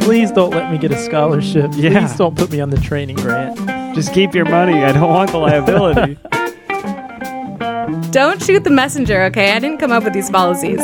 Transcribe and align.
Please 0.00 0.32
don't 0.32 0.50
let 0.50 0.72
me 0.72 0.78
get 0.78 0.90
a 0.92 0.96
scholarship. 0.96 1.70
Yeah. 1.74 2.06
Please 2.06 2.16
don't 2.16 2.34
put 2.34 2.50
me 2.50 2.60
on 2.60 2.70
the 2.70 2.80
training 2.80 3.16
grant. 3.16 3.58
Just 3.94 4.14
keep 4.14 4.34
your 4.34 4.46
money. 4.46 4.82
I 4.82 4.92
don't 4.92 5.10
want 5.10 5.30
the 5.30 5.38
liability. 5.38 6.18
Don't 8.10 8.42
shoot 8.42 8.64
the 8.64 8.70
messenger, 8.70 9.22
okay? 9.24 9.52
I 9.52 9.60
didn't 9.60 9.78
come 9.78 9.92
up 9.92 10.02
with 10.02 10.12
these 10.12 10.30
policies. 10.30 10.80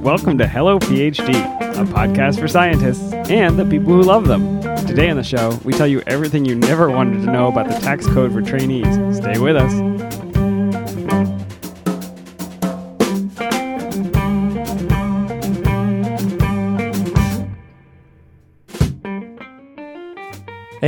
Welcome 0.00 0.38
to 0.38 0.46
Hello 0.46 0.78
PhD, 0.78 1.28
a 1.28 1.84
podcast 1.92 2.40
for 2.40 2.48
scientists 2.48 3.12
and 3.12 3.58
the 3.58 3.66
people 3.66 3.92
who 3.92 4.02
love 4.02 4.26
them. 4.26 4.62
Today 4.86 5.10
on 5.10 5.16
the 5.16 5.22
show, 5.22 5.58
we 5.64 5.74
tell 5.74 5.86
you 5.86 6.02
everything 6.06 6.46
you 6.46 6.54
never 6.54 6.88
wanted 6.88 7.24
to 7.24 7.32
know 7.32 7.48
about 7.48 7.68
the 7.68 7.74
tax 7.80 8.06
code 8.06 8.32
for 8.32 8.40
trainees. 8.40 9.16
Stay 9.16 9.38
with 9.38 9.56
us. 9.56 9.89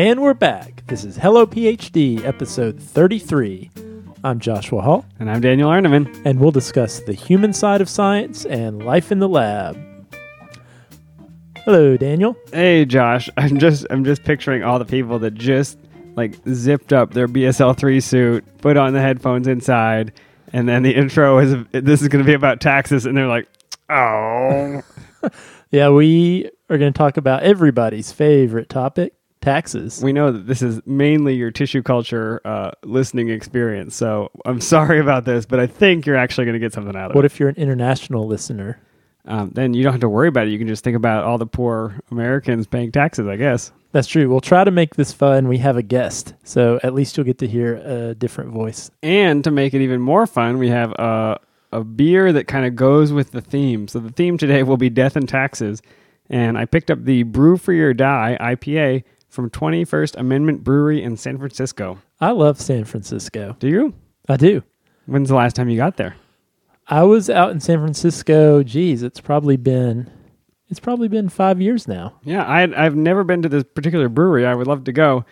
And 0.02 0.20
we're 0.20 0.34
back. 0.34 0.84
This 0.88 1.04
is 1.04 1.16
Hello 1.16 1.46
PhD, 1.46 2.24
episode 2.24 2.82
33. 2.82 3.70
I'm 4.24 4.40
Joshua 4.40 4.82
Hall, 4.82 5.06
And 5.20 5.30
I'm 5.30 5.40
Daniel 5.40 5.70
Arneman. 5.70 6.20
and 6.24 6.40
we'll 6.40 6.50
discuss 6.50 6.98
the 6.98 7.12
human 7.12 7.52
side 7.52 7.80
of 7.80 7.88
science 7.88 8.44
and 8.44 8.84
life 8.84 9.12
in 9.12 9.20
the 9.20 9.28
lab. 9.28 9.78
Hello, 11.58 11.96
Daniel. 11.96 12.36
Hey 12.52 12.84
Josh, 12.84 13.30
I'm 13.36 13.60
just 13.60 13.86
I'm 13.90 14.04
just 14.04 14.24
picturing 14.24 14.64
all 14.64 14.80
the 14.80 14.84
people 14.84 15.20
that 15.20 15.34
just 15.34 15.78
like 16.16 16.34
zipped 16.48 16.92
up 16.92 17.14
their 17.14 17.28
BSL 17.28 17.76
three 17.76 18.00
suit, 18.00 18.44
put 18.58 18.76
on 18.76 18.94
the 18.94 19.00
headphones 19.00 19.46
inside, 19.46 20.14
and 20.52 20.68
then 20.68 20.82
the 20.82 20.96
intro 20.96 21.38
is 21.38 21.54
this 21.70 22.02
is 22.02 22.08
going 22.08 22.24
to 22.24 22.28
be 22.28 22.34
about 22.34 22.60
taxes, 22.60 23.06
and 23.06 23.16
they're 23.16 23.28
like, 23.28 23.46
oh, 23.88 24.82
Yeah, 25.70 25.90
we 25.90 26.50
are 26.68 26.76
going 26.76 26.92
to 26.92 26.98
talk 26.98 27.18
about 27.18 27.44
everybody's 27.44 28.10
favorite 28.10 28.68
topic 28.68 29.14
taxes. 29.42 30.02
we 30.02 30.12
know 30.12 30.32
that 30.32 30.46
this 30.46 30.62
is 30.62 30.80
mainly 30.86 31.34
your 31.34 31.50
tissue 31.50 31.82
culture 31.82 32.40
uh, 32.44 32.70
listening 32.84 33.28
experience. 33.28 33.94
So 33.94 34.30
I'm 34.46 34.60
sorry 34.74 34.98
about 35.00 35.24
this, 35.24 35.44
but 35.44 35.60
I 35.60 35.66
think 35.66 36.06
you're 36.06 36.16
actually 36.16 36.46
going 36.46 36.54
to 36.54 36.60
get 36.60 36.72
something 36.72 36.96
out 36.96 37.06
of 37.06 37.10
it. 37.10 37.14
What 37.16 37.24
it. 37.24 37.32
if 37.32 37.38
you're 37.38 37.50
an 37.50 37.56
international 37.56 38.26
listener? 38.26 38.80
Um, 39.24 39.50
then 39.54 39.72
you 39.72 39.84
don't 39.84 39.92
have 39.92 40.00
to 40.00 40.08
worry 40.08 40.28
about 40.28 40.48
it. 40.48 40.50
You 40.50 40.58
can 40.58 40.66
just 40.66 40.82
think 40.82 40.96
about 40.96 41.24
all 41.24 41.38
the 41.38 41.46
poor 41.46 42.00
Americans 42.10 42.66
paying 42.66 42.90
taxes. 42.90 43.28
I 43.28 43.36
guess. 43.36 43.70
That's 43.92 44.08
true. 44.08 44.28
We'll 44.28 44.40
try 44.40 44.64
to 44.64 44.70
make 44.70 44.96
this 44.96 45.12
fun. 45.12 45.48
We 45.48 45.58
have 45.58 45.76
a 45.76 45.82
guest, 45.82 46.32
so 46.44 46.80
at 46.82 46.94
least 46.94 47.16
you'll 47.16 47.26
get 47.26 47.38
to 47.38 47.46
hear 47.46 47.76
a 47.76 48.14
different 48.14 48.50
voice. 48.50 48.90
And 49.02 49.44
to 49.44 49.50
make 49.50 49.74
it 49.74 49.82
even 49.82 50.00
more 50.00 50.26
fun, 50.26 50.56
we 50.58 50.70
have 50.70 50.92
a, 50.92 51.38
a 51.72 51.84
beer 51.84 52.32
that 52.32 52.48
kind 52.48 52.64
of 52.64 52.74
goes 52.74 53.12
with 53.12 53.32
the 53.32 53.42
theme. 53.42 53.88
So 53.88 53.98
the 53.98 54.10
theme 54.10 54.38
today 54.38 54.62
will 54.62 54.78
be 54.78 54.88
death 54.88 55.14
and 55.14 55.28
taxes. 55.28 55.82
And 56.30 56.56
I 56.56 56.64
picked 56.64 56.90
up 56.90 57.04
the 57.04 57.24
Brew 57.24 57.58
Free 57.58 57.80
or 57.82 57.92
Die 57.92 58.38
IPA 58.40 59.04
from 59.32 59.48
21st 59.48 60.16
Amendment 60.16 60.62
Brewery 60.62 61.02
in 61.02 61.16
San 61.16 61.38
Francisco. 61.38 61.98
I 62.20 62.32
love 62.32 62.60
San 62.60 62.84
Francisco. 62.84 63.56
Do 63.58 63.66
you? 63.66 63.94
I 64.28 64.36
do. 64.36 64.62
When's 65.06 65.30
the 65.30 65.34
last 65.34 65.56
time 65.56 65.70
you 65.70 65.76
got 65.78 65.96
there? 65.96 66.16
I 66.86 67.02
was 67.04 67.30
out 67.30 67.50
in 67.50 67.58
San 67.60 67.78
Francisco. 67.78 68.62
Geez, 68.62 69.02
it's 69.02 69.20
probably 69.20 69.56
been 69.56 70.10
it's 70.68 70.80
probably 70.80 71.08
been 71.08 71.28
five 71.28 71.60
years 71.60 71.88
now. 71.88 72.14
Yeah, 72.24 72.44
I 72.44 72.62
I've 72.84 72.94
never 72.94 73.24
been 73.24 73.42
to 73.42 73.48
this 73.48 73.64
particular 73.64 74.08
brewery. 74.08 74.46
I 74.46 74.54
would 74.54 74.66
love 74.66 74.84
to 74.84 74.92
go, 74.92 75.24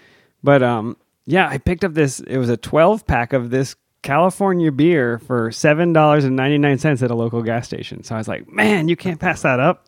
but 0.42 0.62
um, 0.62 0.96
yeah, 1.26 1.48
I 1.48 1.58
picked 1.58 1.84
up 1.84 1.92
this. 1.92 2.20
It 2.20 2.38
was 2.38 2.48
a 2.48 2.56
12 2.56 3.06
pack 3.06 3.32
of 3.34 3.50
this 3.50 3.76
California 4.02 4.72
beer 4.72 5.18
for 5.18 5.52
seven 5.52 5.92
dollars 5.92 6.24
and 6.24 6.34
99 6.36 6.78
cents 6.78 7.02
at 7.02 7.10
a 7.10 7.14
local 7.14 7.42
gas 7.42 7.66
station. 7.66 8.02
So 8.02 8.14
I 8.14 8.18
was 8.18 8.28
like, 8.28 8.50
man, 8.50 8.88
you 8.88 8.96
can't 8.96 9.20
pass 9.20 9.42
that 9.42 9.60
up. 9.60 9.86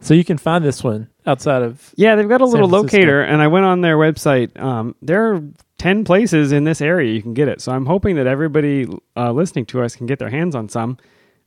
So 0.00 0.12
you 0.12 0.24
can 0.24 0.36
find 0.36 0.64
this 0.64 0.84
one 0.84 1.08
outside 1.26 1.62
of 1.62 1.92
Yeah, 1.96 2.14
they've 2.16 2.28
got 2.28 2.42
a 2.42 2.46
San 2.46 2.52
little 2.52 2.68
Francisco. 2.68 2.98
locator, 2.98 3.22
and 3.22 3.40
I 3.40 3.46
went 3.46 3.64
on 3.64 3.80
their 3.80 3.96
website. 3.96 4.58
Um, 4.60 4.94
there 5.00 5.32
are 5.32 5.42
ten 5.78 6.04
places 6.04 6.52
in 6.52 6.64
this 6.64 6.80
area 6.80 7.12
you 7.12 7.22
can 7.22 7.34
get 7.34 7.48
it. 7.48 7.60
So 7.60 7.72
I'm 7.72 7.86
hoping 7.86 8.16
that 8.16 8.26
everybody 8.26 8.86
uh, 9.16 9.32
listening 9.32 9.66
to 9.66 9.82
us 9.82 9.96
can 9.96 10.06
get 10.06 10.18
their 10.18 10.30
hands 10.30 10.54
on 10.54 10.68
some. 10.68 10.98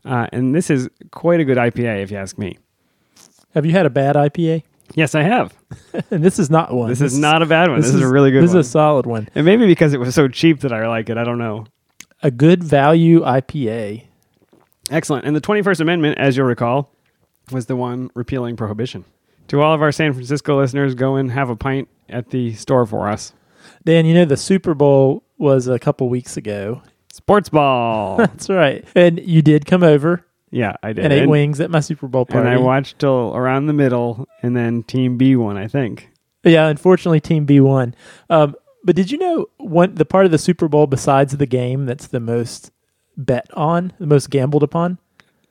Uh, 0.05 0.27
and 0.31 0.55
this 0.55 0.69
is 0.69 0.89
quite 1.11 1.39
a 1.39 1.45
good 1.45 1.57
IPA, 1.57 2.01
if 2.03 2.11
you 2.11 2.17
ask 2.17 2.37
me. 2.37 2.57
Have 3.53 3.65
you 3.65 3.73
had 3.73 3.85
a 3.85 3.89
bad 3.89 4.15
IPA? 4.15 4.63
Yes, 4.95 5.15
I 5.15 5.23
have. 5.23 5.53
and 6.11 6.23
this 6.23 6.39
is 6.39 6.49
not 6.49 6.73
one. 6.73 6.89
This, 6.89 7.01
is 7.01 7.19
not 7.19 7.41
a 7.41 7.45
bad 7.45 7.69
one. 7.69 7.81
This, 7.81 7.93
is, 7.93 8.01
a 8.01 8.07
really 8.07 8.31
good 8.31 8.43
This 8.43 8.51
one. 8.51 8.59
is 8.59 8.67
a 8.67 8.69
solid 8.69 9.05
one. 9.05 9.27
and 9.35 9.45
maybe 9.45 9.65
because 9.65 9.93
it 9.93 9.99
was 9.99 10.15
so 10.15 10.27
cheap 10.27 10.61
that 10.61 10.71
I 10.71 10.87
like 10.87 11.09
it. 11.09 11.17
I 11.17 11.23
don't 11.25 11.37
know. 11.37 11.65
A 12.23 12.31
good 12.31 12.63
value 12.63 13.21
IPA. 13.21 14.05
Excellent. 14.89 15.25
And 15.25 15.35
the 15.35 15.41
21st 15.41 15.81
Amendment, 15.81 16.17
as 16.17 16.37
you'll 16.37 16.47
recall, 16.47 16.89
was 17.51 17.65
the 17.67 17.75
one 17.75 18.09
repealing 18.15 18.55
prohibition. 18.55 19.05
To 19.49 19.61
all 19.61 19.73
of 19.73 19.81
our 19.81 19.91
San 19.91 20.13
Francisco 20.13 20.57
listeners, 20.59 20.93
go 20.95 21.15
and 21.15 21.31
have 21.31 21.49
a 21.49 21.55
pint 21.55 21.87
at 22.09 22.29
the 22.31 22.53
store 22.53 22.85
for 22.85 23.07
us. 23.07 23.33
Dan, 23.85 24.05
you 24.05 24.13
know 24.13 24.25
the 24.25 24.37
Super 24.37 24.73
Bowl 24.73 25.23
was 25.37 25.67
a 25.67 25.79
couple 25.79 26.09
weeks 26.09 26.35
ago. 26.37 26.81
Sports 27.11 27.49
ball. 27.49 28.17
That's 28.17 28.49
right. 28.49 28.85
And 28.95 29.19
you 29.19 29.41
did 29.41 29.65
come 29.65 29.83
over 29.83 30.25
yeah, 30.49 30.73
I 30.81 30.93
did. 30.93 31.03
and 31.03 31.13
ate 31.13 31.23
And- 31.23 31.31
wings 31.31 31.59
at 31.59 31.69
my 31.69 31.79
Super 31.81 32.07
Bowl 32.07 32.25
party. 32.25 32.47
And 32.47 32.57
I 32.57 32.61
watched 32.61 32.99
till 32.99 33.35
around 33.35 33.67
the 33.67 33.73
middle, 33.73 34.27
and 34.41 34.55
then 34.55 34.83
Team 34.83 35.17
B 35.17 35.35
won, 35.35 35.57
I 35.57 35.67
think. 35.67 36.09
Yeah, 36.43 36.67
unfortunately, 36.67 37.19
Team 37.19 37.45
B 37.45 37.59
won. 37.59 37.93
Um, 38.29 38.55
but 38.83 38.95
did 38.95 39.11
you 39.11 39.17
know 39.17 39.47
one 39.57 39.95
the 39.95 40.05
part 40.05 40.25
of 40.25 40.31
the 40.31 40.37
Super 40.37 40.67
Bowl 40.69 40.87
besides 40.87 41.35
the 41.35 41.45
game 41.45 41.85
that's 41.85 42.07
the 42.07 42.21
most 42.21 42.71
bet 43.17 43.47
on, 43.53 43.91
the 43.99 44.07
most 44.07 44.29
gambled 44.29 44.63
upon? 44.63 44.97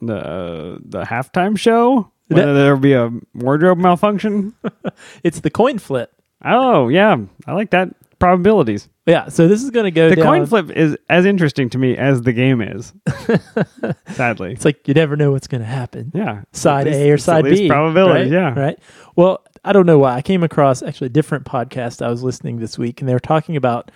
The 0.00 0.16
uh, 0.16 0.78
the 0.84 1.02
halftime 1.04 1.58
show, 1.58 2.10
whether 2.28 2.52
there'll 2.54 2.78
be 2.78 2.92
a 2.92 3.10
wardrobe 3.34 3.78
malfunction. 3.78 4.54
It's 5.24 5.40
the 5.40 5.50
coin 5.50 5.78
flip. 5.78 6.12
oh 6.44 6.88
yeah, 6.88 7.16
I 7.46 7.52
like 7.54 7.70
that 7.70 7.90
probabilities. 8.18 8.88
Yeah, 9.06 9.28
so 9.28 9.46
this 9.46 9.62
is 9.62 9.70
going 9.70 9.84
to 9.84 9.90
go 9.90 10.08
The 10.10 10.16
down. 10.16 10.24
coin 10.24 10.46
flip 10.46 10.70
is 10.70 10.96
as 11.08 11.24
interesting 11.24 11.70
to 11.70 11.78
me 11.78 11.96
as 11.96 12.22
the 12.22 12.32
game 12.32 12.60
is. 12.60 12.92
Sadly, 14.08 14.52
It's 14.52 14.64
like 14.64 14.86
you 14.88 14.94
never 14.94 15.16
know 15.16 15.32
what's 15.32 15.46
going 15.46 15.60
to 15.60 15.66
happen. 15.66 16.10
yeah. 16.14 16.42
Side 16.52 16.86
least- 16.86 16.98
A 16.98 17.10
or 17.10 17.18
side 17.18 17.44
B. 17.44 17.68
Probabilities, 17.68 18.32
right? 18.32 18.38
yeah. 18.56 18.58
Right. 18.58 18.78
Well, 19.14 19.44
I 19.64 19.72
don't 19.72 19.86
know 19.86 19.98
why. 19.98 20.14
I 20.14 20.22
came 20.22 20.42
across 20.42 20.82
actually 20.82 21.06
a 21.06 21.10
different 21.10 21.44
podcast 21.44 22.04
I 22.04 22.08
was 22.08 22.22
listening 22.22 22.58
this 22.58 22.78
week, 22.78 23.00
and 23.00 23.08
they 23.08 23.12
were 23.12 23.20
talking 23.20 23.56
about 23.56 23.90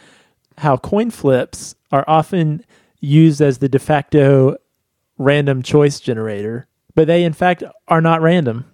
how 0.58 0.76
coin 0.76 1.10
flips 1.10 1.74
are 1.92 2.04
often 2.06 2.64
used 3.00 3.40
as 3.40 3.58
the 3.58 3.68
de 3.68 3.78
facto 3.78 4.56
random 5.20 5.62
choice 5.62 6.00
generator, 6.00 6.66
but 6.94 7.06
they 7.06 7.22
in 7.22 7.34
fact 7.34 7.62
are 7.86 8.00
not 8.00 8.22
random. 8.22 8.64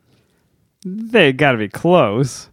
They 0.84 1.33
got 1.33 1.53
to 1.53 1.59
be 1.59 1.69
close. 1.69 2.51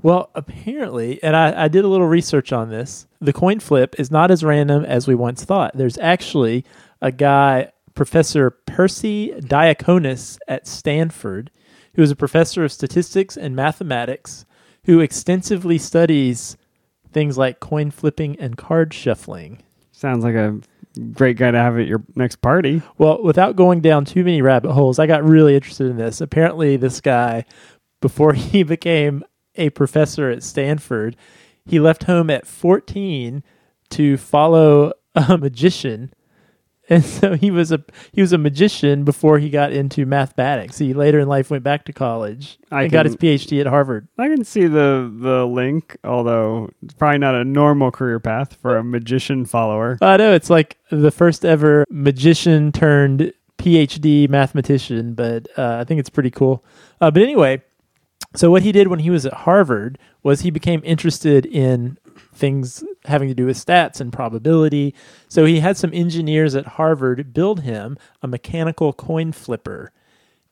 Well, 0.00 0.30
apparently, 0.34 1.22
and 1.22 1.36
I, 1.36 1.64
I 1.64 1.68
did 1.68 1.84
a 1.84 1.88
little 1.88 2.06
research 2.06 2.52
on 2.52 2.70
this, 2.70 3.06
the 3.20 3.34
coin 3.34 3.60
flip 3.60 3.94
is 3.98 4.10
not 4.10 4.30
as 4.30 4.42
random 4.42 4.84
as 4.84 5.06
we 5.06 5.14
once 5.14 5.44
thought. 5.44 5.76
There's 5.76 5.98
actually 5.98 6.64
a 7.02 7.12
guy, 7.12 7.72
Professor 7.94 8.56
Persi 8.66 9.38
Diaconis 9.42 10.38
at 10.48 10.66
Stanford, 10.66 11.50
who 11.94 12.02
is 12.02 12.10
a 12.10 12.16
professor 12.16 12.64
of 12.64 12.72
statistics 12.72 13.36
and 13.36 13.54
mathematics, 13.54 14.46
who 14.84 15.00
extensively 15.00 15.76
studies 15.76 16.56
things 17.12 17.36
like 17.36 17.60
coin 17.60 17.90
flipping 17.90 18.38
and 18.40 18.56
card 18.56 18.94
shuffling. 18.94 19.62
Sounds 19.92 20.24
like 20.24 20.36
a 20.36 20.60
great 21.12 21.36
guy 21.36 21.50
to 21.50 21.58
have 21.58 21.78
at 21.78 21.86
your 21.86 22.02
next 22.14 22.36
party. 22.36 22.82
Well, 22.96 23.22
without 23.22 23.56
going 23.56 23.80
down 23.80 24.04
too 24.04 24.24
many 24.24 24.42
rabbit 24.42 24.72
holes, 24.72 24.98
I 24.98 25.06
got 25.06 25.24
really 25.24 25.54
interested 25.54 25.88
in 25.88 25.96
this. 25.96 26.20
Apparently, 26.20 26.76
this 26.76 27.00
guy, 27.00 27.44
before 28.00 28.32
he 28.34 28.62
became 28.62 29.24
a 29.54 29.70
professor 29.70 30.30
at 30.30 30.42
Stanford, 30.42 31.16
he 31.64 31.80
left 31.80 32.04
home 32.04 32.30
at 32.30 32.46
14 32.46 33.42
to 33.90 34.16
follow 34.16 34.92
a 35.14 35.38
magician. 35.38 36.12
And 36.90 37.04
so 37.04 37.34
he 37.34 37.50
was 37.50 37.70
a 37.70 37.84
he 38.12 38.22
was 38.22 38.32
a 38.32 38.38
magician 38.38 39.04
before 39.04 39.38
he 39.38 39.50
got 39.50 39.72
into 39.72 40.06
mathematics. 40.06 40.78
He 40.78 40.94
later 40.94 41.20
in 41.20 41.28
life 41.28 41.50
went 41.50 41.62
back 41.62 41.84
to 41.84 41.92
college 41.92 42.58
I 42.70 42.84
and 42.84 42.92
got 42.92 43.04
his 43.04 43.14
PhD 43.14 43.60
at 43.60 43.66
Harvard. 43.66 44.08
I 44.16 44.28
can 44.28 44.42
see 44.42 44.66
the 44.66 45.12
the 45.14 45.46
link, 45.46 45.98
although 46.02 46.70
it's 46.82 46.94
probably 46.94 47.18
not 47.18 47.34
a 47.34 47.44
normal 47.44 47.90
career 47.90 48.18
path 48.20 48.54
for 48.54 48.78
a 48.78 48.82
magician 48.82 49.44
follower. 49.44 49.98
I 50.00 50.16
know 50.16 50.32
it's 50.32 50.48
like 50.48 50.78
the 50.90 51.10
first 51.10 51.44
ever 51.44 51.84
magician 51.90 52.72
turned 52.72 53.34
PhD 53.58 54.26
mathematician, 54.28 55.12
but 55.12 55.46
uh, 55.58 55.76
I 55.80 55.84
think 55.84 56.00
it's 56.00 56.10
pretty 56.10 56.30
cool. 56.30 56.64
Uh, 57.02 57.10
but 57.10 57.22
anyway, 57.22 57.62
so 58.34 58.50
what 58.50 58.62
he 58.62 58.72
did 58.72 58.88
when 58.88 59.00
he 59.00 59.10
was 59.10 59.26
at 59.26 59.32
Harvard 59.32 59.98
was 60.22 60.40
he 60.40 60.50
became 60.50 60.80
interested 60.84 61.44
in 61.44 61.98
things 62.34 62.84
having 63.04 63.28
to 63.28 63.34
do 63.34 63.46
with 63.46 63.64
stats 63.64 64.00
and 64.00 64.12
probability. 64.12 64.94
So 65.28 65.44
he 65.44 65.60
had 65.60 65.76
some 65.76 65.92
engineers 65.92 66.54
at 66.54 66.66
Harvard 66.66 67.32
build 67.32 67.60
him 67.60 67.96
a 68.22 68.28
mechanical 68.28 68.92
coin 68.92 69.32
flipper. 69.32 69.92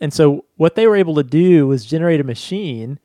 And 0.00 0.12
so 0.12 0.44
what 0.56 0.74
they 0.74 0.86
were 0.86 0.96
able 0.96 1.14
to 1.16 1.22
do 1.22 1.66
was 1.66 1.84
generate 1.84 2.20
a 2.20 2.24
machine 2.24 2.98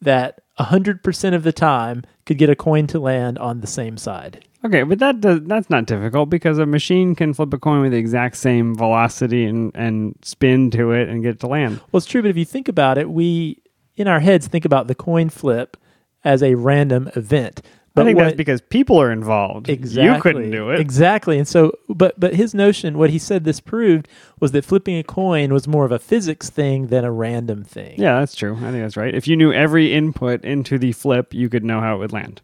that 0.00 0.40
100% 0.58 1.34
of 1.34 1.42
the 1.42 1.52
time 1.52 2.04
could 2.26 2.38
get 2.38 2.50
a 2.50 2.56
coin 2.56 2.86
to 2.88 3.00
land 3.00 3.38
on 3.38 3.60
the 3.60 3.66
same 3.66 3.96
side. 3.96 4.44
Okay, 4.64 4.82
but 4.82 4.98
that 4.98 5.20
does, 5.20 5.40
that's 5.44 5.70
not 5.70 5.86
difficult 5.86 6.30
because 6.30 6.58
a 6.58 6.66
machine 6.66 7.14
can 7.14 7.32
flip 7.32 7.52
a 7.52 7.58
coin 7.58 7.80
with 7.80 7.92
the 7.92 7.98
exact 7.98 8.36
same 8.36 8.74
velocity 8.74 9.44
and, 9.44 9.70
and 9.74 10.16
spin 10.22 10.70
to 10.72 10.92
it 10.92 11.08
and 11.08 11.22
get 11.22 11.36
it 11.36 11.40
to 11.40 11.46
land. 11.46 11.80
Well, 11.92 11.98
it's 11.98 12.06
true, 12.06 12.22
but 12.22 12.30
if 12.30 12.36
you 12.36 12.44
think 12.44 12.68
about 12.68 12.98
it, 12.98 13.08
we 13.08 13.62
in 13.96 14.08
our 14.08 14.20
heads 14.20 14.48
think 14.48 14.64
about 14.64 14.88
the 14.88 14.94
coin 14.94 15.28
flip 15.28 15.76
as 16.24 16.42
a 16.42 16.54
random 16.54 17.10
event. 17.14 17.62
But 17.98 18.02
I 18.02 18.04
think 18.06 18.16
what- 18.18 18.24
that's 18.24 18.36
because 18.36 18.60
people 18.60 19.00
are 19.00 19.10
involved. 19.12 19.68
Exactly. 19.68 20.04
You 20.14 20.20
couldn't 20.20 20.50
do 20.50 20.70
it. 20.70 20.80
Exactly. 20.80 21.38
And 21.38 21.46
so 21.46 21.72
but 21.88 22.18
but 22.18 22.34
his 22.34 22.54
notion, 22.54 22.96
what 22.98 23.10
he 23.10 23.18
said 23.18 23.44
this 23.44 23.60
proved 23.60 24.08
was 24.40 24.52
that 24.52 24.64
flipping 24.64 24.96
a 24.98 25.02
coin 25.02 25.52
was 25.52 25.66
more 25.68 25.84
of 25.84 25.92
a 25.92 25.98
physics 25.98 26.50
thing 26.50 26.86
than 26.88 27.04
a 27.04 27.10
random 27.12 27.64
thing. 27.64 27.94
yeah, 28.00 28.18
that's 28.20 28.34
true. 28.34 28.56
I 28.56 28.70
think 28.70 28.82
that's 28.84 28.96
right. 28.96 29.14
If 29.14 29.26
you 29.28 29.36
knew 29.36 29.52
every 29.52 29.92
input 29.92 30.44
into 30.44 30.78
the 30.78 30.92
flip, 30.92 31.34
you 31.34 31.48
could 31.48 31.64
know 31.64 31.80
how 31.80 31.96
it 31.96 31.98
would 31.98 32.12
land. 32.12 32.40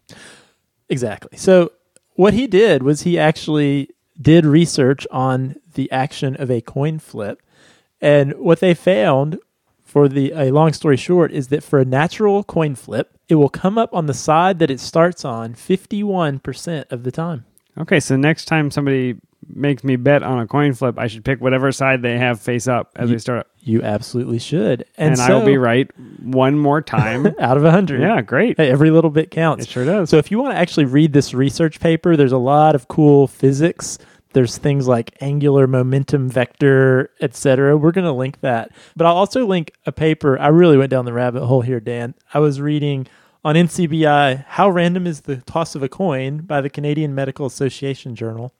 Exactly. 0.89 1.37
So 1.37 1.71
what 2.13 2.33
he 2.33 2.47
did 2.47 2.83
was 2.83 3.01
he 3.01 3.17
actually 3.17 3.89
did 4.21 4.45
research 4.45 5.05
on 5.11 5.55
the 5.73 5.91
action 5.91 6.35
of 6.37 6.49
a 6.49 6.61
coin 6.61 6.99
flip, 6.99 7.41
and 7.99 8.33
what 8.35 8.59
they 8.59 8.73
found 8.73 9.39
for 9.95 10.09
the 10.09 10.33
a 10.35 10.51
long 10.51 10.73
story 10.73 10.97
short 10.97 11.31
is 11.31 11.47
that 11.47 11.63
for 11.63 11.79
a 11.79 11.85
natural 11.85 12.43
coin 12.43 12.75
flip, 12.75 13.17
it 13.29 13.35
will 13.35 13.47
come 13.47 13.77
up 13.77 13.93
on 13.93 14.07
the 14.07 14.13
side 14.13 14.59
that 14.59 14.69
it 14.69 14.81
starts 14.81 15.23
on 15.23 15.53
51% 15.53 16.91
of 16.91 17.03
the 17.03 17.11
time. 17.13 17.45
Okay, 17.77 18.01
so 18.01 18.17
next 18.17 18.43
time 18.43 18.71
somebody 18.71 19.15
makes 19.47 19.85
me 19.85 19.95
bet 19.95 20.21
on 20.21 20.37
a 20.39 20.47
coin 20.47 20.73
flip, 20.73 20.99
I 20.99 21.07
should 21.07 21.23
pick 21.23 21.39
whatever 21.39 21.71
side 21.71 22.01
they 22.01 22.17
have 22.17 22.41
face 22.41 22.67
up 22.67 22.91
as 22.97 23.09
You- 23.09 23.15
they 23.15 23.19
start. 23.19 23.47
You 23.61 23.83
absolutely 23.83 24.39
should. 24.39 24.83
And, 24.97 25.13
And, 25.13 25.21
I 25.21 25.33
will 25.33 25.45
be 25.45 25.55
right 25.57 25.89
one 26.21 26.59
more 26.59 26.81
time. 26.81 27.27
out 27.39 27.55
of 27.55 27.63
a 27.63 27.67
100. 27.67 28.01
yeah, 28.01 28.19
great. 28.21 28.57
Hey, 28.57 28.69
every 28.69 28.91
little 28.91 29.09
bit 29.09 29.31
counts. 29.31 29.63
It 29.63 29.69
sure 29.69 29.85
does. 29.85 30.09
So 30.09 30.17
if 30.17 30.29
you 30.29 30.39
want 30.39 30.53
to 30.55 30.57
actually 30.59 30.85
read 30.85 31.13
this 31.13 31.33
research 31.33 31.79
paper, 31.79 32.17
there's 32.17 32.33
a 32.33 32.37
lot 32.37 32.75
of 32.75 32.89
cool 32.89 33.27
physics. 33.27 33.97
There's 34.35 34.57
things 34.57 34.85
like 34.85 35.15
angular 35.21 35.65
momentum 35.65 36.27
vector, 36.27 37.09
etc. 37.21 37.77
We're 37.77 37.93
going 37.93 38.03
to 38.03 38.11
link 38.11 38.41
that. 38.41 38.73
But 38.93 39.07
I'll 39.07 39.15
also 39.15 39.45
link 39.45 39.71
a 39.85 39.93
paper. 39.93 40.37
I 40.37 40.49
really 40.49 40.77
went 40.77 40.89
down 40.89 41.05
the 41.05 41.13
rabbit 41.13 41.45
hole 41.45 41.61
here, 41.61 41.79
Dan. 41.79 42.15
I 42.33 42.39
was 42.39 42.59
reading 42.59 43.07
on 43.45 43.55
NCBI 43.55 44.43
How 44.45 44.69
Random 44.69 45.07
is 45.07 45.21
the 45.21 45.37
Toss 45.37 45.73
of 45.73 45.83
a 45.83 45.87
Coin 45.87 46.39
by 46.39 46.59
the 46.59 46.69
Canadian 46.69 47.15
Medical 47.15 47.45
Association 47.45 48.13
Journal. 48.13 48.53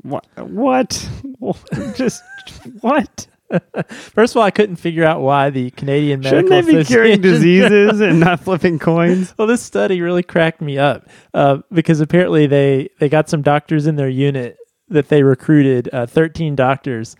What? 0.00 0.26
What? 0.38 1.06
Just 1.94 2.22
what? 2.80 3.26
First 3.90 4.32
of 4.32 4.38
all, 4.38 4.44
I 4.44 4.50
couldn't 4.50 4.76
figure 4.76 5.04
out 5.04 5.20
why 5.20 5.50
the 5.50 5.68
Canadian 5.72 6.22
Shouldn't 6.22 6.48
Medical 6.48 6.72
they 6.72 6.78
be 6.78 6.84
curing 6.86 7.20
diseases 7.20 8.00
and 8.00 8.18
not 8.20 8.40
flipping 8.40 8.78
coins? 8.78 9.34
Well, 9.36 9.46
this 9.46 9.60
study 9.60 10.00
really 10.00 10.22
cracked 10.22 10.62
me 10.62 10.78
up 10.78 11.06
uh, 11.34 11.58
because 11.70 12.00
apparently 12.00 12.46
they 12.46 12.88
they 12.98 13.10
got 13.10 13.28
some 13.28 13.42
doctors 13.42 13.86
in 13.86 13.96
their 13.96 14.08
unit 14.08 14.56
that 14.88 15.08
they 15.08 15.22
recruited, 15.22 15.88
uh, 15.92 16.06
thirteen 16.06 16.54
doctors, 16.56 17.16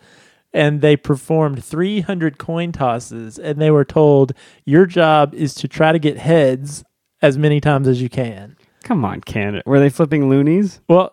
and 0.52 0.80
they 0.80 0.96
performed 0.96 1.64
three 1.64 2.00
hundred 2.00 2.38
coin 2.38 2.72
tosses, 2.72 3.38
and 3.38 3.60
they 3.60 3.70
were 3.70 3.84
told 3.84 4.32
your 4.64 4.86
job 4.86 5.34
is 5.34 5.54
to 5.54 5.68
try 5.68 5.92
to 5.92 5.98
get 5.98 6.18
heads 6.18 6.84
as 7.20 7.36
many 7.38 7.60
times 7.60 7.88
as 7.88 8.00
you 8.00 8.08
can. 8.08 8.56
Come 8.84 9.04
on, 9.04 9.20
Canada. 9.20 9.62
Were 9.66 9.80
they 9.80 9.90
flipping 9.90 10.30
loonies? 10.30 10.80
Well, 10.88 11.12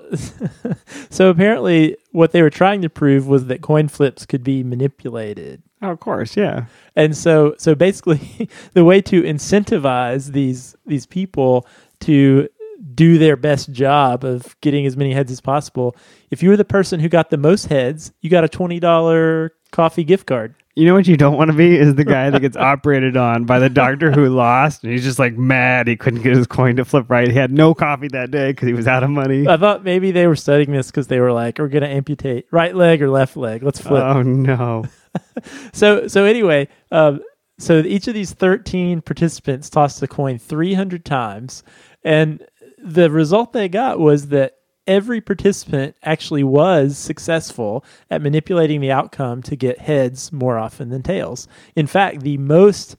so 1.10 1.30
apparently 1.30 1.98
what 2.12 2.32
they 2.32 2.42
were 2.42 2.50
trying 2.50 2.82
to 2.84 2.90
prove 2.90 3.28
was 3.28 3.48
that 3.48 3.62
coin 3.62 3.88
flips 3.88 4.26
could 4.26 4.44
be 4.44 4.64
manipulated. 4.64 5.62
Oh, 5.82 5.92
of 5.92 6.00
course, 6.00 6.38
yeah. 6.38 6.66
And 6.96 7.18
so 7.18 7.56
so 7.58 7.76
basically 7.76 8.50
the 8.74 8.86
way 8.86 9.02
to 9.02 9.24
incentivize 9.24 10.32
these 10.32 10.76
these 10.86 11.06
people 11.06 11.68
to 12.02 12.48
do 12.96 13.18
their 13.18 13.36
best 13.36 13.72
job 13.72 14.24
of 14.24 14.60
getting 14.62 14.86
as 14.86 14.96
many 14.96 15.14
heads 15.14 15.32
as 15.32 15.42
possible, 15.42 15.96
if 16.32 16.42
you 16.42 16.50
were 16.50 16.58
the 16.58 16.66
person 16.66 17.00
who 17.00 17.10
got 17.10 17.30
the 17.30 17.38
most 17.38 17.66
heads, 17.66 18.12
you 18.22 18.30
got 18.30 18.44
a 18.44 18.48
$20 18.48 19.50
coffee 19.72 20.04
gift 20.04 20.26
card. 20.26 20.56
You 20.78 20.86
know 20.86 20.94
what 20.94 21.08
you 21.08 21.16
don't 21.16 21.38
want 21.38 21.52
to 21.52 21.56
be 21.56 21.74
is 21.74 21.96
the 21.96 22.04
guy 22.04 22.30
that 22.30 22.42
gets 22.42 22.58
operated 22.74 23.16
on 23.16 23.46
by 23.46 23.60
the 23.60 23.70
doctor 23.70 24.12
who 24.12 24.28
lost, 24.28 24.84
and 24.84 24.92
he's 24.92 25.04
just 25.06 25.20
like 25.20 25.38
mad 25.38 25.88
he 25.88 25.96
couldn't 25.96 26.22
get 26.22 26.36
his 26.36 26.48
coin 26.48 26.76
to 26.76 26.84
flip 26.84 27.10
right. 27.10 27.30
He 27.30 27.34
had 27.34 27.52
no 27.52 27.74
coffee 27.74 28.10
that 28.10 28.30
day 28.30 28.52
because 28.52 28.68
he 28.68 28.74
was 28.74 28.86
out 28.86 29.02
of 29.02 29.10
money. 29.10 29.48
I 29.48 29.56
thought 29.56 29.86
maybe 29.86 30.12
they 30.12 30.28
were 30.28 30.36
studying 30.36 30.74
this 30.74 30.88
because 30.88 31.08
they 31.08 31.22
were 31.22 31.32
like, 31.32 31.60
we're 31.60 31.70
going 31.70 31.84
to 31.84 31.90
amputate 31.90 32.48
right 32.52 32.76
leg 32.76 33.02
or 33.02 33.10
left 33.10 33.38
leg. 33.38 33.64
Let's 33.64 33.80
flip. 33.80 34.04
Oh 34.04 34.22
no! 34.22 34.84
so 35.74 36.08
so 36.08 36.26
anyway, 36.26 36.68
um, 36.92 37.22
so 37.58 37.80
each 37.80 38.10
of 38.10 38.14
these 38.14 38.34
thirteen 38.34 39.02
participants 39.02 39.70
tossed 39.70 40.02
the 40.02 40.10
coin 40.10 40.38
three 40.38 40.74
hundred 40.74 41.06
times, 41.06 41.64
and 42.04 42.46
the 42.86 43.10
result 43.10 43.52
they 43.52 43.68
got 43.68 44.00
was 44.00 44.28
that 44.28 44.58
every 44.88 45.20
participant 45.20 45.96
actually 46.04 46.44
was 46.44 46.98
successful 46.98 47.84
at 48.12 48.22
manipulating 48.22 48.80
the 48.80 48.92
outcome 48.92 49.42
to 49.42 49.56
get 49.56 49.80
heads 49.80 50.32
more 50.32 50.60
often 50.60 50.90
than 50.90 51.02
tails. 51.02 51.48
In 51.76 51.88
fact, 51.88 52.22
the 52.22 52.38
most 52.38 52.96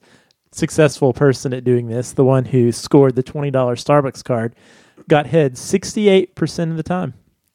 successful 0.51 1.13
person 1.13 1.53
at 1.53 1.63
doing 1.63 1.87
this, 1.87 2.11
the 2.11 2.25
one 2.25 2.45
who 2.45 2.71
scored 2.73 3.15
the 3.15 3.23
$20 3.23 3.51
Starbucks 3.51 4.23
card, 4.23 4.55
got 5.07 5.27
heads 5.27 5.61
68% 5.61 6.71
of 6.71 6.77
the 6.77 6.83
time. 6.83 7.13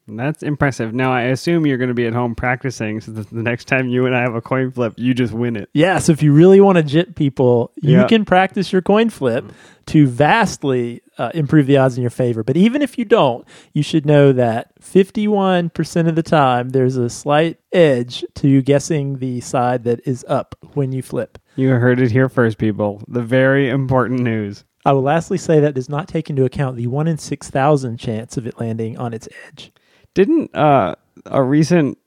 That's 0.08 0.42
impressive. 0.42 0.92
Now 0.92 1.12
I 1.12 1.22
assume 1.22 1.64
you're 1.66 1.78
going 1.78 1.88
to 1.88 1.94
be 1.94 2.06
at 2.06 2.12
home 2.12 2.34
practicing, 2.34 3.00
so 3.00 3.12
that 3.12 3.30
the 3.30 3.42
next 3.42 3.66
time 3.66 3.88
you 3.88 4.04
and 4.06 4.16
I 4.16 4.20
have 4.22 4.34
a 4.34 4.40
coin 4.40 4.70
flip, 4.72 4.94
you 4.96 5.14
just 5.14 5.32
win 5.32 5.54
it. 5.56 5.68
Yeah, 5.74 5.98
so 5.98 6.12
if 6.12 6.22
you 6.22 6.32
really 6.32 6.60
want 6.60 6.76
to 6.78 6.82
jit 6.82 7.14
people, 7.14 7.72
you 7.80 7.98
Yeah. 7.98 8.06
can 8.08 8.24
practice 8.24 8.72
your 8.72 8.82
coin 8.82 9.10
flip 9.10 9.44
to 9.86 10.06
vastly 10.06 11.02
uh, 11.18 11.30
improve 11.34 11.66
the 11.66 11.76
odds 11.76 11.96
in 11.96 12.02
your 12.02 12.10
favor. 12.10 12.42
But 12.42 12.56
even 12.56 12.82
if 12.82 12.98
you 12.98 13.04
don't, 13.04 13.46
you 13.72 13.82
should 13.82 14.04
know 14.06 14.32
that 14.32 14.72
51% 14.80 16.08
of 16.08 16.14
the 16.14 16.22
time 16.22 16.70
there's 16.70 16.96
a 16.96 17.10
slight 17.10 17.58
edge 17.72 18.24
to 18.36 18.62
guessing 18.62 19.18
the 19.18 19.40
side 19.40 19.84
that 19.84 20.00
is 20.06 20.24
up 20.28 20.54
when 20.74 20.92
you 20.92 21.02
flip. 21.02 21.38
You 21.56 21.68
heard 21.70 22.00
it 22.00 22.10
here 22.10 22.28
first, 22.28 22.58
people. 22.58 23.02
The 23.08 23.22
very 23.22 23.68
important 23.68 24.20
news. 24.20 24.64
I 24.84 24.92
will 24.92 25.02
lastly 25.02 25.38
say 25.38 25.60
that 25.60 25.74
does 25.74 25.88
not 25.88 26.08
take 26.08 26.28
into 26.30 26.44
account 26.44 26.76
the 26.76 26.86
1 26.88 27.06
in 27.06 27.18
6,000 27.18 27.98
chance 27.98 28.36
of 28.36 28.46
it 28.46 28.58
landing 28.58 28.98
on 28.98 29.14
its 29.14 29.28
edge. 29.46 29.70
Didn't 30.14 30.54
uh, 30.54 30.94
a 31.26 31.42
recent 31.42 31.98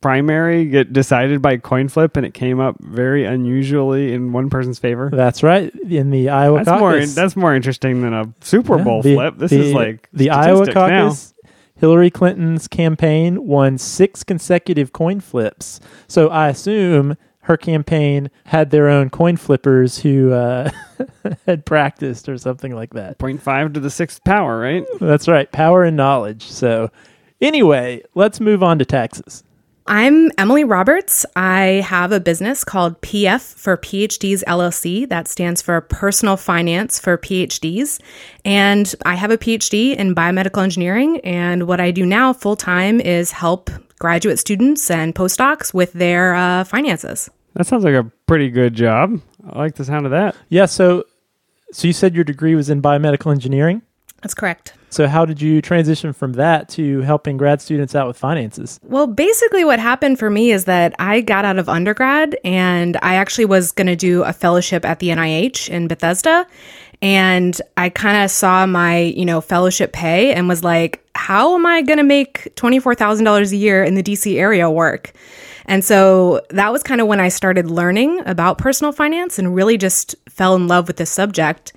primary 0.00 0.64
get 0.66 0.92
decided 0.92 1.40
by 1.40 1.56
coin 1.56 1.88
flip, 1.88 2.16
and 2.16 2.26
it 2.26 2.34
came 2.34 2.60
up 2.60 2.76
very 2.80 3.24
unusually 3.24 4.12
in 4.12 4.32
one 4.32 4.50
person's 4.50 4.78
favor? 4.78 5.10
That's 5.12 5.42
right. 5.42 5.72
In 5.88 6.10
the 6.10 6.28
Iowa 6.28 6.64
That's 6.64 6.80
more. 6.80 6.92
caucus. 6.92 7.14
That's 7.14 7.36
more 7.36 7.54
interesting 7.54 8.02
than 8.02 8.12
a 8.12 8.32
Super 8.40 8.78
Yeah, 8.78 8.84
Bowl 8.84 9.02
the- 9.02 9.14
flip. 9.14 9.34
This 9.38 9.50
the- 9.50 9.60
is 9.60 9.72
like 9.72 10.08
the 10.12 10.30
Iowa 10.30 10.64
statistics 10.64 10.74
now. 10.76 11.02
caucus. 11.08 11.34
Hillary 11.76 12.10
Clinton's 12.10 12.68
campaign 12.68 13.44
won 13.46 13.76
six 13.76 14.22
consecutive 14.22 14.92
coin 14.92 15.18
flips. 15.18 15.80
So 16.06 16.28
I 16.28 16.48
assume 16.48 17.16
her 17.46 17.56
campaign 17.56 18.30
had 18.44 18.70
their 18.70 18.88
own 18.88 19.10
coin 19.10 19.36
flippers 19.36 19.98
who 19.98 20.32
uh, 20.32 20.70
had 21.46 21.66
practiced 21.66 22.28
or 22.28 22.38
something 22.38 22.72
like 22.72 22.94
that. 22.94 23.18
0.5 23.18 23.74
to 23.74 23.80
the 23.80 23.90
sixth 23.90 24.22
power, 24.22 24.60
right? 24.60 24.84
That's 25.00 25.26
right, 25.26 25.50
power 25.50 25.82
and 25.82 25.96
knowledge. 25.96 26.44
So 26.46 26.90
anyway, 27.42 28.02
let's 28.14 28.40
move 28.40 28.62
on 28.62 28.78
to 28.78 28.84
taxes. 28.84 29.44
I'm 29.86 30.30
Emily 30.38 30.62
Roberts. 30.62 31.26
I 31.34 31.84
have 31.84 32.12
a 32.12 32.20
business 32.20 32.62
called 32.62 33.00
PF 33.02 33.54
for 33.54 33.76
PhDs 33.76 34.44
LLC. 34.44 35.08
That 35.08 35.26
stands 35.26 35.60
for 35.60 35.80
Personal 35.80 36.36
Finance 36.36 37.00
for 37.00 37.18
PhDs. 37.18 38.00
And 38.44 38.94
I 39.04 39.16
have 39.16 39.32
a 39.32 39.38
PhD 39.38 39.96
in 39.96 40.14
biomedical 40.14 40.62
engineering. 40.62 41.20
And 41.24 41.66
what 41.66 41.80
I 41.80 41.90
do 41.90 42.06
now 42.06 42.32
full 42.32 42.54
time 42.54 43.00
is 43.00 43.32
help 43.32 43.70
graduate 43.98 44.38
students 44.38 44.88
and 44.88 45.14
postdocs 45.14 45.74
with 45.74 45.92
their 45.94 46.34
uh, 46.34 46.62
finances. 46.64 47.28
That 47.54 47.66
sounds 47.66 47.84
like 47.84 47.94
a 47.94 48.10
pretty 48.26 48.50
good 48.50 48.74
job. 48.74 49.20
I 49.50 49.58
like 49.58 49.74
the 49.74 49.84
sound 49.84 50.06
of 50.06 50.12
that. 50.12 50.36
Yeah, 50.48 50.66
so 50.66 51.04
so 51.72 51.86
you 51.86 51.92
said 51.92 52.14
your 52.14 52.24
degree 52.24 52.54
was 52.54 52.70
in 52.70 52.80
biomedical 52.80 53.32
engineering. 53.32 53.82
That's 54.22 54.34
correct. 54.34 54.74
So 54.90 55.08
how 55.08 55.24
did 55.24 55.40
you 55.40 55.62
transition 55.62 56.12
from 56.12 56.34
that 56.34 56.68
to 56.70 57.00
helping 57.00 57.38
grad 57.38 57.62
students 57.62 57.94
out 57.94 58.06
with 58.06 58.16
finances? 58.16 58.78
Well, 58.82 59.06
basically, 59.06 59.64
what 59.64 59.78
happened 59.78 60.18
for 60.18 60.28
me 60.28 60.52
is 60.52 60.66
that 60.66 60.94
I 60.98 61.22
got 61.22 61.44
out 61.44 61.58
of 61.58 61.68
undergrad 61.68 62.36
and 62.44 62.98
I 63.00 63.14
actually 63.14 63.46
was 63.46 63.72
going 63.72 63.86
to 63.86 63.96
do 63.96 64.22
a 64.22 64.32
fellowship 64.32 64.84
at 64.84 64.98
the 64.98 65.08
NIH 65.08 65.70
in 65.70 65.88
Bethesda. 65.88 66.46
And 67.00 67.60
I 67.76 67.88
kind 67.88 68.22
of 68.22 68.30
saw 68.30 68.64
my, 68.66 68.98
you 68.98 69.24
know, 69.24 69.40
fellowship 69.40 69.92
pay 69.92 70.32
and 70.32 70.46
was 70.46 70.62
like, 70.62 71.02
how 71.14 71.54
am 71.54 71.66
I 71.66 71.82
going 71.82 71.96
to 71.96 72.04
make 72.04 72.54
$24,000 72.54 73.50
a 73.50 73.56
year 73.56 73.82
in 73.82 73.94
the 73.94 74.02
DC 74.02 74.36
area 74.36 74.70
work? 74.70 75.12
And 75.66 75.84
so 75.84 76.42
that 76.50 76.70
was 76.70 76.82
kind 76.82 77.00
of 77.00 77.06
when 77.06 77.20
I 77.20 77.28
started 77.28 77.70
learning 77.70 78.20
about 78.26 78.58
personal 78.58 78.92
finance 78.92 79.38
and 79.38 79.54
really 79.54 79.78
just 79.78 80.14
fell 80.28 80.54
in 80.54 80.68
love 80.68 80.86
with 80.86 80.96
this 80.96 81.10
subject. 81.10 81.72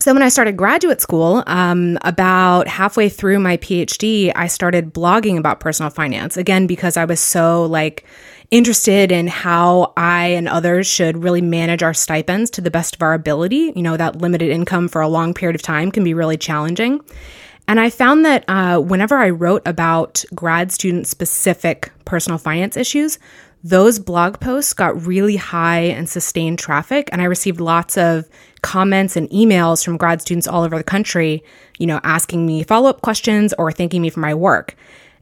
So 0.00 0.14
when 0.14 0.22
I 0.22 0.30
started 0.30 0.56
graduate 0.56 1.02
school, 1.02 1.44
um, 1.46 1.98
about 2.00 2.66
halfway 2.66 3.10
through 3.10 3.38
my 3.38 3.58
PhD, 3.58 4.32
I 4.34 4.46
started 4.46 4.94
blogging 4.94 5.36
about 5.36 5.60
personal 5.60 5.90
finance 5.90 6.38
again 6.38 6.66
because 6.66 6.96
I 6.96 7.04
was 7.04 7.20
so 7.20 7.66
like 7.66 8.06
interested 8.50 9.12
in 9.12 9.26
how 9.26 9.92
I 9.98 10.28
and 10.28 10.48
others 10.48 10.86
should 10.86 11.22
really 11.22 11.42
manage 11.42 11.82
our 11.82 11.92
stipends 11.92 12.50
to 12.52 12.62
the 12.62 12.70
best 12.70 12.94
of 12.94 13.02
our 13.02 13.12
ability. 13.12 13.74
You 13.76 13.82
know, 13.82 13.98
that 13.98 14.16
limited 14.16 14.48
income 14.48 14.88
for 14.88 15.02
a 15.02 15.08
long 15.08 15.34
period 15.34 15.54
of 15.54 15.60
time 15.60 15.90
can 15.90 16.02
be 16.02 16.14
really 16.14 16.38
challenging. 16.38 17.02
And 17.68 17.78
I 17.78 17.90
found 17.90 18.24
that 18.24 18.44
uh, 18.48 18.78
whenever 18.80 19.18
I 19.18 19.28
wrote 19.28 19.62
about 19.66 20.24
grad 20.34 20.72
student 20.72 21.08
specific 21.08 21.92
personal 22.06 22.38
finance 22.38 22.78
issues, 22.78 23.18
those 23.62 23.98
blog 23.98 24.40
posts 24.40 24.72
got 24.72 25.06
really 25.06 25.36
high 25.36 25.80
and 25.80 26.08
sustained 26.08 26.58
traffic. 26.58 27.10
And 27.12 27.20
I 27.20 27.26
received 27.26 27.60
lots 27.60 27.98
of 27.98 28.26
comments 28.62 29.16
and 29.16 29.28
emails 29.30 29.84
from 29.84 29.96
grad 29.96 30.20
students 30.20 30.46
all 30.46 30.62
over 30.62 30.76
the 30.76 30.84
country, 30.84 31.42
you 31.78 31.86
know, 31.86 32.00
asking 32.04 32.46
me 32.46 32.62
follow 32.62 32.88
up 32.88 33.00
questions 33.02 33.54
or 33.58 33.72
thanking 33.72 34.02
me 34.02 34.10
for 34.10 34.20
my 34.20 34.34
work. 34.34 34.76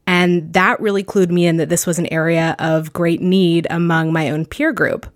And 0.07 0.53
that 0.55 0.81
really 0.81 1.05
clued 1.05 1.31
me 1.31 1.47
in 1.47 1.59
that 1.59 1.69
this 1.69 1.87
was 1.87 1.99
an 1.99 2.07
area 2.07 2.57
of 2.59 2.93
great 2.93 3.21
need 3.21 3.67
among 3.69 4.13
my 4.13 4.31
own 4.31 4.47
peer 4.47 4.73
group. 4.73 5.07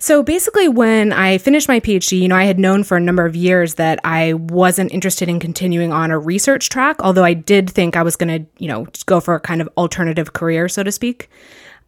So 0.00 0.22
basically, 0.22 0.68
when 0.68 1.12
I 1.12 1.38
finished 1.38 1.66
my 1.66 1.80
PhD, 1.80 2.20
you 2.20 2.28
know, 2.28 2.36
I 2.36 2.44
had 2.44 2.58
known 2.58 2.84
for 2.84 2.96
a 2.96 3.00
number 3.00 3.26
of 3.26 3.34
years 3.34 3.74
that 3.74 3.98
I 4.04 4.34
wasn't 4.34 4.92
interested 4.92 5.28
in 5.28 5.40
continuing 5.40 5.92
on 5.92 6.12
a 6.12 6.18
research 6.18 6.68
track, 6.68 6.96
although 7.00 7.24
I 7.24 7.34
did 7.34 7.68
think 7.68 7.96
I 7.96 8.02
was 8.04 8.14
going 8.14 8.44
to, 8.44 8.48
you 8.58 8.68
know, 8.68 8.86
go 9.06 9.18
for 9.18 9.34
a 9.34 9.40
kind 9.40 9.60
of 9.60 9.68
alternative 9.76 10.34
career, 10.34 10.68
so 10.68 10.84
to 10.84 10.92
speak. 10.92 11.28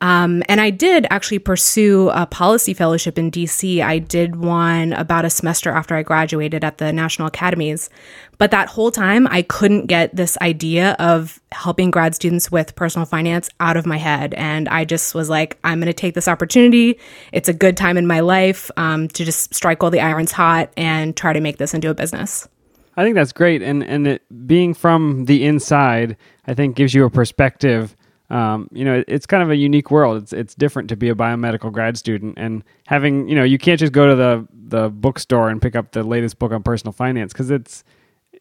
Um, 0.00 0.42
and 0.48 0.60
I 0.60 0.70
did 0.70 1.06
actually 1.10 1.40
pursue 1.40 2.08
a 2.10 2.26
policy 2.26 2.72
fellowship 2.72 3.18
in 3.18 3.30
DC. 3.30 3.82
I 3.82 3.98
did 3.98 4.36
one 4.36 4.94
about 4.94 5.24
a 5.24 5.30
semester 5.30 5.70
after 5.70 5.94
I 5.94 6.02
graduated 6.02 6.64
at 6.64 6.78
the 6.78 6.92
National 6.92 7.28
Academies. 7.28 7.90
But 8.38 8.50
that 8.52 8.68
whole 8.68 8.90
time, 8.90 9.26
I 9.30 9.42
couldn't 9.42 9.86
get 9.86 10.16
this 10.16 10.38
idea 10.40 10.96
of 10.98 11.38
helping 11.52 11.90
grad 11.90 12.14
students 12.14 12.50
with 12.50 12.74
personal 12.74 13.04
finance 13.04 13.50
out 13.60 13.76
of 13.76 13.84
my 13.84 13.98
head. 13.98 14.32
And 14.34 14.68
I 14.70 14.86
just 14.86 15.14
was 15.14 15.28
like, 15.28 15.58
I'm 15.64 15.78
going 15.78 15.86
to 15.86 15.92
take 15.92 16.14
this 16.14 16.28
opportunity. 16.28 16.98
It's 17.32 17.50
a 17.50 17.54
good 17.54 17.76
time 17.76 17.98
in 17.98 18.06
my 18.06 18.20
life 18.20 18.70
um, 18.78 19.08
to 19.08 19.24
just 19.24 19.54
strike 19.54 19.82
while 19.82 19.90
the 19.90 20.00
iron's 20.00 20.32
hot 20.32 20.70
and 20.78 21.14
try 21.14 21.34
to 21.34 21.40
make 21.40 21.58
this 21.58 21.74
into 21.74 21.90
a 21.90 21.94
business. 21.94 22.48
I 22.96 23.04
think 23.04 23.14
that's 23.14 23.32
great, 23.32 23.62
and 23.62 23.84
and 23.84 24.06
it, 24.06 24.46
being 24.46 24.74
from 24.74 25.24
the 25.26 25.44
inside, 25.44 26.16
I 26.46 26.54
think 26.54 26.76
gives 26.76 26.92
you 26.92 27.04
a 27.04 27.10
perspective 27.10 27.96
um, 28.30 28.68
you 28.72 28.84
know, 28.84 29.02
it's 29.08 29.26
kind 29.26 29.42
of 29.42 29.50
a 29.50 29.56
unique 29.56 29.90
world. 29.90 30.22
It's 30.22 30.32
it's 30.32 30.54
different 30.54 30.88
to 30.90 30.96
be 30.96 31.08
a 31.08 31.14
biomedical 31.14 31.72
grad 31.72 31.98
student 31.98 32.34
and 32.38 32.62
having, 32.86 33.28
you 33.28 33.34
know, 33.34 33.42
you 33.42 33.58
can't 33.58 33.78
just 33.80 33.92
go 33.92 34.06
to 34.06 34.14
the 34.14 34.46
the 34.52 34.88
bookstore 34.88 35.50
and 35.50 35.60
pick 35.60 35.74
up 35.74 35.92
the 35.92 36.04
latest 36.04 36.38
book 36.38 36.52
on 36.52 36.62
personal 36.62 36.92
finance 36.92 37.32
because 37.32 37.50
it's, 37.50 37.82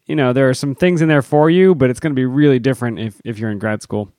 you 0.06 0.14
know, 0.14 0.32
there 0.32 0.48
are 0.48 0.54
some 0.54 0.76
things 0.76 1.02
in 1.02 1.08
there 1.08 1.22
for 1.22 1.50
you, 1.50 1.74
but 1.74 1.90
it's 1.90 1.98
going 1.98 2.12
to 2.12 2.16
be 2.18 2.24
really 2.24 2.60
different 2.60 3.00
if 3.00 3.20
if 3.24 3.38
you're 3.38 3.50
in 3.50 3.58
grad 3.58 3.82
school. 3.82 4.12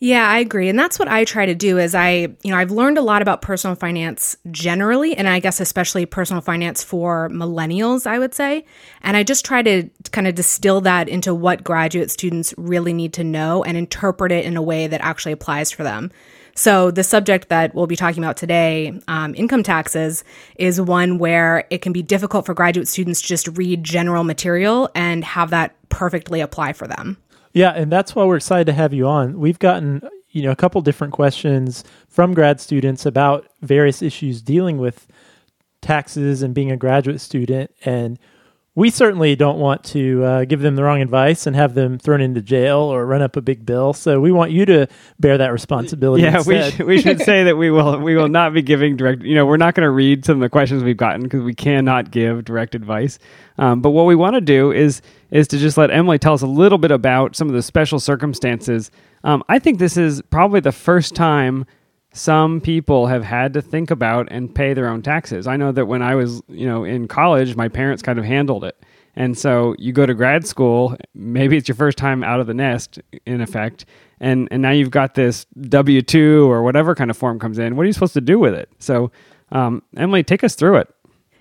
Yeah, 0.00 0.28
I 0.28 0.38
agree. 0.38 0.68
And 0.68 0.78
that's 0.78 0.98
what 0.98 1.08
I 1.08 1.24
try 1.24 1.46
to 1.46 1.54
do 1.54 1.78
is 1.78 1.94
I, 1.94 2.28
you 2.42 2.50
know, 2.50 2.56
I've 2.56 2.70
learned 2.70 2.98
a 2.98 3.02
lot 3.02 3.22
about 3.22 3.42
personal 3.42 3.76
finance 3.76 4.36
generally 4.50 5.16
and 5.16 5.28
I 5.28 5.38
guess 5.38 5.60
especially 5.60 6.04
personal 6.04 6.42
finance 6.42 6.82
for 6.82 7.28
millennials, 7.30 8.06
I 8.06 8.18
would 8.18 8.34
say. 8.34 8.64
And 9.02 9.16
I 9.16 9.22
just 9.22 9.44
try 9.44 9.62
to 9.62 9.88
kind 10.10 10.26
of 10.26 10.34
distill 10.34 10.80
that 10.82 11.08
into 11.08 11.34
what 11.34 11.64
graduate 11.64 12.10
students 12.10 12.52
really 12.56 12.92
need 12.92 13.12
to 13.14 13.24
know 13.24 13.62
and 13.64 13.76
interpret 13.76 14.32
it 14.32 14.44
in 14.44 14.56
a 14.56 14.62
way 14.62 14.86
that 14.88 15.00
actually 15.00 15.32
applies 15.32 15.70
for 15.70 15.84
them. 15.84 16.10
So, 16.56 16.92
the 16.92 17.02
subject 17.02 17.48
that 17.48 17.74
we'll 17.74 17.88
be 17.88 17.96
talking 17.96 18.22
about 18.22 18.36
today, 18.36 19.00
um, 19.08 19.34
income 19.34 19.64
taxes, 19.64 20.22
is 20.54 20.80
one 20.80 21.18
where 21.18 21.66
it 21.70 21.82
can 21.82 21.92
be 21.92 22.00
difficult 22.00 22.46
for 22.46 22.54
graduate 22.54 22.86
students 22.86 23.20
to 23.22 23.26
just 23.26 23.48
read 23.58 23.82
general 23.82 24.22
material 24.22 24.88
and 24.94 25.24
have 25.24 25.50
that 25.50 25.74
perfectly 25.88 26.40
apply 26.40 26.72
for 26.72 26.86
them. 26.86 27.16
Yeah, 27.54 27.70
and 27.70 27.90
that's 27.90 28.14
why 28.14 28.24
we're 28.24 28.36
excited 28.36 28.66
to 28.66 28.72
have 28.72 28.92
you 28.92 29.06
on. 29.06 29.38
We've 29.38 29.58
gotten 29.58 30.06
you 30.30 30.42
know 30.42 30.50
a 30.50 30.56
couple 30.56 30.80
different 30.82 31.14
questions 31.14 31.84
from 32.08 32.34
grad 32.34 32.60
students 32.60 33.06
about 33.06 33.46
various 33.62 34.02
issues 34.02 34.42
dealing 34.42 34.78
with 34.78 35.06
taxes 35.80 36.42
and 36.42 36.52
being 36.52 36.72
a 36.72 36.76
graduate 36.76 37.20
student 37.20 37.70
and 37.84 38.18
we 38.76 38.90
certainly 38.90 39.36
don't 39.36 39.60
want 39.60 39.84
to 39.84 40.24
uh, 40.24 40.44
give 40.44 40.60
them 40.60 40.74
the 40.74 40.82
wrong 40.82 41.00
advice 41.00 41.46
and 41.46 41.54
have 41.54 41.74
them 41.74 41.96
thrown 41.96 42.20
into 42.20 42.42
jail 42.42 42.78
or 42.78 43.06
run 43.06 43.22
up 43.22 43.36
a 43.36 43.40
big 43.40 43.64
bill. 43.64 43.92
So 43.92 44.20
we 44.20 44.32
want 44.32 44.50
you 44.50 44.66
to 44.66 44.88
bear 45.20 45.38
that 45.38 45.52
responsibility. 45.52 46.24
Yeah, 46.24 46.42
we 46.44 46.70
should, 46.70 46.86
we 46.86 47.00
should 47.00 47.20
say 47.20 47.44
that 47.44 47.56
we 47.56 47.70
will 47.70 48.00
we 48.00 48.16
will 48.16 48.28
not 48.28 48.52
be 48.52 48.62
giving 48.62 48.96
direct. 48.96 49.22
You 49.22 49.36
know, 49.36 49.46
we're 49.46 49.58
not 49.58 49.74
going 49.74 49.86
to 49.86 49.90
read 49.90 50.24
some 50.24 50.36
of 50.36 50.40
the 50.40 50.48
questions 50.48 50.82
we've 50.82 50.96
gotten 50.96 51.22
because 51.22 51.42
we 51.42 51.54
cannot 51.54 52.10
give 52.10 52.44
direct 52.44 52.74
advice. 52.74 53.20
Um, 53.58 53.80
but 53.80 53.90
what 53.90 54.06
we 54.06 54.16
want 54.16 54.34
to 54.34 54.40
do 54.40 54.72
is 54.72 55.02
is 55.30 55.46
to 55.48 55.58
just 55.58 55.78
let 55.78 55.92
Emily 55.92 56.18
tell 56.18 56.32
us 56.32 56.42
a 56.42 56.46
little 56.46 56.78
bit 56.78 56.90
about 56.90 57.36
some 57.36 57.48
of 57.48 57.54
the 57.54 57.62
special 57.62 58.00
circumstances. 58.00 58.90
Um, 59.22 59.44
I 59.48 59.60
think 59.60 59.78
this 59.78 59.96
is 59.96 60.20
probably 60.30 60.60
the 60.60 60.72
first 60.72 61.14
time 61.14 61.64
some 62.14 62.60
people 62.60 63.08
have 63.08 63.24
had 63.24 63.52
to 63.54 63.60
think 63.60 63.90
about 63.90 64.28
and 64.30 64.54
pay 64.54 64.72
their 64.72 64.88
own 64.88 65.02
taxes. 65.02 65.48
I 65.48 65.56
know 65.56 65.72
that 65.72 65.86
when 65.86 66.00
I 66.00 66.14
was, 66.14 66.40
you 66.48 66.64
know, 66.64 66.84
in 66.84 67.08
college, 67.08 67.56
my 67.56 67.68
parents 67.68 68.02
kind 68.02 68.20
of 68.20 68.24
handled 68.24 68.62
it. 68.62 68.80
And 69.16 69.36
so 69.36 69.74
you 69.78 69.92
go 69.92 70.06
to 70.06 70.14
grad 70.14 70.46
school, 70.46 70.96
maybe 71.12 71.56
it's 71.56 71.68
your 71.68 71.74
first 71.74 71.98
time 71.98 72.22
out 72.22 72.38
of 72.38 72.46
the 72.46 72.54
nest 72.54 73.00
in 73.26 73.40
effect, 73.40 73.84
and 74.20 74.48
and 74.50 74.62
now 74.62 74.70
you've 74.70 74.90
got 74.90 75.14
this 75.14 75.46
W2 75.58 76.46
or 76.46 76.62
whatever 76.62 76.94
kind 76.94 77.10
of 77.10 77.16
form 77.16 77.38
comes 77.38 77.58
in. 77.58 77.76
What 77.76 77.82
are 77.82 77.86
you 77.86 77.92
supposed 77.92 78.14
to 78.14 78.20
do 78.20 78.38
with 78.38 78.54
it? 78.54 78.68
So, 78.78 79.10
um, 79.52 79.82
Emily, 79.96 80.22
take 80.22 80.42
us 80.42 80.54
through 80.54 80.76
it. 80.78 80.94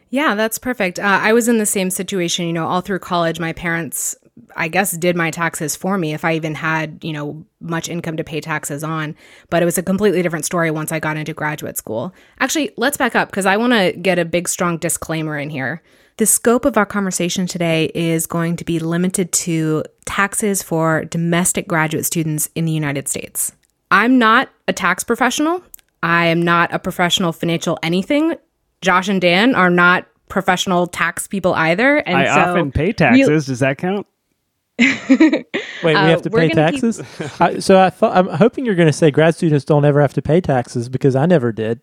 Yeah, 0.09 0.35
that's 0.35 0.59
perfect. 0.59 0.99
Uh, 0.99 1.19
I 1.21 1.33
was 1.33 1.47
in 1.47 1.57
the 1.57 1.65
same 1.65 1.89
situation, 1.89 2.45
you 2.45 2.53
know, 2.53 2.67
all 2.67 2.81
through 2.81 2.99
college. 2.99 3.39
My 3.39 3.53
parents 3.53 4.15
I 4.55 4.67
guess 4.67 4.91
did 4.91 5.15
my 5.15 5.31
taxes 5.31 5.75
for 5.75 5.97
me 5.97 6.13
if 6.13 6.25
I 6.25 6.33
even 6.33 6.55
had, 6.55 7.03
you 7.03 7.13
know, 7.13 7.45
much 7.59 7.87
income 7.87 8.17
to 8.17 8.23
pay 8.23 8.41
taxes 8.41 8.83
on. 8.83 9.15
But 9.49 9.61
it 9.61 9.65
was 9.65 9.77
a 9.77 9.83
completely 9.83 10.21
different 10.21 10.45
story 10.45 10.71
once 10.71 10.91
I 10.91 10.99
got 10.99 11.17
into 11.17 11.33
graduate 11.33 11.77
school. 11.77 12.13
Actually, 12.39 12.71
let's 12.77 12.97
back 12.97 13.15
up 13.15 13.29
because 13.29 13.45
I 13.45 13.57
want 13.57 13.73
to 13.73 13.93
get 13.93 14.19
a 14.19 14.25
big, 14.25 14.49
strong 14.49 14.77
disclaimer 14.77 15.37
in 15.37 15.49
here. 15.49 15.83
The 16.17 16.25
scope 16.25 16.65
of 16.65 16.77
our 16.77 16.85
conversation 16.85 17.47
today 17.47 17.91
is 17.95 18.27
going 18.27 18.55
to 18.57 18.65
be 18.65 18.79
limited 18.79 19.31
to 19.33 19.83
taxes 20.05 20.61
for 20.61 21.05
domestic 21.05 21.67
graduate 21.67 22.05
students 22.05 22.49
in 22.55 22.65
the 22.65 22.71
United 22.71 23.07
States. 23.07 23.51
I'm 23.89 24.19
not 24.19 24.49
a 24.67 24.73
tax 24.73 25.03
professional. 25.03 25.63
I 26.01 26.25
am 26.25 26.41
not 26.41 26.73
a 26.73 26.79
professional 26.79 27.33
financial 27.33 27.79
anything. 27.81 28.35
Josh 28.81 29.07
and 29.07 29.21
Dan 29.21 29.55
are 29.55 29.69
not 29.69 30.07
professional 30.27 30.87
tax 30.87 31.27
people 31.27 31.53
either. 31.53 31.97
And 31.97 32.17
I 32.17 32.25
so 32.25 32.51
often 32.51 32.71
pay 32.71 32.91
taxes. 32.93 33.45
Does 33.45 33.59
that 33.59 33.77
count? 33.77 34.05
Wait, 34.79 35.45
we 35.83 35.91
have 35.93 36.23
to 36.23 36.33
uh, 36.33 36.37
pay 36.37 36.49
taxes. 36.49 37.01
Keep... 37.17 37.41
I, 37.41 37.59
so 37.59 37.79
I 37.79 37.89
thought 37.89 38.15
I'm 38.15 38.27
hoping 38.27 38.65
you're 38.65 38.75
going 38.75 38.87
to 38.87 38.93
say 38.93 39.11
grad 39.11 39.35
students 39.35 39.65
don't 39.65 39.85
ever 39.85 40.01
have 40.01 40.13
to 40.13 40.21
pay 40.21 40.41
taxes 40.41 40.89
because 40.89 41.15
I 41.15 41.25
never 41.25 41.51
did. 41.51 41.81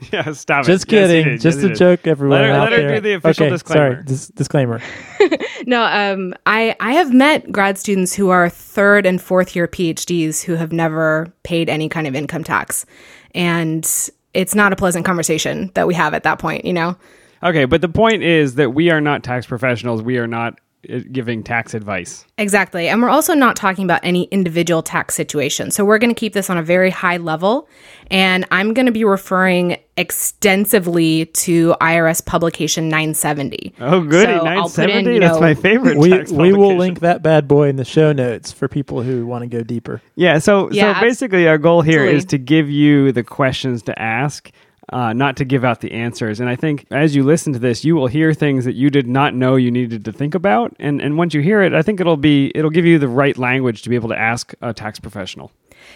Yeah, 0.12 0.32
stop 0.32 0.64
it. 0.64 0.66
Just 0.66 0.88
kidding. 0.88 1.32
Yes, 1.32 1.42
Just 1.42 1.60
yes, 1.60 1.72
a 1.72 1.74
joke, 1.74 2.06
everyone. 2.06 2.40
Let 2.40 2.48
her, 2.48 2.54
out 2.54 2.70
let 2.70 2.72
her 2.72 2.88
there. 2.88 2.94
do 2.96 3.00
the 3.02 3.12
official 3.14 3.44
okay, 3.44 3.50
disclaimer. 3.50 3.92
Sorry, 3.96 4.04
dis- 4.04 4.28
disclaimer. 4.28 4.80
no, 5.66 5.82
um, 5.84 6.34
I 6.46 6.74
I 6.80 6.92
have 6.92 7.12
met 7.12 7.52
grad 7.52 7.76
students 7.76 8.14
who 8.14 8.30
are 8.30 8.48
third 8.48 9.04
and 9.04 9.20
fourth 9.20 9.54
year 9.54 9.68
PhDs 9.68 10.42
who 10.42 10.54
have 10.54 10.72
never 10.72 11.30
paid 11.42 11.68
any 11.68 11.90
kind 11.90 12.06
of 12.06 12.14
income 12.14 12.44
tax, 12.44 12.86
and 13.34 13.86
it's 14.32 14.54
not 14.54 14.72
a 14.72 14.76
pleasant 14.76 15.04
conversation 15.04 15.70
that 15.74 15.86
we 15.86 15.92
have 15.92 16.14
at 16.14 16.22
that 16.22 16.38
point. 16.38 16.64
You 16.64 16.72
know. 16.72 16.96
Okay, 17.42 17.66
but 17.66 17.82
the 17.82 17.88
point 17.88 18.22
is 18.22 18.54
that 18.54 18.70
we 18.70 18.90
are 18.90 19.02
not 19.02 19.22
tax 19.22 19.46
professionals. 19.46 20.00
We 20.00 20.16
are 20.16 20.26
not 20.26 20.58
Uh, 20.88 21.00
giving 21.12 21.42
tax 21.42 21.74
advice. 21.74 22.24
Exactly. 22.38 22.88
And 22.88 23.02
we're 23.02 23.10
also 23.10 23.34
not 23.34 23.54
talking 23.54 23.84
about 23.84 24.00
any 24.02 24.22
individual 24.30 24.82
tax 24.82 25.14
situation. 25.14 25.70
So 25.70 25.84
we're 25.84 25.98
going 25.98 26.14
to 26.14 26.18
keep 26.18 26.32
this 26.32 26.48
on 26.48 26.56
a 26.56 26.62
very 26.62 26.88
high 26.88 27.18
level. 27.18 27.68
And 28.10 28.46
I'm 28.50 28.72
going 28.72 28.86
to 28.86 28.92
be 28.92 29.04
referring 29.04 29.76
extensively 29.98 31.26
to 31.26 31.74
IRS 31.82 32.24
publication 32.24 32.88
970. 32.88 33.74
Oh, 33.78 34.00
goody. 34.00 34.32
So 34.32 34.42
970? 34.42 35.16
In, 35.16 35.20
That's 35.20 35.34
know, 35.34 35.40
my 35.40 35.52
favorite. 35.52 35.98
We, 35.98 36.22
we 36.32 36.54
will 36.54 36.74
link 36.74 37.00
that 37.00 37.22
bad 37.22 37.46
boy 37.46 37.68
in 37.68 37.76
the 37.76 37.84
show 37.84 38.14
notes 38.14 38.50
for 38.50 38.66
people 38.66 39.02
who 39.02 39.26
want 39.26 39.42
to 39.42 39.48
go 39.48 39.62
deeper. 39.62 40.00
Yeah. 40.14 40.38
So, 40.38 40.70
yeah, 40.70 40.94
so 40.94 41.00
basically, 41.02 41.46
our 41.46 41.58
goal 41.58 41.82
here 41.82 42.04
absolutely. 42.04 42.16
is 42.16 42.24
to 42.24 42.38
give 42.38 42.70
you 42.70 43.12
the 43.12 43.22
questions 43.22 43.82
to 43.82 43.98
ask 44.00 44.50
uh, 44.90 45.12
not 45.12 45.36
to 45.36 45.44
give 45.44 45.64
out 45.64 45.80
the 45.80 45.92
answers. 45.92 46.40
And 46.40 46.48
I 46.48 46.56
think 46.56 46.86
as 46.90 47.14
you 47.14 47.22
listen 47.22 47.52
to 47.52 47.58
this, 47.58 47.84
you 47.84 47.94
will 47.94 48.06
hear 48.06 48.34
things 48.34 48.64
that 48.64 48.74
you 48.74 48.90
did 48.90 49.06
not 49.06 49.34
know 49.34 49.56
you 49.56 49.70
needed 49.70 50.04
to 50.04 50.12
think 50.12 50.34
about. 50.34 50.74
And 50.78 51.00
and 51.00 51.16
once 51.16 51.34
you 51.34 51.40
hear 51.40 51.62
it, 51.62 51.72
I 51.72 51.82
think 51.82 52.00
it'll 52.00 52.16
be 52.16 52.52
it'll 52.54 52.70
give 52.70 52.86
you 52.86 52.98
the 52.98 53.08
right 53.08 53.36
language 53.38 53.82
to 53.82 53.88
be 53.88 53.94
able 53.94 54.08
to 54.08 54.18
ask 54.18 54.54
a 54.60 54.74
tax 54.74 54.98
professional. 54.98 55.52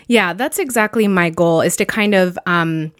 Yeah, 0.06 0.32
that's 0.32 0.58
exactly 0.58 1.06
my 1.08 1.30
goal 1.30 1.60
is 1.60 1.76
to 1.76 1.84
kind 1.84 2.14
of 2.14 2.38
um, 2.46 2.92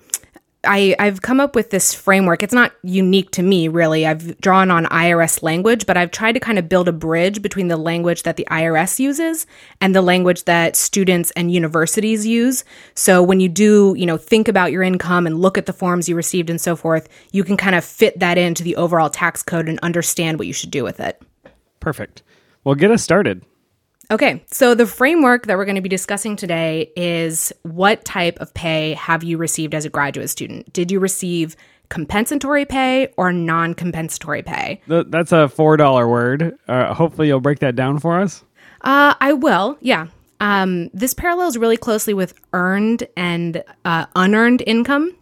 I, 0.67 0.97
I've 0.99 1.23
come 1.23 1.41
up 1.41 1.55
with 1.55 1.71
this 1.71 1.95
framework. 1.95 2.43
It's 2.43 2.55
not 2.55 2.73
unique 2.83 3.31
to 3.33 3.43
me, 3.43 3.69
really. 3.69 4.07
I've 4.07 4.39
drawn 4.41 4.71
on 4.71 4.87
IRS 4.87 5.43
language, 5.43 5.87
but 5.87 5.97
I've 5.97 6.11
tried 6.11 6.33
to 6.33 6.41
kind 6.41 6.59
of 6.59 6.69
build 6.69 6.89
a 6.89 6.93
bridge 6.93 7.43
between 7.43 7.69
the 7.69 7.77
language 7.77 8.23
that 8.25 8.37
the 8.37 8.47
IRS 8.51 8.99
uses 8.99 9.47
and 9.81 9.95
the 9.95 10.03
language 10.03 10.45
that 10.45 10.77
students 10.77 11.31
and 11.33 11.53
universities 11.53 12.27
use. 12.27 12.65
So 12.95 13.23
when 13.23 13.41
you 13.41 13.49
do, 13.49 13.95
you 13.97 14.07
know, 14.07 14.17
think 14.17 14.49
about 14.49 14.73
your 14.73 14.83
income 14.83 15.27
and 15.27 15.41
look 15.41 15.57
at 15.59 15.67
the 15.67 15.73
forms 15.73 16.09
you 16.09 16.17
received 16.17 16.51
and 16.51 16.61
so 16.61 16.77
forth, 16.77 17.09
you 17.33 17.45
can 17.45 17.57
kind 17.57 17.75
of 17.75 17.85
fit 17.85 18.19
that 18.19 18.39
into 18.39 18.63
the 18.63 18.77
overall 18.77 19.11
tax 19.11 19.43
code 19.43 19.69
and 19.69 19.79
understand 19.81 20.39
what 20.39 20.47
you 20.47 20.53
should 20.53 20.71
do 20.71 20.85
with 20.85 21.01
it. 21.01 21.21
Perfect. 21.81 22.23
Well, 22.65 22.75
get 22.75 22.91
us 22.91 23.03
started. 23.03 23.45
Okay, 24.15 24.45
so 24.47 24.77
the 24.77 24.87
framework 24.87 25.49
that 25.49 25.57
we're 25.57 25.65
going 25.65 25.75
to 25.75 25.81
be 25.81 25.89
discussing 25.89 26.37
today 26.37 26.93
is 26.95 27.53
what 27.63 28.05
type 28.05 28.39
of 28.39 28.55
pay 28.55 28.93
have 28.93 29.25
you 29.25 29.37
received 29.37 29.75
as 29.75 29.85
a 29.85 29.91
graduate 29.91 30.31
student? 30.31 30.73
Did 30.73 30.93
you 30.93 31.01
receive 31.01 31.57
compensatory 31.89 32.65
pay 32.65 33.13
or 33.17 33.33
non 33.33 33.75
compensatory 33.75 34.45
pay? 34.45 34.81
That's 34.87 35.33
a 35.33 35.51
$4 35.53 36.09
word. 36.09 36.57
Uh, 36.69 36.95
hopefully, 36.95 37.27
you'll 37.27 37.41
break 37.41 37.59
that 37.59 37.75
down 37.75 37.99
for 37.99 38.21
us. 38.21 38.45
Uh, 38.83 39.15
I 39.21 39.33
will, 39.33 39.77
yeah. 39.81 40.07
Um, 40.39 40.91
this 40.95 41.13
parallels 41.13 41.57
really 41.57 41.77
closely 41.77 42.15
with 42.15 42.35
earned 42.53 43.09
and 43.17 43.65
uh, 43.85 44.07
unearned 44.15 44.63
income 44.65 45.13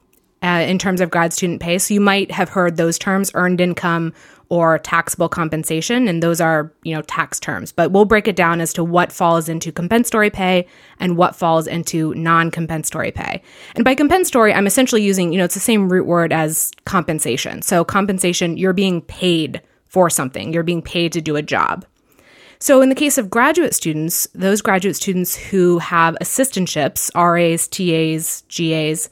uh, 0.43 0.67
in 0.69 0.79
terms 0.79 1.01
of 1.01 1.11
grad 1.11 1.33
student 1.33 1.63
pay. 1.63 1.79
So 1.79 1.95
you 1.95 2.01
might 2.01 2.31
have 2.31 2.51
heard 2.51 2.77
those 2.77 2.99
terms, 2.99 3.31
earned 3.33 3.63
income 3.63 4.13
or 4.49 4.79
taxable 4.79 5.29
compensation, 5.29 6.09
and 6.09 6.23
those 6.23 6.41
are, 6.41 6.73
you 6.83 6.95
know, 6.95 7.03
tax 7.03 7.41
terms. 7.41 7.73
But 7.73 7.91
we'll 7.91 8.05
break 8.05 8.29
it 8.29 8.37
down 8.37 8.61
as 8.61 8.73
to 8.75 8.85
what 8.85 9.13
falls 9.13 9.49
into 9.49 9.73
compensatory 9.73 10.31
pay 10.31 10.67
and 11.01 11.17
what 11.17 11.35
falls 11.35 11.67
into 11.67 12.15
non-compensatory 12.15 13.13
pay. 13.13 13.43
And 13.75 13.85
by 13.85 13.95
compensatory, 13.95 14.53
I'm 14.53 14.67
essentially 14.67 15.03
using, 15.03 15.33
you 15.33 15.39
know, 15.39 15.45
it's 15.45 15.55
the 15.55 15.61
same 15.61 15.89
root 15.89 16.07
word 16.07 16.33
as 16.33 16.73
compensation. 16.85 17.63
So 17.63 17.85
compensation, 17.85 18.57
you're 18.57 18.73
being 18.73 19.03
paid 19.03 19.63
for 19.87 20.09
something. 20.09 20.53
You're 20.53 20.63
being 20.63 20.83
paid 20.83 21.13
to 21.13 21.21
do 21.21 21.37
a 21.37 21.43
job. 21.43 21.85
So, 22.59 22.81
in 22.81 22.91
the 22.91 22.95
case 22.95 23.19
of 23.19 23.29
graduate 23.29 23.75
students, 23.75 24.29
those 24.37 24.63
graduate 24.63 24.95
students 24.95 25.35
who 25.35 25.81
have 25.81 26.17
assistantships, 26.21 27.11
RAs, 27.13 27.67
TAs, 27.67 28.45
GAs, 28.49 29.11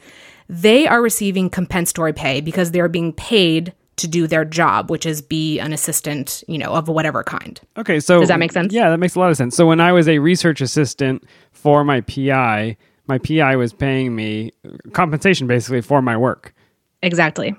they 0.48 0.86
are 0.86 1.02
receiving 1.02 1.50
compensatory 1.50 2.12
pay 2.12 2.40
because 2.40 2.70
they're 2.70 2.88
being 2.88 3.12
paid 3.12 3.72
to 4.00 4.08
do 4.08 4.26
their 4.26 4.44
job, 4.44 4.90
which 4.90 5.06
is 5.06 5.22
be 5.22 5.58
an 5.60 5.72
assistant, 5.72 6.42
you 6.48 6.58
know, 6.58 6.72
of 6.72 6.88
whatever 6.88 7.22
kind. 7.22 7.60
Okay, 7.76 8.00
so 8.00 8.20
Does 8.20 8.28
that 8.28 8.38
make 8.38 8.52
sense? 8.52 8.72
Yeah, 8.72 8.90
that 8.90 8.98
makes 8.98 9.14
a 9.14 9.18
lot 9.18 9.30
of 9.30 9.36
sense. 9.36 9.56
So 9.56 9.66
when 9.66 9.80
I 9.80 9.92
was 9.92 10.08
a 10.08 10.18
research 10.18 10.60
assistant 10.60 11.24
for 11.52 11.84
my 11.84 12.00
PI, 12.02 12.76
my 13.06 13.18
PI 13.18 13.56
was 13.56 13.72
paying 13.72 14.14
me 14.14 14.52
compensation 14.92 15.46
basically 15.46 15.80
for 15.80 16.02
my 16.02 16.16
work. 16.16 16.54
Exactly. 17.02 17.54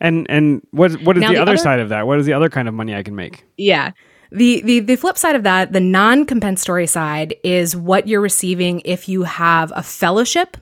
And 0.00 0.26
and 0.30 0.62
what 0.70 0.92
what 1.02 1.16
is 1.16 1.22
Now 1.22 1.28
the, 1.28 1.34
the 1.34 1.42
other, 1.42 1.52
other- 1.52 1.56
side 1.58 1.80
of 1.80 1.88
that? 1.88 2.06
What 2.06 2.18
is 2.18 2.26
the 2.26 2.32
other 2.32 2.48
kind 2.48 2.68
of 2.68 2.74
money 2.74 2.94
I 2.94 3.02
can 3.02 3.16
make? 3.16 3.44
Yeah. 3.56 3.92
The, 4.30 4.60
the 4.60 4.80
the 4.80 4.96
flip 4.96 5.16
side 5.16 5.36
of 5.36 5.42
that, 5.44 5.72
the 5.72 5.80
non-compensatory 5.80 6.86
side 6.86 7.34
is 7.42 7.74
what 7.74 8.06
you're 8.06 8.20
receiving 8.20 8.82
if 8.84 9.08
you 9.08 9.22
have 9.22 9.72
a 9.74 9.82
fellowship, 9.82 10.58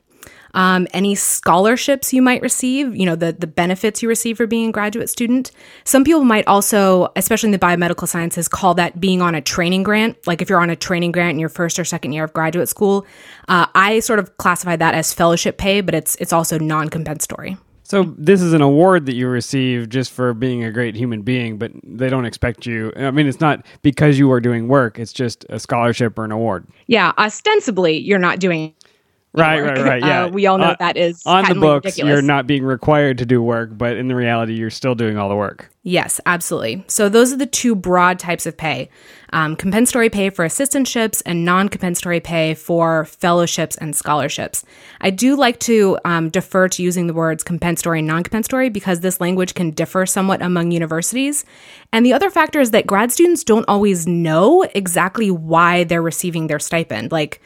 um, 0.56 0.88
any 0.92 1.14
scholarships 1.14 2.14
you 2.14 2.22
might 2.22 2.40
receive, 2.40 2.96
you 2.96 3.04
know, 3.04 3.14
the 3.14 3.32
the 3.32 3.46
benefits 3.46 4.02
you 4.02 4.08
receive 4.08 4.38
for 4.38 4.46
being 4.46 4.70
a 4.70 4.72
graduate 4.72 5.08
student. 5.08 5.52
Some 5.84 6.02
people 6.02 6.24
might 6.24 6.46
also, 6.48 7.12
especially 7.14 7.48
in 7.48 7.52
the 7.52 7.58
biomedical 7.58 8.08
sciences, 8.08 8.48
call 8.48 8.74
that 8.74 8.98
being 8.98 9.20
on 9.20 9.34
a 9.34 9.42
training 9.42 9.82
grant. 9.82 10.16
Like 10.26 10.40
if 10.42 10.48
you're 10.48 10.60
on 10.60 10.70
a 10.70 10.76
training 10.76 11.12
grant 11.12 11.32
in 11.32 11.38
your 11.38 11.50
first 11.50 11.78
or 11.78 11.84
second 11.84 12.12
year 12.12 12.24
of 12.24 12.32
graduate 12.32 12.70
school, 12.70 13.06
uh, 13.48 13.66
I 13.74 14.00
sort 14.00 14.18
of 14.18 14.38
classify 14.38 14.76
that 14.76 14.94
as 14.94 15.12
fellowship 15.12 15.58
pay, 15.58 15.82
but 15.82 15.94
it's 15.94 16.16
it's 16.16 16.32
also 16.32 16.58
non-compensatory. 16.58 17.58
So 17.88 18.02
this 18.18 18.42
is 18.42 18.52
an 18.52 18.62
award 18.62 19.06
that 19.06 19.14
you 19.14 19.28
receive 19.28 19.88
just 19.88 20.10
for 20.10 20.34
being 20.34 20.64
a 20.64 20.72
great 20.72 20.96
human 20.96 21.22
being, 21.22 21.56
but 21.56 21.70
they 21.84 22.08
don't 22.08 22.24
expect 22.24 22.66
you. 22.66 22.92
I 22.96 23.12
mean, 23.12 23.28
it's 23.28 23.38
not 23.38 23.64
because 23.82 24.18
you 24.18 24.32
are 24.32 24.40
doing 24.40 24.66
work; 24.66 24.98
it's 24.98 25.12
just 25.12 25.46
a 25.50 25.60
scholarship 25.60 26.18
or 26.18 26.24
an 26.24 26.32
award. 26.32 26.66
Yeah, 26.88 27.12
ostensibly 27.16 27.96
you're 27.96 28.18
not 28.18 28.40
doing 28.40 28.74
Right, 29.36 29.62
work. 29.62 29.76
right, 29.76 29.84
right. 29.84 30.02
Uh, 30.02 30.06
Yeah, 30.06 30.26
we 30.28 30.46
all 30.46 30.58
know 30.58 30.68
Uh, 30.68 30.76
that 30.78 30.96
is 30.96 31.22
on 31.26 31.44
the 31.44 31.54
books. 31.54 31.84
ridiculous. 31.84 32.12
You're 32.12 32.22
not 32.22 32.46
being 32.46 32.64
required 32.64 33.18
to 33.18 33.26
do 33.26 33.42
work, 33.42 33.70
but 33.76 33.96
in 33.96 34.08
the 34.08 34.14
reality, 34.14 34.54
you're 34.54 34.70
still 34.70 34.94
doing 34.94 35.18
all 35.18 35.28
the 35.28 35.36
work. 35.36 35.70
Yes, 35.82 36.20
absolutely. 36.26 36.84
So 36.88 37.08
those 37.08 37.32
are 37.32 37.36
the 37.36 37.46
two 37.46 37.74
broad 37.76 38.18
types 38.18 38.46
of 38.46 38.56
pay 38.56 38.88
um, 39.32 39.56
compensatory 39.56 40.08
pay 40.08 40.30
for 40.30 40.44
assistantships 40.46 41.20
and 41.26 41.44
non 41.44 41.68
compensatory 41.68 42.20
pay 42.20 42.54
for 42.54 43.04
fellowships 43.04 43.76
and 43.76 43.94
scholarships. 43.94 44.64
I 45.00 45.10
do 45.10 45.36
like 45.36 45.60
to 45.60 45.98
um, 46.04 46.30
defer 46.30 46.68
to 46.68 46.82
using 46.82 47.06
the 47.06 47.12
words 47.14 47.42
compensatory 47.44 47.98
and 48.00 48.08
non 48.08 48.22
compensatory 48.22 48.68
because 48.70 49.00
this 49.00 49.20
language 49.20 49.54
can 49.54 49.72
differ 49.72 50.06
somewhat 50.06 50.42
among 50.42 50.70
universities. 50.70 51.44
And 51.92 52.06
the 52.06 52.12
other 52.12 52.30
factor 52.30 52.60
is 52.60 52.70
that 52.70 52.86
grad 52.86 53.12
students 53.12 53.44
don't 53.44 53.64
always 53.68 54.06
know 54.06 54.62
exactly 54.74 55.30
why 55.30 55.84
they're 55.84 56.02
receiving 56.02 56.46
their 56.46 56.58
stipend. 56.60 57.12
Like, 57.12 57.40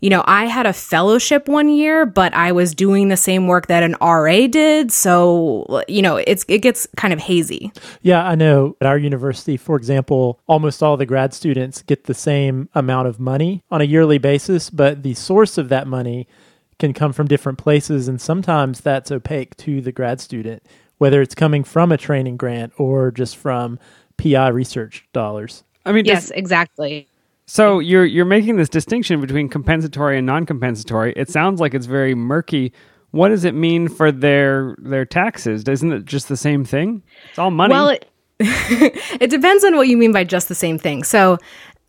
you 0.00 0.10
know, 0.10 0.22
I 0.26 0.44
had 0.46 0.66
a 0.66 0.72
fellowship 0.72 1.48
one 1.48 1.68
year, 1.68 2.04
but 2.06 2.34
I 2.34 2.52
was 2.52 2.74
doing 2.74 3.08
the 3.08 3.16
same 3.16 3.46
work 3.46 3.66
that 3.68 3.82
an 3.82 3.96
RA 4.00 4.46
did. 4.46 4.92
So, 4.92 5.82
you 5.88 6.02
know, 6.02 6.16
it's 6.16 6.44
it 6.48 6.58
gets 6.58 6.86
kind 6.96 7.12
of 7.14 7.20
hazy. 7.20 7.72
Yeah, 8.02 8.24
I 8.26 8.34
know. 8.34 8.76
At 8.80 8.86
our 8.86 8.98
university, 8.98 9.56
for 9.56 9.76
example, 9.76 10.40
almost 10.46 10.82
all 10.82 10.96
the 10.96 11.06
grad 11.06 11.32
students 11.34 11.82
get 11.82 12.04
the 12.04 12.14
same 12.14 12.68
amount 12.74 13.08
of 13.08 13.18
money 13.18 13.62
on 13.70 13.80
a 13.80 13.84
yearly 13.84 14.18
basis, 14.18 14.70
but 14.70 15.02
the 15.02 15.14
source 15.14 15.58
of 15.58 15.68
that 15.70 15.86
money 15.86 16.28
can 16.78 16.92
come 16.92 17.12
from 17.12 17.26
different 17.26 17.56
places, 17.58 18.06
and 18.06 18.20
sometimes 18.20 18.80
that's 18.80 19.10
opaque 19.10 19.56
to 19.56 19.80
the 19.80 19.92
grad 19.92 20.20
student, 20.20 20.62
whether 20.98 21.22
it's 21.22 21.34
coming 21.34 21.64
from 21.64 21.90
a 21.90 21.96
training 21.96 22.36
grant 22.36 22.70
or 22.76 23.10
just 23.10 23.36
from 23.36 23.78
PI 24.18 24.48
research 24.48 25.06
dollars. 25.14 25.64
I 25.86 25.92
mean, 25.92 26.04
Yes, 26.04 26.24
does- 26.24 26.32
exactly. 26.32 27.08
So 27.46 27.78
you're 27.78 28.04
you're 28.04 28.24
making 28.24 28.56
this 28.56 28.68
distinction 28.68 29.20
between 29.20 29.48
compensatory 29.48 30.18
and 30.18 30.26
non-compensatory. 30.26 31.12
It 31.16 31.28
sounds 31.28 31.60
like 31.60 31.74
it's 31.74 31.86
very 31.86 32.14
murky. 32.14 32.72
What 33.12 33.28
does 33.28 33.44
it 33.44 33.54
mean 33.54 33.88
for 33.88 34.10
their 34.10 34.76
their 34.78 35.04
taxes? 35.04 35.64
Isn't 35.64 35.92
it 35.92 36.04
just 36.04 36.28
the 36.28 36.36
same 36.36 36.64
thing? 36.64 37.02
It's 37.30 37.38
all 37.38 37.52
money. 37.52 37.72
Well, 37.72 37.88
it, 37.90 38.10
it 38.40 39.30
depends 39.30 39.64
on 39.64 39.76
what 39.76 39.88
you 39.88 39.96
mean 39.96 40.12
by 40.12 40.24
just 40.24 40.48
the 40.48 40.54
same 40.54 40.76
thing. 40.76 41.04
So 41.04 41.38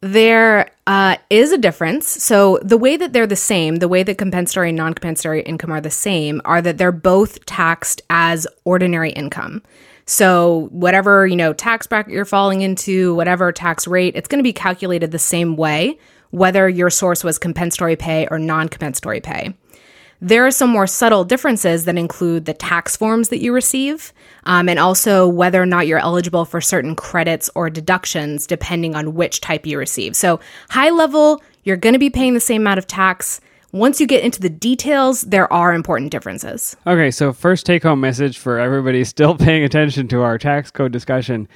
there 0.02 0.70
uh, 0.86 1.18
is 1.32 1.52
a 1.52 1.58
difference. 1.58 2.08
So 2.08 2.60
the 2.62 2.78
way 2.78 2.96
that 2.98 3.14
they're 3.14 3.26
the 3.26 3.36
same, 3.36 3.78
the 3.78 3.88
way 3.88 4.04
that 4.04 4.20
compensatory 4.20 4.70
and 4.70 4.78
non-compensatory 4.78 5.42
income 5.42 5.72
are 5.72 5.82
the 5.82 5.90
same, 5.90 6.40
are 6.46 6.62
that 6.62 6.78
they're 6.78 6.92
both 6.92 7.46
taxed 7.46 8.04
as 8.12 8.46
ordinary 8.64 9.10
income. 9.12 9.64
So 10.08 10.70
whatever, 10.72 11.28
you 11.28 11.36
know, 11.36 11.54
tax 11.54 11.86
bracket 11.86 12.14
you're 12.14 12.26
falling 12.26 12.62
into, 12.62 13.14
whatever 13.14 13.52
tax 13.52 13.86
rate, 13.86 14.16
it's 14.16 14.30
going 14.30 14.40
to 14.40 14.44
be 14.44 14.54
calculated 14.54 15.12
the 15.12 15.20
same 15.20 15.58
way, 15.58 16.00
whether 16.32 16.68
your 16.68 16.90
source 16.90 17.26
was 17.26 17.38
compensatory 17.38 17.98
pay 17.98 18.26
or 18.32 18.40
non-compensatory 18.40 19.20
pay. 19.20 19.54
There 20.20 20.48
are 20.48 20.52
some 20.52 20.72
more 20.72 20.88
subtle 20.88 21.26
differences 21.26 21.86
that 21.86 21.98
include 21.98 22.46
the 22.46 22.54
tax 22.54 22.96
forms 22.96 23.30
that 23.30 23.42
you 23.42 23.54
receive, 23.54 24.14
um, 24.46 24.68
and 24.68 24.80
also 24.80 25.28
whether 25.28 25.62
or 25.62 25.66
not 25.66 25.86
you're 25.86 26.00
eligible 26.00 26.46
for 26.46 26.62
certain 26.62 26.96
credits 26.96 27.50
or 27.54 27.70
deductions 27.70 28.48
depending 28.48 28.96
on 28.96 29.14
which 29.14 29.42
type 29.42 29.68
you 29.68 29.78
receive. 29.78 30.16
So, 30.16 30.40
high 30.70 30.90
level, 30.90 31.44
you're 31.66 31.78
going 31.78 31.94
to 31.94 32.00
be 32.00 32.10
paying 32.10 32.34
the 32.34 32.40
same 32.40 32.62
amount 32.62 32.80
of 32.80 32.88
tax. 32.88 33.42
Once 33.74 34.00
you 34.00 34.08
get 34.08 34.24
into 34.24 34.40
the 34.40 34.50
details, 34.50 35.22
there 35.24 35.52
are 35.52 35.74
important 35.74 36.12
differences. 36.12 36.76
okay, 36.86 37.12
so 37.12 37.34
first 37.34 37.66
take 37.66 37.84
home 37.84 38.00
message 38.00 38.38
for 38.38 38.60
everybody 38.60 39.04
still 39.04 39.36
paying 39.38 39.64
attention 39.64 40.08
to 40.08 40.22
our 40.22 40.38
tax 40.38 40.72
code 40.72 40.92
discussion. 40.92 41.48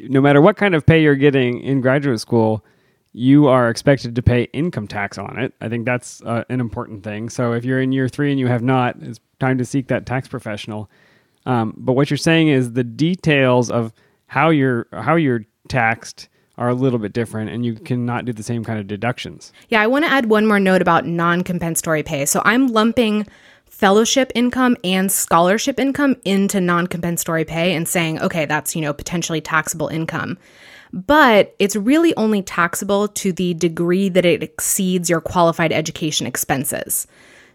No 0.00 0.20
matter 0.20 0.40
what 0.40 0.56
kind 0.56 0.74
of 0.74 0.86
pay 0.86 1.02
you're 1.02 1.14
getting 1.14 1.60
in 1.60 1.80
graduate 1.80 2.20
school, 2.20 2.64
you 3.12 3.46
are 3.46 3.68
expected 3.68 4.14
to 4.14 4.22
pay 4.22 4.44
income 4.52 4.86
tax 4.86 5.18
on 5.18 5.38
it. 5.38 5.52
I 5.60 5.68
think 5.68 5.84
that's 5.84 6.22
uh, 6.22 6.44
an 6.48 6.60
important 6.60 7.04
thing. 7.04 7.28
So 7.28 7.52
if 7.52 7.64
you're 7.64 7.80
in 7.80 7.92
year 7.92 8.08
three 8.08 8.30
and 8.30 8.40
you 8.40 8.46
have 8.46 8.62
not, 8.62 8.96
it's 9.00 9.20
time 9.38 9.58
to 9.58 9.64
seek 9.64 9.88
that 9.88 10.06
tax 10.06 10.28
professional. 10.28 10.90
Um, 11.46 11.74
but 11.76 11.92
what 11.92 12.10
you're 12.10 12.18
saying 12.18 12.48
is 12.48 12.72
the 12.72 12.84
details 12.84 13.70
of 13.70 13.92
how 14.26 14.50
you're 14.50 14.86
how 14.92 15.16
you're 15.16 15.44
taxed 15.68 16.28
are 16.58 16.68
a 16.68 16.74
little 16.74 16.98
bit 16.98 17.12
different, 17.12 17.50
and 17.50 17.64
you 17.64 17.74
cannot 17.74 18.24
do 18.24 18.32
the 18.32 18.42
same 18.42 18.64
kind 18.64 18.78
of 18.78 18.86
deductions. 18.86 19.52
Yeah, 19.68 19.80
I 19.80 19.86
want 19.86 20.04
to 20.04 20.10
add 20.10 20.26
one 20.26 20.46
more 20.46 20.60
note 20.60 20.82
about 20.82 21.06
non 21.06 21.42
compensatory 21.42 22.02
pay. 22.02 22.26
So 22.26 22.42
I'm 22.44 22.66
lumping 22.66 23.26
fellowship 23.66 24.32
income 24.34 24.76
and 24.82 25.10
scholarship 25.10 25.78
income 25.78 26.16
into 26.24 26.60
non 26.60 26.88
compensatory 26.88 27.44
pay 27.44 27.74
and 27.74 27.88
saying, 27.88 28.20
okay, 28.20 28.44
that's, 28.44 28.74
you 28.74 28.82
know, 28.82 28.92
potentially 28.92 29.40
taxable 29.40 29.88
income. 29.88 30.36
But 30.92 31.54
it's 31.58 31.76
really 31.76 32.16
only 32.16 32.42
taxable 32.42 33.08
to 33.08 33.32
the 33.32 33.54
degree 33.54 34.08
that 34.08 34.24
it 34.24 34.42
exceeds 34.42 35.08
your 35.08 35.20
qualified 35.20 35.70
education 35.70 36.26
expenses. 36.26 37.06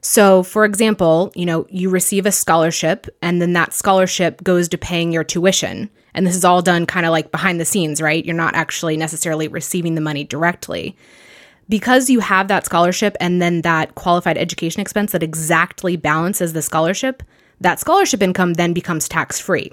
So, 0.01 0.43
for 0.43 0.65
example, 0.65 1.31
you 1.35 1.45
know, 1.45 1.65
you 1.69 1.89
receive 1.89 2.25
a 2.25 2.31
scholarship 2.31 3.07
and 3.21 3.41
then 3.41 3.53
that 3.53 3.73
scholarship 3.73 4.43
goes 4.43 4.69
to 4.69 4.77
paying 4.77 5.11
your 5.11 5.23
tuition. 5.23 5.89
And 6.13 6.27
this 6.27 6.35
is 6.35 6.45
all 6.45 6.61
done 6.61 6.85
kind 6.85 7.05
of 7.05 7.11
like 7.11 7.31
behind 7.31 7.59
the 7.59 7.65
scenes, 7.65 8.01
right? 8.01 8.23
You're 8.23 8.35
not 8.35 8.55
actually 8.55 8.97
necessarily 8.97 9.47
receiving 9.47 9.95
the 9.95 10.01
money 10.01 10.23
directly 10.23 10.95
because 11.69 12.09
you 12.09 12.19
have 12.19 12.47
that 12.49 12.65
scholarship 12.65 13.15
and 13.19 13.41
then 13.41 13.61
that 13.61 13.95
qualified 13.95 14.37
education 14.37 14.81
expense 14.81 15.11
that 15.11 15.23
exactly 15.23 15.95
balances 15.95 16.53
the 16.53 16.61
scholarship, 16.61 17.23
that 17.61 17.79
scholarship 17.79 18.21
income 18.21 18.53
then 18.53 18.73
becomes 18.73 19.07
tax 19.07 19.39
free. 19.39 19.71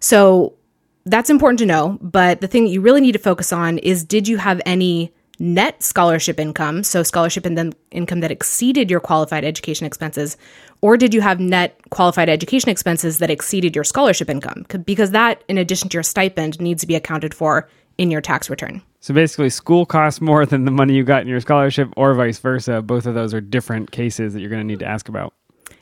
So 0.00 0.54
that's 1.06 1.30
important 1.30 1.58
to 1.60 1.66
know. 1.66 1.98
But 2.00 2.40
the 2.40 2.48
thing 2.48 2.64
that 2.64 2.70
you 2.70 2.80
really 2.80 3.00
need 3.00 3.12
to 3.12 3.18
focus 3.18 3.52
on 3.52 3.78
is 3.78 4.04
did 4.04 4.28
you 4.28 4.36
have 4.38 4.60
any 4.66 5.12
net 5.38 5.82
scholarship 5.82 6.40
income, 6.40 6.82
so 6.82 7.02
scholarship 7.02 7.46
and 7.46 7.56
then 7.56 7.72
income 7.90 8.20
that 8.20 8.30
exceeded 8.30 8.90
your 8.90 9.00
qualified 9.00 9.44
education 9.44 9.86
expenses, 9.86 10.36
or 10.80 10.96
did 10.96 11.14
you 11.14 11.20
have 11.20 11.40
net 11.40 11.80
qualified 11.90 12.28
education 12.28 12.70
expenses 12.70 13.18
that 13.18 13.30
exceeded 13.30 13.74
your 13.74 13.84
scholarship 13.84 14.28
income? 14.28 14.66
Because 14.84 15.10
that, 15.12 15.42
in 15.48 15.58
addition 15.58 15.88
to 15.90 15.94
your 15.94 16.02
stipend, 16.02 16.60
needs 16.60 16.80
to 16.82 16.86
be 16.86 16.94
accounted 16.94 17.34
for 17.34 17.68
in 17.98 18.10
your 18.10 18.20
tax 18.20 18.48
return. 18.48 18.80
So 19.00 19.12
basically, 19.12 19.50
school 19.50 19.86
costs 19.86 20.20
more 20.20 20.46
than 20.46 20.64
the 20.64 20.70
money 20.70 20.94
you 20.94 21.04
got 21.04 21.22
in 21.22 21.28
your 21.28 21.40
scholarship, 21.40 21.92
or 21.96 22.14
vice 22.14 22.38
versa. 22.38 22.82
Both 22.82 23.06
of 23.06 23.14
those 23.14 23.34
are 23.34 23.40
different 23.40 23.90
cases 23.90 24.34
that 24.34 24.40
you're 24.40 24.50
going 24.50 24.62
to 24.62 24.66
need 24.66 24.80
to 24.80 24.86
ask 24.86 25.08
about. 25.08 25.34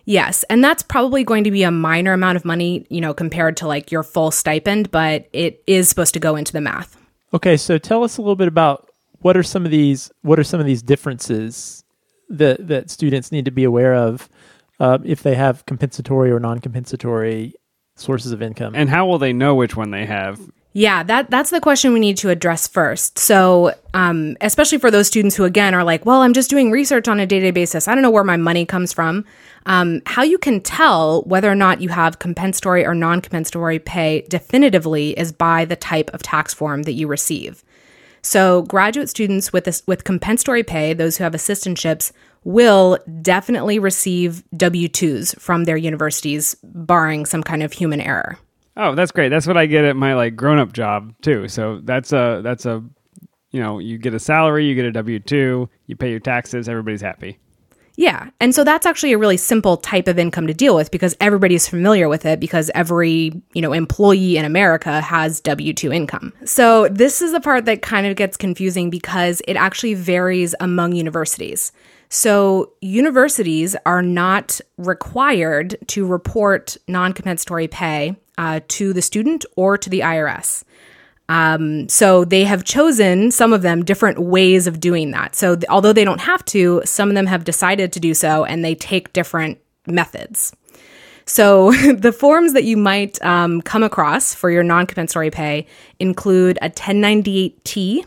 Yes, 0.04 0.44
and 0.44 0.62
that's 0.62 0.84
probably 0.84 1.24
going 1.24 1.44
to 1.44 1.50
be 1.50 1.64
a 1.64 1.70
minor 1.70 2.12
amount 2.12 2.36
of 2.36 2.44
money, 2.44 2.86
you 2.90 3.00
know, 3.00 3.12
compared 3.12 3.56
to 3.58 3.66
like 3.66 3.90
your 3.90 4.04
full 4.04 4.30
stipend, 4.30 4.90
but 4.92 5.28
it 5.32 5.62
is 5.66 5.88
supposed 5.88 6.14
to 6.14 6.20
go 6.20 6.36
into 6.36 6.52
the 6.52 6.60
math. 6.60 6.96
Okay, 7.34 7.56
so 7.56 7.76
tell 7.76 8.04
us 8.04 8.16
a 8.16 8.22
little 8.22 8.36
bit 8.36 8.46
about 8.46 8.85
what 9.26 9.36
are 9.36 9.42
some 9.42 9.64
of 9.64 9.72
these 9.72 10.08
what 10.22 10.38
are 10.38 10.44
some 10.44 10.60
of 10.60 10.66
these 10.66 10.82
differences 10.82 11.82
that 12.28 12.64
that 12.68 12.88
students 12.90 13.32
need 13.32 13.44
to 13.44 13.50
be 13.50 13.64
aware 13.64 13.92
of 13.92 14.28
uh, 14.78 14.98
if 15.04 15.24
they 15.24 15.34
have 15.34 15.66
compensatory 15.66 16.30
or 16.30 16.38
non-compensatory 16.38 17.52
sources 17.96 18.30
of 18.30 18.40
income? 18.40 18.76
And 18.76 18.88
how 18.88 19.04
will 19.04 19.18
they 19.18 19.32
know 19.32 19.56
which 19.56 19.76
one 19.76 19.90
they 19.90 20.06
have? 20.06 20.38
Yeah, 20.74 21.02
that 21.02 21.28
that's 21.28 21.50
the 21.50 21.60
question 21.60 21.92
we 21.92 21.98
need 21.98 22.18
to 22.18 22.30
address 22.30 22.68
first. 22.68 23.18
So, 23.18 23.74
um, 23.94 24.36
especially 24.40 24.78
for 24.78 24.92
those 24.92 25.08
students 25.08 25.34
who 25.34 25.42
again 25.42 25.74
are 25.74 25.82
like, 25.82 26.06
"Well, 26.06 26.20
I'm 26.20 26.32
just 26.32 26.48
doing 26.48 26.70
research 26.70 27.08
on 27.08 27.18
a 27.18 27.26
day 27.26 27.40
to 27.40 27.46
day 27.46 27.50
basis. 27.50 27.88
I 27.88 27.94
don't 27.94 28.02
know 28.02 28.10
where 28.10 28.22
my 28.22 28.36
money 28.36 28.64
comes 28.64 28.92
from." 28.92 29.24
Um, 29.64 30.02
how 30.06 30.22
you 30.22 30.38
can 30.38 30.60
tell 30.60 31.22
whether 31.22 31.50
or 31.50 31.56
not 31.56 31.80
you 31.80 31.88
have 31.88 32.20
compensatory 32.20 32.86
or 32.86 32.94
non 32.94 33.20
compensatory 33.20 33.80
pay 33.80 34.24
definitively 34.28 35.18
is 35.18 35.32
by 35.32 35.64
the 35.64 35.74
type 35.74 36.10
of 36.14 36.22
tax 36.22 36.54
form 36.54 36.84
that 36.84 36.92
you 36.92 37.08
receive. 37.08 37.64
So, 38.26 38.62
graduate 38.62 39.08
students 39.08 39.52
with 39.52 39.82
with 39.86 40.02
compensatory 40.02 40.64
pay, 40.64 40.94
those 40.94 41.16
who 41.16 41.22
have 41.22 41.32
assistantships, 41.32 42.10
will 42.42 42.98
definitely 43.22 43.78
receive 43.78 44.42
W 44.56 44.88
2s 44.88 45.38
from 45.38 45.62
their 45.62 45.76
universities, 45.76 46.56
barring 46.64 47.24
some 47.24 47.44
kind 47.44 47.62
of 47.62 47.72
human 47.72 48.00
error. 48.00 48.36
Oh, 48.76 48.96
that's 48.96 49.12
great. 49.12 49.28
That's 49.28 49.46
what 49.46 49.56
I 49.56 49.66
get 49.66 49.84
at 49.84 49.94
my 49.94 50.14
like 50.14 50.34
grown 50.34 50.58
up 50.58 50.72
job 50.72 51.14
too. 51.22 51.46
So 51.46 51.80
that's 51.84 52.12
a 52.12 52.40
that's 52.42 52.66
a 52.66 52.82
you 53.52 53.60
know, 53.60 53.78
you 53.78 53.96
get 53.96 54.12
a 54.12 54.18
salary, 54.18 54.66
you 54.66 54.74
get 54.74 54.86
a 54.86 54.92
W 54.92 55.20
two, 55.20 55.70
you 55.86 55.94
pay 55.94 56.10
your 56.10 56.18
taxes, 56.18 56.68
everybody's 56.68 57.00
happy. 57.02 57.38
Yeah. 57.96 58.30
And 58.40 58.54
so 58.54 58.62
that's 58.62 58.86
actually 58.86 59.12
a 59.12 59.18
really 59.18 59.38
simple 59.38 59.78
type 59.78 60.06
of 60.06 60.18
income 60.18 60.46
to 60.46 60.54
deal 60.54 60.76
with 60.76 60.90
because 60.90 61.16
everybody's 61.20 61.66
familiar 61.66 62.08
with 62.08 62.26
it 62.26 62.38
because 62.38 62.70
every, 62.74 63.32
you 63.54 63.62
know, 63.62 63.72
employee 63.72 64.36
in 64.36 64.44
America 64.44 65.00
has 65.00 65.40
W2 65.40 65.94
income. 65.94 66.32
So 66.44 66.88
this 66.88 67.22
is 67.22 67.32
the 67.32 67.40
part 67.40 67.64
that 67.64 67.82
kind 67.82 68.06
of 68.06 68.16
gets 68.16 68.36
confusing 68.36 68.90
because 68.90 69.40
it 69.48 69.56
actually 69.56 69.94
varies 69.94 70.54
among 70.60 70.92
universities. 70.92 71.72
So 72.08 72.72
universities 72.80 73.74
are 73.84 74.02
not 74.02 74.60
required 74.76 75.76
to 75.88 76.06
report 76.06 76.76
non-compensatory 76.86 77.68
pay 77.68 78.16
uh, 78.38 78.60
to 78.68 78.92
the 78.92 79.02
student 79.02 79.44
or 79.56 79.78
to 79.78 79.90
the 79.90 80.00
IRS. 80.00 80.64
Um, 81.28 81.88
so 81.88 82.24
they 82.24 82.44
have 82.44 82.64
chosen 82.64 83.30
some 83.30 83.52
of 83.52 83.62
them 83.62 83.84
different 83.84 84.20
ways 84.20 84.66
of 84.66 84.78
doing 84.78 85.10
that. 85.10 85.34
So 85.34 85.56
th- 85.56 85.68
although 85.68 85.92
they 85.92 86.04
don't 86.04 86.20
have 86.20 86.44
to, 86.46 86.82
some 86.84 87.08
of 87.08 87.14
them 87.14 87.26
have 87.26 87.44
decided 87.44 87.92
to 87.92 88.00
do 88.00 88.14
so, 88.14 88.44
and 88.44 88.64
they 88.64 88.74
take 88.74 89.12
different 89.12 89.58
methods. 89.86 90.54
So 91.26 91.72
the 91.92 92.12
forms 92.12 92.52
that 92.52 92.64
you 92.64 92.76
might 92.76 93.22
um, 93.22 93.60
come 93.60 93.82
across 93.82 94.34
for 94.34 94.50
your 94.50 94.62
non-compensatory 94.62 95.30
pay 95.30 95.66
include 95.98 96.58
a 96.62 96.70
1098T, 96.70 98.04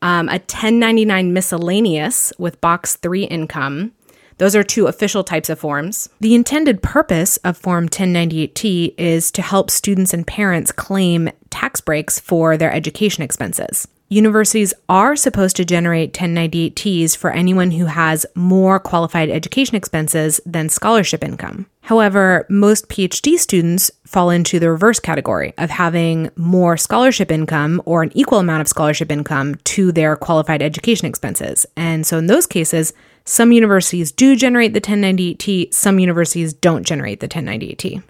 um, 0.00 0.28
a 0.28 0.38
1099 0.38 1.32
miscellaneous 1.32 2.32
with 2.38 2.60
box 2.60 2.96
three 2.96 3.24
income, 3.24 3.92
those 4.38 4.56
are 4.56 4.62
two 4.62 4.86
official 4.86 5.22
types 5.22 5.50
of 5.50 5.58
forms. 5.58 6.08
The 6.20 6.34
intended 6.34 6.82
purpose 6.82 7.36
of 7.38 7.56
Form 7.56 7.88
1098T 7.88 8.94
is 8.96 9.30
to 9.32 9.42
help 9.42 9.70
students 9.70 10.14
and 10.14 10.26
parents 10.26 10.72
claim 10.72 11.28
tax 11.50 11.80
breaks 11.80 12.18
for 12.18 12.56
their 12.56 12.72
education 12.72 13.22
expenses. 13.22 13.86
Universities 14.10 14.72
are 14.88 15.16
supposed 15.16 15.54
to 15.56 15.66
generate 15.66 16.14
1098Ts 16.14 17.14
for 17.14 17.30
anyone 17.30 17.72
who 17.72 17.84
has 17.84 18.24
more 18.34 18.80
qualified 18.80 19.28
education 19.28 19.76
expenses 19.76 20.40
than 20.46 20.70
scholarship 20.70 21.22
income. 21.22 21.66
However, 21.82 22.46
most 22.48 22.88
PhD 22.88 23.38
students 23.38 23.90
fall 24.06 24.30
into 24.30 24.58
the 24.58 24.70
reverse 24.70 24.98
category 24.98 25.52
of 25.58 25.68
having 25.68 26.30
more 26.36 26.78
scholarship 26.78 27.30
income 27.30 27.82
or 27.84 28.02
an 28.02 28.10
equal 28.14 28.38
amount 28.38 28.62
of 28.62 28.68
scholarship 28.68 29.12
income 29.12 29.56
to 29.64 29.92
their 29.92 30.16
qualified 30.16 30.62
education 30.62 31.06
expenses. 31.06 31.66
And 31.76 32.06
so 32.06 32.16
in 32.16 32.28
those 32.28 32.46
cases, 32.46 32.94
some 33.28 33.52
universities 33.52 34.10
do 34.10 34.34
generate 34.34 34.72
the 34.72 34.80
1098T, 34.80 35.74
some 35.74 35.98
universities 35.98 36.54
don't 36.54 36.84
generate 36.84 37.20
the 37.20 37.28
1098T. 37.28 38.02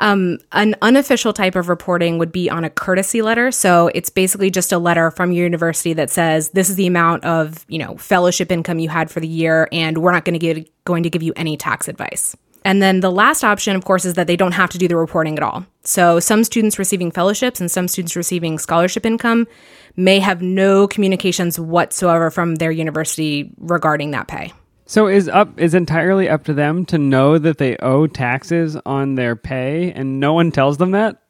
Um, 0.00 0.38
an 0.50 0.74
unofficial 0.82 1.32
type 1.32 1.54
of 1.54 1.68
reporting 1.68 2.18
would 2.18 2.32
be 2.32 2.50
on 2.50 2.64
a 2.64 2.70
courtesy 2.70 3.22
letter. 3.22 3.52
So 3.52 3.88
it's 3.94 4.10
basically 4.10 4.50
just 4.50 4.72
a 4.72 4.78
letter 4.78 5.12
from 5.12 5.30
your 5.30 5.44
university 5.44 5.92
that 5.92 6.10
says 6.10 6.50
this 6.50 6.68
is 6.68 6.74
the 6.74 6.88
amount 6.88 7.24
of 7.24 7.64
you 7.68 7.78
know 7.78 7.96
fellowship 7.98 8.50
income 8.50 8.80
you 8.80 8.88
had 8.88 9.12
for 9.12 9.20
the 9.20 9.28
year, 9.28 9.68
and 9.70 9.98
we're 9.98 10.10
not 10.10 10.24
going 10.24 10.38
to 10.38 10.40
give 10.40 10.66
going 10.84 11.04
to 11.04 11.10
give 11.10 11.22
you 11.22 11.32
any 11.36 11.56
tax 11.56 11.86
advice. 11.86 12.36
And 12.64 12.82
then 12.82 12.98
the 12.98 13.12
last 13.12 13.44
option, 13.44 13.76
of 13.76 13.84
course, 13.84 14.04
is 14.04 14.14
that 14.14 14.26
they 14.26 14.36
don't 14.36 14.52
have 14.52 14.70
to 14.70 14.78
do 14.78 14.88
the 14.88 14.96
reporting 14.96 15.36
at 15.36 15.44
all. 15.44 15.64
So 15.84 16.18
some 16.18 16.42
students 16.42 16.80
receiving 16.80 17.12
fellowships 17.12 17.60
and 17.60 17.70
some 17.70 17.86
students 17.86 18.16
receiving 18.16 18.58
scholarship 18.58 19.06
income 19.06 19.46
may 19.94 20.18
have 20.18 20.42
no 20.42 20.88
communications 20.88 21.60
whatsoever 21.60 22.30
from 22.32 22.56
their 22.56 22.72
university 22.72 23.52
regarding 23.58 24.10
that 24.10 24.26
pay. 24.26 24.52
So 24.86 25.06
is 25.06 25.28
up 25.28 25.58
is 25.58 25.74
entirely 25.74 26.28
up 26.28 26.44
to 26.44 26.54
them 26.54 26.84
to 26.86 26.98
know 26.98 27.38
that 27.38 27.58
they 27.58 27.76
owe 27.78 28.06
taxes 28.06 28.76
on 28.84 29.14
their 29.14 29.34
pay, 29.34 29.90
and 29.92 30.20
no 30.20 30.34
one 30.34 30.52
tells 30.52 30.76
them 30.76 30.90
that. 30.90 31.22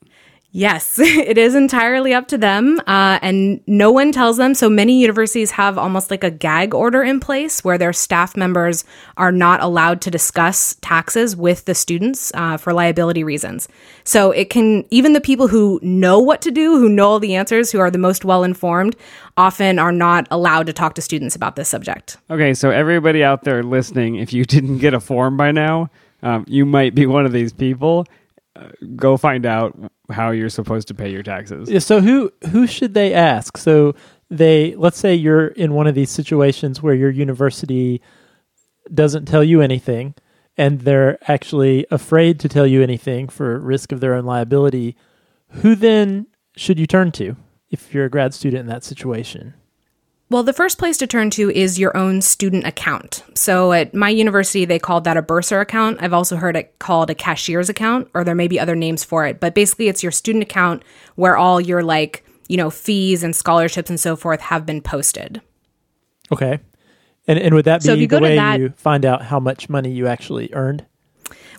Yes, 0.57 0.99
it 1.03 1.37
is 1.37 1.57
entirely 1.57 2.15
up 2.15 2.29
to 2.29 2.39
them, 2.39 2.79
uh, 2.87 3.19
and 3.21 3.61
no 3.67 3.91
one 3.91 4.13
tells 4.13 4.37
them. 4.37 4.55
So 4.55 4.71
many 4.71 5.01
universities 5.01 5.51
have 5.51 5.77
almost 5.77 6.13
like 6.13 6.23
a 6.23 6.31
gag 6.31 6.73
order 6.73 7.03
in 7.03 7.19
place 7.19 7.65
where 7.65 7.77
their 7.77 7.93
staff 7.93 8.37
members 8.37 8.85
are 9.17 9.33
not 9.33 9.61
allowed 9.61 10.01
to 10.03 10.13
discuss 10.13 10.77
taxes 10.81 11.35
with 11.35 11.65
the 11.65 11.75
students 11.75 12.31
uh, 12.35 12.57
for 12.57 12.73
liability 12.73 13.25
reasons. 13.25 13.67
So 14.05 14.31
it 14.31 14.49
can, 14.49 14.85
even 14.91 15.13
the 15.13 15.21
people 15.21 15.49
who 15.49 15.81
know 15.83 16.21
what 16.21 16.41
to 16.43 16.53
do, 16.53 16.79
who 16.79 16.89
know 16.89 17.09
all 17.09 17.19
the 17.19 17.35
answers, 17.35 17.73
who 17.73 17.81
are 17.81 17.91
the 17.91 17.99
most 17.99 18.25
well 18.25 18.45
informed, 18.45 18.95
often 19.37 19.81
are 19.81 19.91
not 19.91 20.29
allowed 20.31 20.67
to 20.69 20.73
talk 20.73 20.95
to 20.95 21.03
students 21.03 21.35
about 21.35 21.57
this 21.57 21.69
subject. 21.69 22.17
Okay, 22.31 22.55
so 22.55 22.71
everybody 22.71 23.25
out 23.25 23.43
there 23.43 23.65
listening, 23.65 24.15
if 24.15 24.33
you 24.33 24.45
didn't 24.45 24.79
get 24.79 24.95
a 24.95 25.01
form 25.01 25.37
by 25.37 25.51
now, 25.51 25.91
um, 26.23 26.45
you 26.47 26.65
might 26.65 26.95
be 26.95 27.07
one 27.07 27.27
of 27.27 27.33
these 27.33 27.53
people. 27.53 28.07
Uh, 28.57 28.69
go 28.95 29.17
find 29.17 29.47
out 29.47 29.77
how 30.11 30.31
you're 30.31 30.49
supposed 30.49 30.87
to 30.89 30.95
pay 30.95 31.11
your 31.11 31.23
taxes. 31.23 31.69
Yeah, 31.69 31.81
So 31.81 32.01
who 32.01 32.33
who 32.51 32.67
should 32.67 32.95
they 32.95 33.13
ask? 33.13 33.57
So 33.57 33.95
they 34.31 34.75
let's 34.77 34.99
say 34.99 35.15
you're 35.15 35.49
in 35.49 35.75
one 35.75 35.87
of 35.87 35.95
these 35.95 36.11
situations 36.11 36.83
where 36.83 36.95
your 36.95 37.11
university 37.11 38.01
doesn't 38.93 39.27
tell 39.27 39.43
you 39.43 39.61
anything 39.61 40.15
and 40.57 40.83
they're 40.83 41.19
actually 41.31 41.87
afraid 41.91 42.39
to 42.41 42.49
tell 42.49 42.67
you 42.67 42.83
anything 42.83 43.29
for 43.29 43.59
risk 43.59 43.93
of 43.93 44.01
their 44.01 44.15
own 44.15 44.25
liability. 44.25 44.97
Who 45.49 45.75
then 45.75 46.27
should 46.57 46.79
you 46.79 46.87
turn 46.87 47.13
to 47.13 47.37
if 47.71 47.93
you're 47.93 48.05
a 48.05 48.11
grad 48.11 48.35
student 48.35 48.61
in 48.61 48.67
that 48.69 48.85
situation? 48.85 49.55
Well, 50.31 50.43
the 50.43 50.53
first 50.55 50.79
place 50.79 50.97
to 50.99 51.07
turn 51.07 51.31
to 51.31 51.51
is 51.51 51.79
your 51.79 51.97
own 51.97 52.23
student 52.23 52.67
account. 52.67 53.23
So 53.35 53.73
at 53.73 53.95
my 53.95 54.09
university, 54.09 54.65
they 54.65 54.79
called 54.79 55.05
that 55.05 55.17
a 55.17 55.23
bursar 55.23 55.61
account. 55.61 55.99
I've 56.01 56.15
also 56.15 56.37
heard 56.37 56.57
it 56.57 56.79
called 56.79 57.11
a 57.11 57.15
cashier's 57.15 57.69
account, 57.69 58.09
or 58.15 58.25
there 58.25 58.35
may 58.35 58.49
be 58.49 58.59
other 58.59 58.75
names 58.75 59.05
for 59.05 59.27
it. 59.27 59.39
But 59.39 59.55
basically, 59.55 59.89
it's 59.89 60.03
your 60.03 60.13
student 60.13 60.43
account 60.43 60.83
where 61.15 61.37
all 61.37 61.61
your 61.61 61.83
like, 61.83 62.25
you 62.49 62.57
know, 62.57 62.71
fees 62.71 63.23
and 63.23 63.37
scholarships 63.37 63.91
and 63.91 64.01
so 64.01 64.17
forth 64.17 64.41
have 64.41 64.65
been 64.67 64.81
posted. 64.81 65.41
Okay. 66.33 66.59
And 67.29 67.39
and 67.39 67.55
would 67.55 67.67
that 67.67 67.83
So 67.83 67.93
if 67.93 67.97
be 67.97 68.03
you 68.03 68.07
the 68.07 68.17
go 68.17 68.21
to 68.21 68.25
way 68.25 68.37
that- 68.37 68.59
you 68.59 68.71
find 68.77 69.05
out 69.05 69.23
how 69.23 69.39
much 69.39 69.69
money 69.69 69.91
you 69.93 70.07
actually 70.07 70.51
earned? 70.53 70.85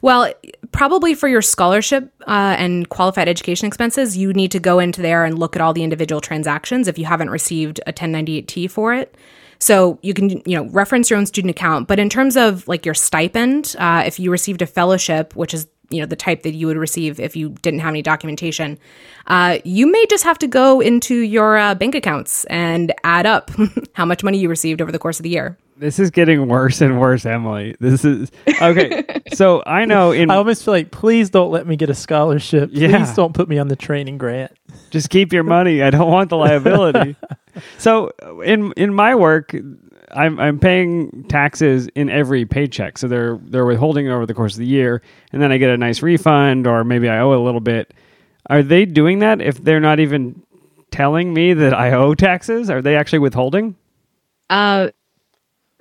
Well, 0.06 0.32
probably 0.72 1.16
for 1.16 1.28
your 1.28 1.42
scholarship 1.42 2.14
uh, 2.28 2.56
and 2.60 2.88
qualified 2.90 3.28
education 3.28 3.66
expenses, 3.66 4.16
you 4.16 4.34
need 4.34 4.52
to 4.52 4.60
go 4.60 4.78
into 4.78 5.02
there 5.02 5.26
and 5.26 5.40
look 5.40 5.56
at 5.56 5.64
all 5.64 5.74
the 5.74 5.82
individual 5.82 6.22
transactions 6.22 6.88
if 6.88 7.00
you 7.00 7.06
haven't 7.06 7.32
received 7.32 7.82
a 7.88 7.92
1098T 7.92 8.70
for 8.70 8.94
it. 8.94 9.18
So 9.58 9.98
you 10.04 10.14
can, 10.14 10.44
you 10.46 10.56
know, 10.56 10.66
reference 10.66 11.10
your 11.10 11.18
own 11.18 11.26
student 11.26 11.50
account. 11.50 11.88
But 11.88 11.98
in 11.98 12.08
terms 12.08 12.38
of 12.38 12.68
like 12.68 12.86
your 12.86 12.94
stipend, 12.94 13.76
uh, 13.80 14.04
if 14.06 14.20
you 14.20 14.30
received 14.30 14.62
a 14.62 14.68
fellowship, 14.68 15.36
which 15.36 15.56
is 15.56 15.68
you 15.90 16.02
know 16.02 16.06
the 16.06 16.16
type 16.16 16.44
that 16.44 16.54
you 16.54 16.68
would 16.68 16.78
receive 16.78 17.20
if 17.20 17.36
you 17.36 17.50
didn't 17.64 17.80
have 17.80 17.90
any 17.90 18.04
documentation, 18.04 18.78
uh, 19.26 19.58
you 19.64 19.92
may 19.92 20.06
just 20.06 20.24
have 20.24 20.38
to 20.38 20.48
go 20.48 20.82
into 20.82 21.16
your 21.16 21.58
uh, 21.58 21.74
bank 21.74 21.96
accounts 21.96 22.46
and 22.46 22.94
add 23.04 23.26
up 23.26 23.50
how 23.94 24.06
much 24.06 24.24
money 24.24 24.38
you 24.38 24.50
received 24.50 24.84
over 24.84 24.92
the 24.92 25.00
course 25.00 25.18
of 25.20 25.24
the 25.24 25.30
year. 25.30 25.58
This 25.78 26.00
is 26.00 26.10
getting 26.10 26.48
worse 26.48 26.80
and 26.80 27.00
worse, 27.00 27.26
Emily. 27.26 27.76
This 27.80 28.06
is 28.06 28.32
okay. 28.62 29.04
so 29.34 29.62
I 29.66 29.86
know 29.86 30.12
in 30.12 30.32
I 30.32 30.36
almost 30.36 30.64
feel 30.64 30.74
like 30.74 30.92
please 30.92 31.30
don't 31.30 31.52
let 31.52 31.68
me 31.68 31.76
get 31.76 31.90
a 31.90 31.96
scholarship. 31.96 32.70
Yeah. 32.72 32.98
Please 32.98 33.14
don't 33.14 33.34
put 33.34 33.50
me 33.50 33.58
on 33.58 33.68
the 33.68 33.76
training 33.76 34.18
grant. 34.18 34.54
just 34.90 35.10
keep 35.10 35.34
your 35.34 35.44
money. 35.44 35.84
I 35.84 35.90
don't 35.90 36.10
want 36.10 36.30
the 36.30 36.38
liability. 36.38 37.18
so 37.78 38.10
in 38.46 38.72
in 38.78 38.94
my 38.94 39.16
work, 39.16 39.54
I'm 40.12 40.40
I'm 40.40 40.60
paying 40.60 41.26
taxes 41.28 41.90
in 41.94 42.10
every 42.10 42.46
paycheck. 42.46 42.98
So 42.98 43.10
they're 43.10 43.38
they're 43.44 43.66
withholding 43.66 44.06
it 44.06 44.12
over 44.12 44.26
the 44.26 44.34
course 44.34 44.54
of 44.54 44.60
the 44.60 44.68
year, 44.68 45.02
and 45.34 45.42
then 45.42 45.52
I 45.52 45.58
get 45.58 45.72
a 45.72 45.78
nice 45.78 46.02
refund, 46.02 46.68
or 46.68 46.86
maybe 46.86 47.10
I 47.10 47.20
owe 47.20 47.34
a 47.34 47.44
little 47.44 47.60
bit. 47.60 47.94
Are 48.50 48.64
they 48.64 48.86
doing 48.86 49.20
that 49.20 49.42
if 49.42 49.62
they're 49.62 49.82
not 49.82 50.00
even 50.00 50.42
telling 50.92 51.34
me 51.34 51.54
that 51.54 51.74
I 51.74 51.92
owe 51.92 52.14
taxes? 52.14 52.70
Are 52.70 52.82
they 52.82 52.96
actually 52.96 53.20
withholding? 53.20 53.76
Uh, 54.50 54.90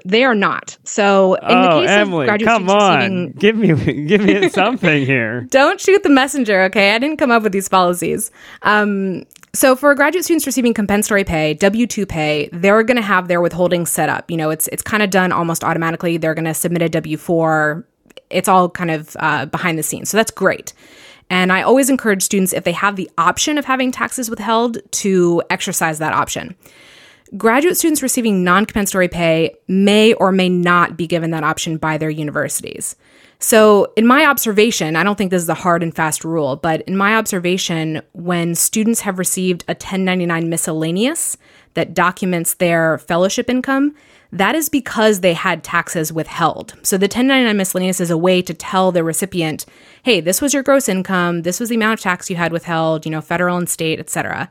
They 0.07 0.23
are 0.25 0.35
not. 0.35 0.77
So 0.85 1.35
in 1.35 1.49
the 1.63 1.71
oh, 1.73 1.81
case 1.81 1.91
Emily, 1.91 2.25
of 2.25 2.29
graduate 2.29 2.47
come 2.47 2.69
students 2.69 2.85
on, 2.85 2.97
receiving 2.97 3.33
give 3.33 3.57
me 3.57 4.07
give 4.07 4.21
me 4.21 4.49
something 4.51 5.07
here. 5.07 5.43
don't 5.51 5.81
shoot 5.81 6.03
the 6.03 6.11
messenger, 6.11 6.63
okay? 6.65 6.95
I 6.95 6.99
didn't 6.99 7.17
come 7.17 7.31
up 7.31 7.43
with 7.43 7.53
these 7.53 7.69
policies. 7.69 8.31
Um, 8.63 9.25
so 9.55 9.77
for 9.77 9.95
graduate 9.95 10.25
students 10.25 10.47
receiving 10.47 10.75
compensatory 10.75 11.25
pay, 11.25 11.55
W 11.55 11.87
two 11.87 12.05
pay, 12.05 12.51
they're 12.53 12.83
going 12.83 12.97
to 12.97 13.03
have 13.03 13.29
their 13.29 13.41
withholding 13.41 13.87
set 13.87 14.09
up. 14.09 14.31
You 14.31 14.37
know, 14.37 14.51
it's 14.51 14.69
it's 14.69 14.83
kind 14.83 15.03
of 15.03 15.11
done 15.11 15.33
almost 15.33 15.65
automatically. 15.65 16.19
They're 16.19 16.35
going 16.35 16.45
to 16.45 16.55
submit 16.55 16.83
a 16.83 16.89
W 16.91 17.17
four. 17.17 17.87
It's 18.29 18.49
all 18.49 18.69
kind 18.69 18.91
of 18.91 19.17
uh, 19.21 19.47
behind 19.47 19.79
the 19.79 19.83
scenes, 19.83 20.11
so 20.11 20.17
that's 20.17 20.31
great. 20.31 20.75
And 21.31 21.51
I 21.51 21.63
always 21.63 21.89
encourage 21.89 22.23
students, 22.23 22.53
if 22.53 22.65
they 22.65 22.73
have 22.73 22.97
the 22.97 23.11
option 23.17 23.57
of 23.57 23.65
having 23.65 23.91
taxes 23.91 24.29
withheld, 24.29 24.79
to 24.93 25.43
exercise 25.49 25.99
that 25.99 26.13
option. 26.13 26.55
Graduate 27.37 27.77
students 27.77 28.03
receiving 28.03 28.45
non 28.45 28.67
compensatory 28.67 29.09
pay 29.09 29.57
may 29.67 30.13
or 30.15 30.31
may 30.31 30.49
not 30.49 30.97
be 30.97 31.07
given 31.07 31.31
that 31.31 31.43
option 31.43 31.79
by 31.79 31.97
their 31.97 32.11
universities. 32.11 32.97
So, 33.39 33.93
in 33.97 34.07
my 34.07 34.25
observation, 34.25 34.95
I 34.95 35.03
don't 35.03 35.17
think 35.17 35.31
this 35.31 35.43
is 35.43 35.49
a 35.49 35.55
hard 35.55 35.83
and 35.83 35.95
fast 35.95 36.25
rule, 36.25 36.57
but 36.57 36.83
in 36.83 36.97
my 36.97 37.17
observation, 37.17 38.03
when 38.13 38.55
students 38.55 39.01
have 39.01 39.19
received 39.19 39.65
a 39.69 39.73
1099 39.73 40.49
miscellaneous 40.49 41.37
that 41.75 41.95
documents 41.95 42.55
their 42.55 42.99
fellowship 42.99 43.51
income, 43.51 43.95
that 44.33 44.55
is 44.55 44.69
because 44.69 45.21
they 45.21 45.35
had 45.35 45.65
taxes 45.65 46.13
withheld. 46.13 46.75
So, 46.83 46.97
the 46.97 47.05
1099 47.05 47.57
miscellaneous 47.57 48.01
is 48.01 48.11
a 48.11 48.19
way 48.19 48.43
to 48.43 48.55
tell 48.55 48.93
the 48.93 49.03
recipient, 49.03 49.67
hey, 50.05 50.21
this 50.21 50.41
was 50.41 50.55
your 50.55 50.63
gross 50.63 50.89
income, 50.89 51.43
this 51.43 51.59
was 51.59 51.69
the 51.69 51.77
amount 51.77 51.99
of 51.99 52.03
tax 52.03 52.31
you 52.31 52.37
had 52.37 52.53
withheld, 52.53 53.05
you 53.05 53.11
know, 53.11 53.21
federal 53.21 53.57
and 53.57 53.69
state, 53.69 53.99
etc. 53.99 54.51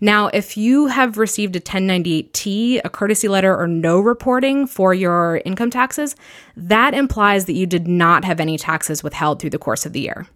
Now, 0.00 0.28
if 0.28 0.56
you 0.56 0.86
have 0.86 1.18
received 1.18 1.56
a 1.56 1.60
1098T, 1.60 2.80
a 2.84 2.88
courtesy 2.88 3.28
letter, 3.28 3.58
or 3.58 3.66
no 3.66 4.00
reporting 4.00 4.66
for 4.66 4.94
your 4.94 5.42
income 5.44 5.70
taxes, 5.70 6.14
that 6.56 6.94
implies 6.94 7.46
that 7.46 7.54
you 7.54 7.66
did 7.66 7.88
not 7.88 8.24
have 8.24 8.40
any 8.40 8.56
taxes 8.56 9.02
withheld 9.02 9.40
through 9.40 9.50
the 9.50 9.58
course 9.58 9.84
of 9.84 9.92
the 9.92 10.00
year. 10.00 10.26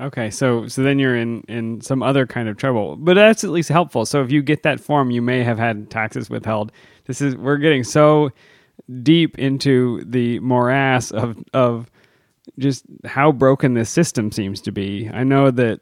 Okay, 0.00 0.30
so 0.30 0.68
so 0.68 0.82
then 0.82 1.00
you're 1.00 1.16
in 1.16 1.40
in 1.48 1.80
some 1.80 2.04
other 2.04 2.24
kind 2.24 2.48
of 2.48 2.56
trouble, 2.56 2.94
but 2.96 3.14
that's 3.14 3.42
at 3.42 3.50
least 3.50 3.68
helpful. 3.68 4.06
So 4.06 4.22
if 4.22 4.30
you 4.30 4.42
get 4.42 4.62
that 4.62 4.78
form, 4.78 5.10
you 5.10 5.20
may 5.20 5.42
have 5.42 5.58
had 5.58 5.90
taxes 5.90 6.30
withheld. 6.30 6.70
This 7.06 7.20
is 7.20 7.34
we're 7.34 7.56
getting 7.56 7.82
so 7.82 8.30
deep 9.02 9.36
into 9.38 10.04
the 10.04 10.38
morass 10.38 11.10
of 11.10 11.36
of 11.52 11.90
just 12.60 12.84
how 13.04 13.32
broken 13.32 13.74
this 13.74 13.90
system 13.90 14.30
seems 14.30 14.60
to 14.62 14.72
be. 14.72 15.10
I 15.12 15.24
know 15.24 15.50
that 15.50 15.80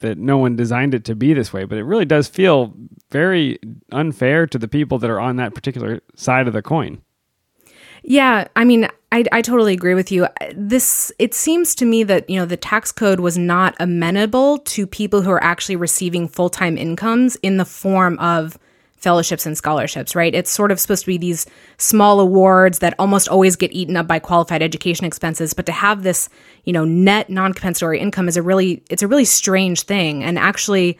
that 0.00 0.18
no 0.18 0.38
one 0.38 0.56
designed 0.56 0.94
it 0.94 1.04
to 1.06 1.14
be 1.14 1.32
this 1.32 1.52
way, 1.52 1.64
but 1.64 1.78
it 1.78 1.84
really 1.84 2.04
does 2.04 2.28
feel 2.28 2.74
very 3.10 3.58
unfair 3.92 4.46
to 4.46 4.58
the 4.58 4.68
people 4.68 4.98
that 4.98 5.10
are 5.10 5.20
on 5.20 5.36
that 5.36 5.54
particular 5.54 6.00
side 6.14 6.46
of 6.46 6.52
the 6.52 6.62
coin. 6.62 7.00
Yeah, 8.02 8.48
I 8.56 8.64
mean, 8.64 8.88
I, 9.12 9.24
I 9.32 9.42
totally 9.42 9.74
agree 9.74 9.94
with 9.94 10.10
you. 10.10 10.26
This 10.54 11.12
it 11.18 11.34
seems 11.34 11.74
to 11.76 11.84
me 11.84 12.02
that 12.04 12.28
you 12.30 12.38
know 12.38 12.46
the 12.46 12.56
tax 12.56 12.92
code 12.92 13.20
was 13.20 13.36
not 13.36 13.74
amenable 13.78 14.58
to 14.58 14.86
people 14.86 15.22
who 15.22 15.30
are 15.30 15.42
actually 15.42 15.76
receiving 15.76 16.28
full 16.28 16.48
time 16.48 16.78
incomes 16.78 17.36
in 17.36 17.56
the 17.56 17.64
form 17.64 18.18
of 18.18 18.58
fellowships 19.00 19.46
and 19.46 19.56
scholarships, 19.56 20.14
right? 20.14 20.34
It's 20.34 20.50
sort 20.50 20.70
of 20.70 20.78
supposed 20.78 21.02
to 21.02 21.06
be 21.06 21.18
these 21.18 21.46
small 21.78 22.20
awards 22.20 22.78
that 22.80 22.94
almost 22.98 23.28
always 23.28 23.56
get 23.56 23.72
eaten 23.72 23.96
up 23.96 24.06
by 24.06 24.18
qualified 24.18 24.62
education 24.62 25.06
expenses, 25.06 25.54
but 25.54 25.66
to 25.66 25.72
have 25.72 26.02
this, 26.02 26.28
you 26.64 26.72
know, 26.72 26.84
net 26.84 27.30
non-compensatory 27.30 27.98
income 27.98 28.28
is 28.28 28.36
a 28.36 28.42
really 28.42 28.82
it's 28.90 29.02
a 29.02 29.08
really 29.08 29.24
strange 29.24 29.82
thing. 29.82 30.22
And 30.22 30.38
actually 30.38 30.98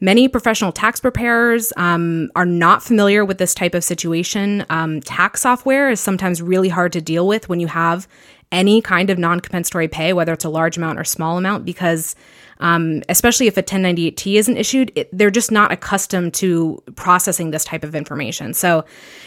many 0.00 0.26
professional 0.28 0.72
tax 0.72 0.98
preparers 0.98 1.72
um, 1.76 2.30
are 2.34 2.46
not 2.46 2.82
familiar 2.82 3.24
with 3.24 3.38
this 3.38 3.54
type 3.54 3.74
of 3.74 3.84
situation. 3.84 4.66
Um, 4.68 5.00
tax 5.00 5.42
software 5.42 5.90
is 5.90 6.00
sometimes 6.00 6.42
really 6.42 6.68
hard 6.68 6.92
to 6.94 7.00
deal 7.00 7.26
with 7.28 7.48
when 7.48 7.60
you 7.60 7.68
have 7.68 8.08
any 8.50 8.82
kind 8.82 9.10
of 9.10 9.18
non-compensatory 9.18 9.88
pay, 9.88 10.12
whether 10.12 10.32
it's 10.32 10.44
a 10.44 10.50
large 10.50 10.76
amount 10.76 10.98
or 10.98 11.04
small 11.04 11.38
amount, 11.38 11.64
because 11.64 12.16
um, 12.62 13.02
especially 13.08 13.48
if 13.48 13.56
a 13.56 13.62
1098T 13.62 14.36
isn't 14.36 14.56
issued, 14.56 14.92
it, 14.94 15.08
they're 15.12 15.32
just 15.32 15.50
not 15.50 15.72
accustomed 15.72 16.32
to 16.34 16.80
processing 16.94 17.50
this 17.50 17.64
type 17.64 17.82
of 17.82 17.96
information. 17.96 18.54
So, 18.54 18.84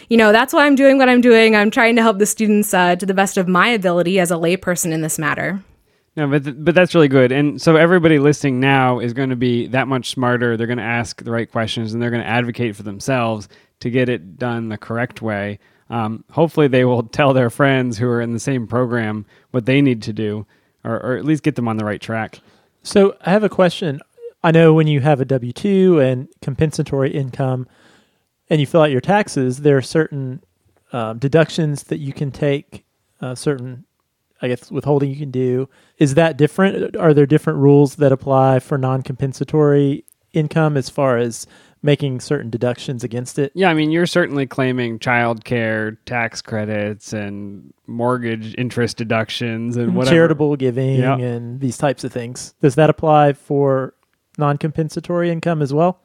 you 0.08 0.16
know, 0.16 0.32
that's 0.32 0.54
why 0.54 0.64
I'm 0.64 0.74
doing 0.74 0.96
what 0.96 1.10
I'm 1.10 1.20
doing. 1.20 1.54
I'm 1.54 1.70
trying 1.70 1.96
to 1.96 2.02
help 2.02 2.18
the 2.18 2.24
students 2.24 2.72
uh, 2.72 2.96
to 2.96 3.04
the 3.04 3.12
best 3.12 3.36
of 3.36 3.46
my 3.46 3.68
ability 3.68 4.18
as 4.18 4.30
a 4.30 4.36
layperson 4.36 4.90
in 4.90 5.02
this 5.02 5.18
matter. 5.18 5.62
No, 6.16 6.26
but 6.26 6.44
th- 6.44 6.56
but 6.58 6.74
that's 6.74 6.94
really 6.94 7.08
good. 7.08 7.30
And 7.30 7.60
so 7.60 7.76
everybody 7.76 8.18
listening 8.18 8.58
now 8.58 9.00
is 9.00 9.12
going 9.12 9.28
to 9.28 9.36
be 9.36 9.66
that 9.66 9.86
much 9.86 10.08
smarter. 10.08 10.56
They're 10.56 10.66
going 10.66 10.78
to 10.78 10.82
ask 10.82 11.22
the 11.22 11.30
right 11.30 11.50
questions 11.50 11.92
and 11.92 12.02
they're 12.02 12.10
going 12.10 12.22
to 12.22 12.28
advocate 12.28 12.74
for 12.74 12.84
themselves 12.84 13.50
to 13.80 13.90
get 13.90 14.08
it 14.08 14.38
done 14.38 14.70
the 14.70 14.78
correct 14.78 15.20
way. 15.20 15.58
Um, 15.90 16.24
hopefully, 16.30 16.68
they 16.68 16.86
will 16.86 17.02
tell 17.12 17.34
their 17.34 17.50
friends 17.50 17.98
who 17.98 18.08
are 18.08 18.22
in 18.22 18.32
the 18.32 18.40
same 18.40 18.66
program 18.66 19.26
what 19.50 19.66
they 19.66 19.82
need 19.82 20.00
to 20.04 20.14
do, 20.14 20.46
or, 20.84 20.94
or 21.04 21.16
at 21.18 21.26
least 21.26 21.42
get 21.42 21.54
them 21.54 21.68
on 21.68 21.76
the 21.76 21.84
right 21.84 22.00
track. 22.00 22.40
So 22.86 23.16
I 23.20 23.32
have 23.32 23.42
a 23.42 23.48
question. 23.48 24.00
I 24.44 24.52
know 24.52 24.72
when 24.72 24.86
you 24.86 25.00
have 25.00 25.20
a 25.20 25.24
W 25.24 25.52
two 25.52 25.98
and 25.98 26.28
compensatory 26.40 27.10
income, 27.10 27.66
and 28.48 28.60
you 28.60 28.66
fill 28.66 28.82
out 28.82 28.92
your 28.92 29.00
taxes, 29.00 29.58
there 29.58 29.76
are 29.76 29.82
certain 29.82 30.40
um, 30.92 31.18
deductions 31.18 31.82
that 31.84 31.98
you 31.98 32.12
can 32.12 32.30
take, 32.30 32.84
uh, 33.20 33.34
certain, 33.34 33.84
I 34.40 34.46
guess, 34.46 34.70
withholding 34.70 35.10
you 35.10 35.16
can 35.16 35.32
do. 35.32 35.68
Is 35.98 36.14
that 36.14 36.36
different? 36.36 36.94
Are 36.94 37.12
there 37.12 37.26
different 37.26 37.58
rules 37.58 37.96
that 37.96 38.12
apply 38.12 38.60
for 38.60 38.78
non 38.78 39.02
compensatory 39.02 40.04
income 40.36 40.76
as 40.76 40.88
far 40.90 41.16
as 41.18 41.46
making 41.82 42.20
certain 42.20 42.50
deductions 42.50 43.04
against 43.04 43.38
it? 43.38 43.52
Yeah, 43.54 43.68
I 43.70 43.74
mean, 43.74 43.90
you're 43.90 44.06
certainly 44.06 44.46
claiming 44.46 44.98
child 44.98 45.44
care 45.44 45.92
tax 46.06 46.42
credits 46.42 47.12
and 47.12 47.72
mortgage 47.86 48.54
interest 48.58 48.96
deductions 48.96 49.76
and 49.76 49.94
whatever. 49.94 50.14
charitable 50.16 50.56
giving 50.56 50.96
Yeah. 50.96 51.16
and 51.16 51.60
these 51.60 51.78
types 51.78 52.02
of 52.02 52.12
things. 52.12 52.54
Does 52.60 52.74
that 52.74 52.90
apply 52.90 53.34
for 53.34 53.94
non-compensatory 54.38 55.30
income 55.30 55.62
as 55.62 55.72
well? 55.72 56.00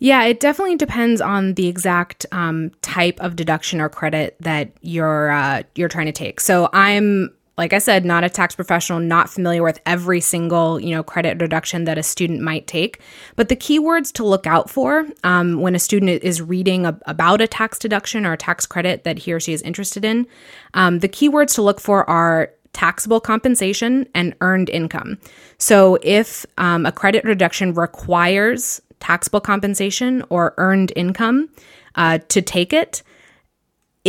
Yeah, 0.00 0.24
it 0.24 0.38
definitely 0.40 0.76
depends 0.76 1.20
on 1.20 1.54
the 1.54 1.66
exact 1.66 2.24
um, 2.30 2.70
type 2.82 3.18
of 3.20 3.34
deduction 3.34 3.80
or 3.80 3.88
credit 3.88 4.36
that 4.40 4.70
you're 4.80 5.30
uh, 5.32 5.64
you're 5.74 5.88
trying 5.88 6.06
to 6.06 6.12
take. 6.12 6.40
So 6.40 6.68
I'm, 6.72 7.34
like 7.58 7.72
I 7.72 7.78
said, 7.78 8.04
not 8.04 8.22
a 8.22 8.30
tax 8.30 8.54
professional, 8.54 9.00
not 9.00 9.28
familiar 9.28 9.64
with 9.64 9.80
every 9.84 10.20
single 10.20 10.80
you 10.80 10.94
know 10.94 11.02
credit 11.02 11.36
deduction 11.36 11.84
that 11.84 11.98
a 11.98 12.02
student 12.02 12.40
might 12.40 12.66
take. 12.66 13.00
But 13.36 13.48
the 13.48 13.56
keywords 13.56 14.12
to 14.14 14.24
look 14.24 14.46
out 14.46 14.70
for 14.70 15.06
um, 15.24 15.60
when 15.60 15.74
a 15.74 15.78
student 15.80 16.22
is 16.22 16.40
reading 16.40 16.86
a, 16.86 16.98
about 17.06 17.40
a 17.40 17.48
tax 17.48 17.78
deduction 17.78 18.24
or 18.24 18.32
a 18.32 18.36
tax 18.38 18.64
credit 18.64 19.04
that 19.04 19.18
he 19.18 19.32
or 19.32 19.40
she 19.40 19.52
is 19.52 19.60
interested 19.62 20.04
in, 20.04 20.26
um, 20.74 21.00
the 21.00 21.08
keywords 21.08 21.54
to 21.56 21.62
look 21.62 21.80
for 21.80 22.08
are 22.08 22.52
taxable 22.72 23.20
compensation 23.20 24.06
and 24.14 24.36
earned 24.40 24.70
income. 24.70 25.18
So 25.58 25.98
if 26.02 26.46
um, 26.58 26.86
a 26.86 26.92
credit 26.92 27.24
reduction 27.24 27.74
requires 27.74 28.80
taxable 29.00 29.40
compensation 29.40 30.22
or 30.28 30.54
earned 30.58 30.92
income 30.94 31.48
uh, 31.96 32.18
to 32.28 32.40
take 32.40 32.72
it, 32.72 33.02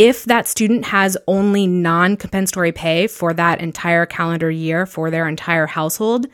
if 0.00 0.24
that 0.24 0.48
student 0.48 0.86
has 0.86 1.14
only 1.28 1.66
non 1.66 2.16
compensatory 2.16 2.72
pay 2.72 3.06
for 3.06 3.34
that 3.34 3.60
entire 3.60 4.06
calendar 4.06 4.50
year 4.50 4.86
for 4.86 5.10
their 5.10 5.28
entire 5.28 5.66
household, 5.66 6.26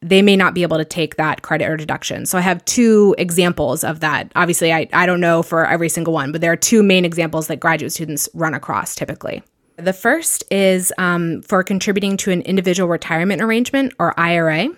they 0.00 0.22
may 0.22 0.36
not 0.36 0.54
be 0.54 0.62
able 0.62 0.78
to 0.78 0.86
take 0.86 1.16
that 1.16 1.42
credit 1.42 1.66
or 1.66 1.76
deduction. 1.76 2.24
So 2.24 2.38
I 2.38 2.40
have 2.40 2.64
two 2.64 3.14
examples 3.18 3.84
of 3.84 4.00
that. 4.00 4.32
Obviously, 4.34 4.72
I, 4.72 4.88
I 4.94 5.04
don't 5.04 5.20
know 5.20 5.42
for 5.42 5.66
every 5.66 5.90
single 5.90 6.14
one, 6.14 6.32
but 6.32 6.40
there 6.40 6.50
are 6.50 6.56
two 6.56 6.82
main 6.82 7.04
examples 7.04 7.46
that 7.48 7.60
graduate 7.60 7.92
students 7.92 8.26
run 8.32 8.54
across 8.54 8.94
typically. 8.94 9.42
The 9.76 9.92
first 9.92 10.42
is 10.50 10.90
um, 10.96 11.42
for 11.42 11.62
contributing 11.62 12.16
to 12.18 12.30
an 12.30 12.40
individual 12.42 12.88
retirement 12.88 13.42
arrangement 13.42 13.92
or 13.98 14.18
IRA. 14.18 14.68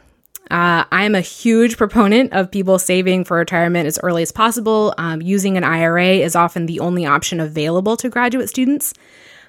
Uh, 0.50 0.84
I'm 0.92 1.14
a 1.14 1.20
huge 1.20 1.76
proponent 1.76 2.32
of 2.32 2.50
people 2.50 2.78
saving 2.78 3.24
for 3.24 3.36
retirement 3.36 3.86
as 3.86 3.98
early 4.02 4.22
as 4.22 4.32
possible. 4.32 4.94
Um, 4.98 5.20
using 5.20 5.56
an 5.56 5.64
IRA 5.64 6.14
is 6.14 6.36
often 6.36 6.66
the 6.66 6.80
only 6.80 7.04
option 7.04 7.40
available 7.40 7.96
to 7.96 8.08
graduate 8.08 8.48
students, 8.48 8.94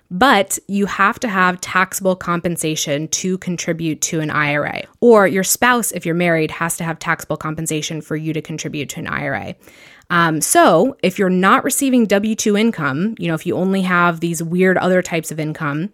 but 0.09 0.57
you 0.67 0.85
have 0.85 1.19
to 1.19 1.27
have 1.27 1.61
taxable 1.61 2.15
compensation 2.15 3.07
to 3.09 3.37
contribute 3.37 4.01
to 4.01 4.21
an 4.21 4.31
IRA. 4.31 4.83
Or 4.99 5.27
your 5.27 5.43
spouse, 5.43 5.91
if 5.91 6.05
you're 6.05 6.15
married, 6.15 6.51
has 6.51 6.77
to 6.77 6.83
have 6.83 6.97
taxable 6.97 7.37
compensation 7.37 8.01
for 8.01 8.15
you 8.15 8.33
to 8.33 8.41
contribute 8.41 8.89
to 8.89 8.99
an 8.99 9.07
IRA. 9.07 9.55
Um, 10.09 10.41
so 10.41 10.95
if 11.03 11.19
you're 11.19 11.29
not 11.29 11.63
receiving 11.63 12.05
W 12.05 12.35
2 12.35 12.57
income, 12.57 13.15
you 13.19 13.27
know, 13.27 13.35
if 13.35 13.45
you 13.45 13.55
only 13.55 13.81
have 13.81 14.19
these 14.19 14.41
weird 14.41 14.77
other 14.77 15.01
types 15.01 15.31
of 15.31 15.39
income, 15.39 15.91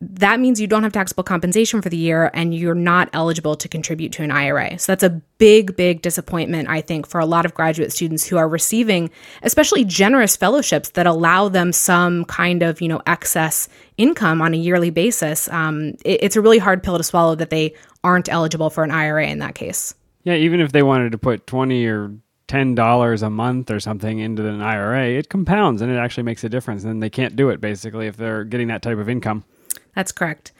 that 0.00 0.40
means 0.40 0.60
you 0.60 0.66
don't 0.66 0.82
have 0.82 0.92
taxable 0.92 1.24
compensation 1.24 1.80
for 1.80 1.88
the 1.88 1.96
year 1.96 2.30
and 2.34 2.54
you're 2.54 2.74
not 2.74 3.08
eligible 3.14 3.56
to 3.56 3.66
contribute 3.66 4.12
to 4.12 4.22
an 4.22 4.30
IRA. 4.30 4.78
So 4.78 4.92
that's 4.92 5.02
a 5.02 5.22
big, 5.38 5.74
big 5.74 6.02
disappointment, 6.02 6.68
I 6.68 6.82
think, 6.82 7.06
for 7.06 7.18
a 7.18 7.24
lot 7.24 7.46
of 7.46 7.54
graduate 7.54 7.92
students 7.92 8.26
who 8.26 8.36
are 8.36 8.48
receiving 8.48 9.10
especially 9.42 9.84
generous 9.84 10.36
fellowships 10.36 10.90
that 10.90 11.06
allow 11.06 11.48
them 11.48 11.72
some 11.72 12.26
kind 12.26 12.62
of, 12.62 12.82
you 12.82 12.88
know, 12.88 13.00
excess 13.06 13.68
income 13.96 14.42
on 14.42 14.52
a 14.52 14.58
yearly 14.58 14.90
basis. 14.90 15.48
Um, 15.48 15.94
it, 16.04 16.22
it's 16.22 16.36
a 16.36 16.42
really 16.42 16.58
hard 16.58 16.82
pill 16.82 16.98
to 16.98 17.04
swallow 17.04 17.34
that 17.34 17.48
they 17.48 17.74
aren't 18.04 18.28
eligible 18.28 18.68
for 18.68 18.84
an 18.84 18.90
IRA 18.90 19.26
in 19.28 19.38
that 19.38 19.54
case. 19.54 19.94
Yeah, 20.24 20.34
even 20.34 20.60
if 20.60 20.72
they 20.72 20.82
wanted 20.82 21.12
to 21.12 21.18
put 21.18 21.46
20 21.46 21.86
or 21.86 22.12
$10 22.48 23.22
a 23.22 23.30
month 23.30 23.70
or 23.70 23.80
something 23.80 24.18
into 24.18 24.46
an 24.46 24.60
IRA, 24.60 25.06
it 25.06 25.30
compounds 25.30 25.80
and 25.80 25.90
it 25.90 25.96
actually 25.96 26.24
makes 26.24 26.44
a 26.44 26.50
difference. 26.50 26.84
And 26.84 27.02
they 27.02 27.10
can't 27.10 27.34
do 27.34 27.48
it 27.48 27.62
basically 27.62 28.08
if 28.08 28.18
they're 28.18 28.44
getting 28.44 28.68
that 28.68 28.82
type 28.82 28.98
of 28.98 29.08
income. 29.08 29.44
That's 29.94 30.12
correct. 30.12 30.52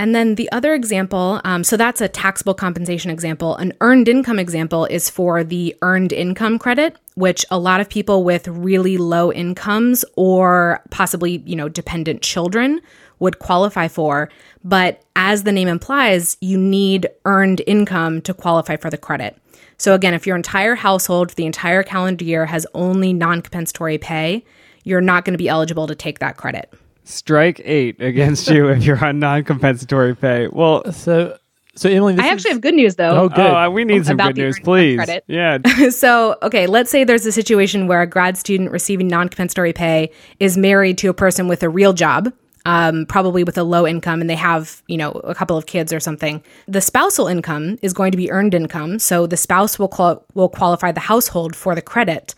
And 0.00 0.14
then 0.14 0.36
the 0.36 0.50
other 0.50 0.72
example, 0.72 1.42
um, 1.44 1.62
so 1.62 1.76
that's 1.76 2.00
a 2.00 2.08
taxable 2.08 2.54
compensation 2.54 3.10
example. 3.10 3.54
An 3.56 3.74
earned 3.82 4.08
income 4.08 4.38
example 4.38 4.86
is 4.86 5.10
for 5.10 5.44
the 5.44 5.76
earned 5.82 6.14
income 6.14 6.58
credit, 6.58 6.96
which 7.16 7.44
a 7.50 7.58
lot 7.58 7.82
of 7.82 7.90
people 7.90 8.24
with 8.24 8.48
really 8.48 8.96
low 8.96 9.30
incomes 9.30 10.02
or 10.16 10.82
possibly, 10.88 11.42
you 11.44 11.54
know, 11.54 11.68
dependent 11.68 12.22
children 12.22 12.80
would 13.18 13.40
qualify 13.40 13.88
for. 13.88 14.30
But 14.64 15.02
as 15.16 15.42
the 15.42 15.52
name 15.52 15.68
implies, 15.68 16.38
you 16.40 16.56
need 16.56 17.06
earned 17.26 17.60
income 17.66 18.22
to 18.22 18.32
qualify 18.32 18.76
for 18.76 18.88
the 18.88 18.96
credit. 18.96 19.36
So 19.76 19.94
again, 19.94 20.14
if 20.14 20.26
your 20.26 20.36
entire 20.36 20.76
household 20.76 21.30
for 21.30 21.34
the 21.34 21.44
entire 21.44 21.82
calendar 21.82 22.24
year 22.24 22.46
has 22.46 22.66
only 22.72 23.12
non 23.12 23.42
compensatory 23.42 23.98
pay, 23.98 24.46
you're 24.82 25.02
not 25.02 25.26
going 25.26 25.34
to 25.34 25.38
be 25.38 25.50
eligible 25.50 25.86
to 25.88 25.94
take 25.94 26.20
that 26.20 26.38
credit. 26.38 26.72
Strike 27.04 27.60
eight 27.64 28.00
against 28.00 28.48
you 28.50 28.68
if 28.68 28.84
you're 28.84 29.02
on 29.04 29.18
non 29.18 29.44
compensatory 29.44 30.14
pay. 30.14 30.48
Well, 30.48 30.90
So, 30.92 31.36
so 31.74 31.88
Emily, 31.88 32.14
this 32.14 32.22
I 32.24 32.28
is- 32.28 32.32
actually 32.32 32.50
have 32.52 32.60
good 32.60 32.74
news 32.74 32.96
though. 32.96 33.22
Oh, 33.22 33.28
good. 33.28 33.38
oh, 33.40 33.56
uh, 33.56 33.70
we 33.70 33.84
need 33.84 34.06
some 34.06 34.16
good 34.16 34.36
news, 34.36 34.58
please. 34.60 34.96
credit. 34.96 35.24
Yeah. 35.26 35.58
so, 35.90 36.36
okay, 36.42 36.66
let's 36.66 36.90
say 36.90 37.04
there's 37.04 37.26
a 37.26 37.32
situation 37.32 37.86
where 37.86 38.02
a 38.02 38.06
grad 38.06 38.36
student 38.36 38.70
receiving 38.70 39.08
non 39.08 39.28
compensatory 39.28 39.72
pay 39.72 40.10
is 40.38 40.56
married 40.56 40.98
to 40.98 41.08
a 41.08 41.14
person 41.14 41.48
with 41.48 41.62
a 41.62 41.68
real 41.68 41.92
job, 41.92 42.32
um, 42.66 43.06
probably 43.06 43.42
with 43.44 43.56
a 43.56 43.64
low 43.64 43.86
income, 43.86 44.20
and 44.20 44.28
they 44.28 44.34
have, 44.36 44.82
you 44.86 44.96
know, 44.98 45.12
a 45.12 45.34
couple 45.34 45.56
of 45.56 45.66
kids 45.66 45.92
or 45.92 45.98
something. 46.00 46.42
The 46.68 46.80
spousal 46.82 47.26
income 47.26 47.78
is 47.82 47.92
going 47.92 48.12
to 48.12 48.18
be 48.18 48.30
earned 48.30 48.54
income. 48.54 48.98
So 48.98 49.26
the 49.26 49.36
spouse 49.38 49.78
will, 49.78 49.88
qual- 49.88 50.24
will 50.34 50.50
qualify 50.50 50.92
the 50.92 51.00
household 51.00 51.56
for 51.56 51.74
the 51.74 51.82
credit. 51.82 52.34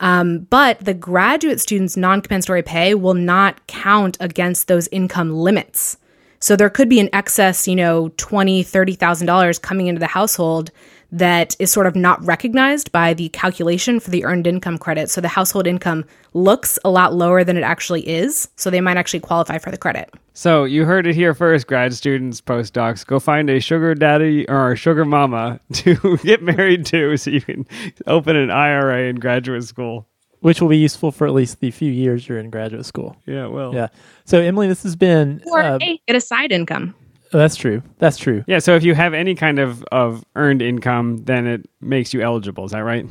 Um, 0.00 0.40
but 0.50 0.80
the 0.80 0.94
graduate 0.94 1.60
student's 1.60 1.96
non 1.96 2.20
compensatory 2.20 2.62
pay 2.62 2.94
will 2.94 3.14
not 3.14 3.66
count 3.66 4.16
against 4.20 4.68
those 4.68 4.88
income 4.88 5.32
limits. 5.32 5.96
So 6.38 6.54
there 6.54 6.70
could 6.70 6.88
be 6.88 7.00
an 7.00 7.08
excess, 7.12 7.66
you 7.66 7.76
know, 7.76 8.10
twenty, 8.16 8.62
thirty 8.62 8.94
thousand 8.94 9.26
dollars 9.26 9.58
coming 9.58 9.86
into 9.86 10.00
the 10.00 10.06
household 10.06 10.70
that 11.12 11.54
is 11.58 11.72
sort 11.72 11.86
of 11.86 11.94
not 11.94 12.24
recognized 12.24 12.90
by 12.92 13.14
the 13.14 13.28
calculation 13.30 14.00
for 14.00 14.10
the 14.10 14.24
earned 14.24 14.46
income 14.46 14.78
credit. 14.78 15.10
So 15.10 15.20
the 15.20 15.28
household 15.28 15.66
income 15.66 16.04
looks 16.34 16.78
a 16.84 16.90
lot 16.90 17.14
lower 17.14 17.44
than 17.44 17.56
it 17.56 17.62
actually 17.62 18.06
is. 18.08 18.48
So 18.56 18.70
they 18.70 18.80
might 18.80 18.96
actually 18.96 19.20
qualify 19.20 19.58
for 19.58 19.70
the 19.70 19.78
credit. 19.78 20.12
So 20.34 20.64
you 20.64 20.84
heard 20.84 21.06
it 21.06 21.14
here 21.14 21.32
first, 21.32 21.66
grad 21.66 21.94
students, 21.94 22.40
postdocs. 22.40 23.06
Go 23.06 23.18
find 23.18 23.48
a 23.48 23.60
sugar 23.60 23.94
daddy 23.94 24.48
or 24.48 24.72
a 24.72 24.76
sugar 24.76 25.04
mama 25.04 25.60
to 25.72 26.18
get 26.18 26.42
married 26.42 26.84
to 26.86 27.16
so 27.16 27.30
you 27.30 27.40
can 27.40 27.66
open 28.06 28.36
an 28.36 28.50
IRA 28.50 29.08
in 29.08 29.16
graduate 29.16 29.64
school. 29.64 30.06
which 30.40 30.60
will 30.60 30.68
be 30.68 30.76
useful 30.76 31.10
for 31.10 31.26
at 31.26 31.32
least 31.32 31.60
the 31.60 31.70
few 31.70 31.90
years 31.90 32.28
you're 32.28 32.38
in 32.38 32.50
graduate 32.50 32.84
school. 32.84 33.16
Yeah, 33.26 33.46
well. 33.46 33.74
Yeah. 33.74 33.88
So 34.26 34.40
Emily, 34.40 34.68
this 34.68 34.82
has 34.82 34.94
been. 34.94 35.42
Or 35.46 35.60
uh, 35.60 35.78
hey, 35.80 36.00
get 36.06 36.14
a 36.14 36.20
side 36.20 36.52
income. 36.52 36.94
Oh, 37.32 37.38
that's 37.38 37.56
true. 37.56 37.82
That's 37.98 38.16
true. 38.16 38.44
Yeah, 38.46 38.58
so 38.58 38.74
if 38.76 38.82
you 38.82 38.94
have 38.94 39.14
any 39.14 39.34
kind 39.34 39.58
of, 39.58 39.84
of 39.92 40.24
earned 40.34 40.62
income, 40.62 41.18
then 41.24 41.46
it 41.46 41.68
makes 41.80 42.14
you 42.14 42.22
eligible. 42.22 42.64
Is 42.64 42.72
that 42.72 42.80
right? 42.80 43.06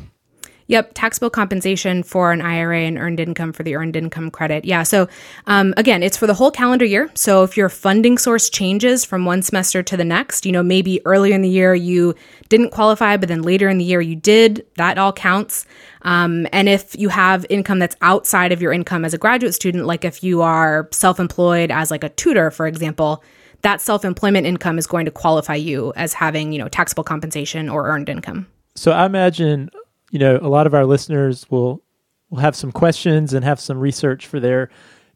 Yep, 0.68 0.92
taxable 0.96 1.30
compensation 1.30 2.02
for 2.02 2.32
an 2.32 2.42
IRA 2.42 2.80
and 2.80 2.98
earned 2.98 3.20
income 3.20 3.54
for 3.54 3.62
the 3.62 3.76
earned 3.76 3.96
income 3.96 4.32
credit. 4.32 4.66
Yeah, 4.66 4.82
so 4.82 5.08
um, 5.46 5.76
again, 5.78 6.02
it's 6.02 6.18
for 6.18 6.26
the 6.26 6.34
whole 6.34 6.50
calendar 6.50 6.86
year. 6.86 7.12
So 7.14 7.44
if 7.44 7.56
your 7.56 7.70
funding 7.70 8.18
source 8.18 8.50
changes 8.50 9.06
from 9.06 9.26
one 9.26 9.44
semester 9.44 9.84
to 9.84 9.96
the 9.96 10.04
next, 10.04 10.44
you 10.44 10.52
know, 10.52 10.64
maybe 10.64 11.06
earlier 11.06 11.36
in 11.36 11.44
the 11.44 11.50
year 11.50 11.76
you 11.76 12.16
didn't 12.50 12.72
qualify, 12.72 13.16
but 13.16 13.30
then 13.30 13.44
later 13.44 13.70
in 13.70 13.78
the 13.78 13.84
year 13.84 14.02
you 14.02 14.16
did, 14.16 14.66
that 14.78 14.98
all 14.98 15.14
counts. 15.14 15.68
Um, 16.02 16.48
and 16.52 16.68
if 16.68 16.98
you 16.98 17.10
have 17.10 17.46
income 17.52 17.78
that's 17.78 17.96
outside 18.02 18.52
of 18.52 18.60
your 18.60 18.74
income 18.74 19.06
as 19.06 19.14
a 19.14 19.20
graduate 19.20 19.54
student, 19.54 19.86
like 19.86 20.04
if 20.04 20.24
you 20.24 20.42
are 20.42 20.90
self 20.92 21.20
employed 21.20 21.70
as 21.70 21.92
like 21.92 22.04
a 22.04 22.10
tutor, 22.10 22.50
for 22.50 22.66
example, 22.66 23.24
that 23.66 23.82
self 23.82 24.06
employment 24.06 24.46
income 24.46 24.78
is 24.78 24.86
going 24.86 25.06
to 25.06 25.12
qualify 25.12 25.56
you 25.56 25.92
as 25.96 26.14
having, 26.14 26.54
you 26.54 26.60
know, 26.60 26.70
taxable 26.70 27.04
compensation 27.04 27.68
or 27.68 27.88
earned 27.88 28.10
income. 28.10 28.46
So 28.76 28.92
I 28.92 29.08
imagine, 29.08 29.72
you 30.12 30.20
know, 30.20 30.38
a 30.40 30.48
lot 30.48 30.68
of 30.68 30.76
our 30.76 30.86
listeners 30.86 31.50
will 31.50 31.82
will 32.30 32.40
have 32.40 32.56
some 32.56 32.72
questions 32.72 33.34
and 33.34 33.44
have 33.44 33.60
some 33.60 33.80
research 33.80 34.28
for 34.28 34.40
their 34.40 34.70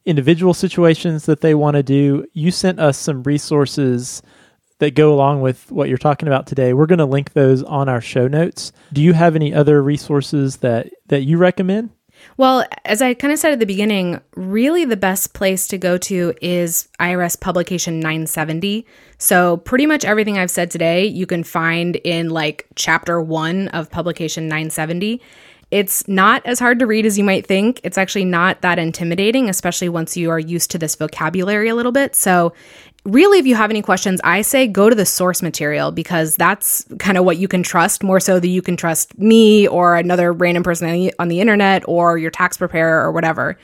individual 0.03 0.55
situations 0.55 1.27
that 1.27 1.41
they 1.41 1.53
want 1.53 1.75
to 1.75 1.83
do. 1.83 2.25
You 2.33 2.49
sent 2.49 2.79
us 2.79 2.97
some 2.97 3.21
resources 3.21 4.23
that 4.79 4.95
go 4.95 5.13
along 5.13 5.41
with 5.41 5.71
what 5.71 5.87
you're 5.87 5.99
talking 5.99 6.27
about 6.27 6.47
today. 6.47 6.73
We're 6.73 6.87
going 6.87 6.99
to 6.99 7.05
link 7.05 7.33
those 7.33 7.61
on 7.61 7.87
our 7.87 8.01
show 8.01 8.27
notes. 8.27 8.71
Do 8.93 9.03
you 9.03 9.13
have 9.13 9.35
any 9.35 9.53
other 9.53 9.83
resources 9.83 10.57
that 10.57 10.89
that 11.07 11.21
you 11.21 11.37
recommend? 11.37 11.91
Well, 12.37 12.65
as 12.85 13.01
I 13.01 13.13
kind 13.13 13.33
of 13.33 13.39
said 13.39 13.51
at 13.51 13.59
the 13.59 13.65
beginning, 13.65 14.21
really 14.35 14.85
the 14.85 14.95
best 14.95 15.33
place 15.33 15.67
to 15.67 15.77
go 15.77 15.97
to 15.97 16.33
is 16.41 16.87
IRS 16.99 17.39
Publication 17.39 17.99
970. 17.99 18.85
So, 19.17 19.57
pretty 19.57 19.85
much 19.85 20.05
everything 20.05 20.37
I've 20.37 20.51
said 20.51 20.71
today, 20.71 21.05
you 21.05 21.25
can 21.25 21.43
find 21.43 21.97
in 21.97 22.29
like 22.29 22.67
chapter 22.75 23.19
one 23.19 23.67
of 23.69 23.89
Publication 23.89 24.47
970. 24.47 25.21
It's 25.71 26.07
not 26.07 26.43
as 26.45 26.59
hard 26.59 26.79
to 26.79 26.87
read 26.87 27.05
as 27.05 27.17
you 27.17 27.23
might 27.23 27.45
think. 27.45 27.79
It's 27.83 27.97
actually 27.97 28.25
not 28.25 28.61
that 28.61 28.79
intimidating, 28.79 29.49
especially 29.49 29.87
once 29.87 30.17
you 30.17 30.31
are 30.31 30.39
used 30.39 30.71
to 30.71 30.79
this 30.79 30.95
vocabulary 30.95 31.69
a 31.69 31.75
little 31.75 31.91
bit. 31.91 32.15
So, 32.15 32.53
really, 33.05 33.37
if 33.37 33.45
you 33.45 33.55
have 33.55 33.69
any 33.69 33.81
questions, 33.81 34.19
I 34.23 34.41
say 34.41 34.67
go 34.67 34.89
to 34.89 34.95
the 34.95 35.05
source 35.05 35.41
material 35.41 35.91
because 35.91 36.35
that's 36.35 36.85
kind 36.97 37.17
of 37.17 37.25
what 37.25 37.37
you 37.37 37.47
can 37.47 37.63
trust 37.63 38.03
more 38.03 38.19
so 38.19 38.39
than 38.39 38.49
you 38.49 38.61
can 38.61 38.77
trust 38.77 39.17
me 39.17 39.67
or 39.67 39.95
another 39.95 40.33
random 40.33 40.63
person 40.63 41.11
on 41.19 41.27
the, 41.27 41.39
internet 41.39 41.83
or 41.87 42.17
your 42.17 42.31
tax 42.31 42.57
preparer 42.57 43.01
or 43.03 43.11
whatever. 43.11 43.57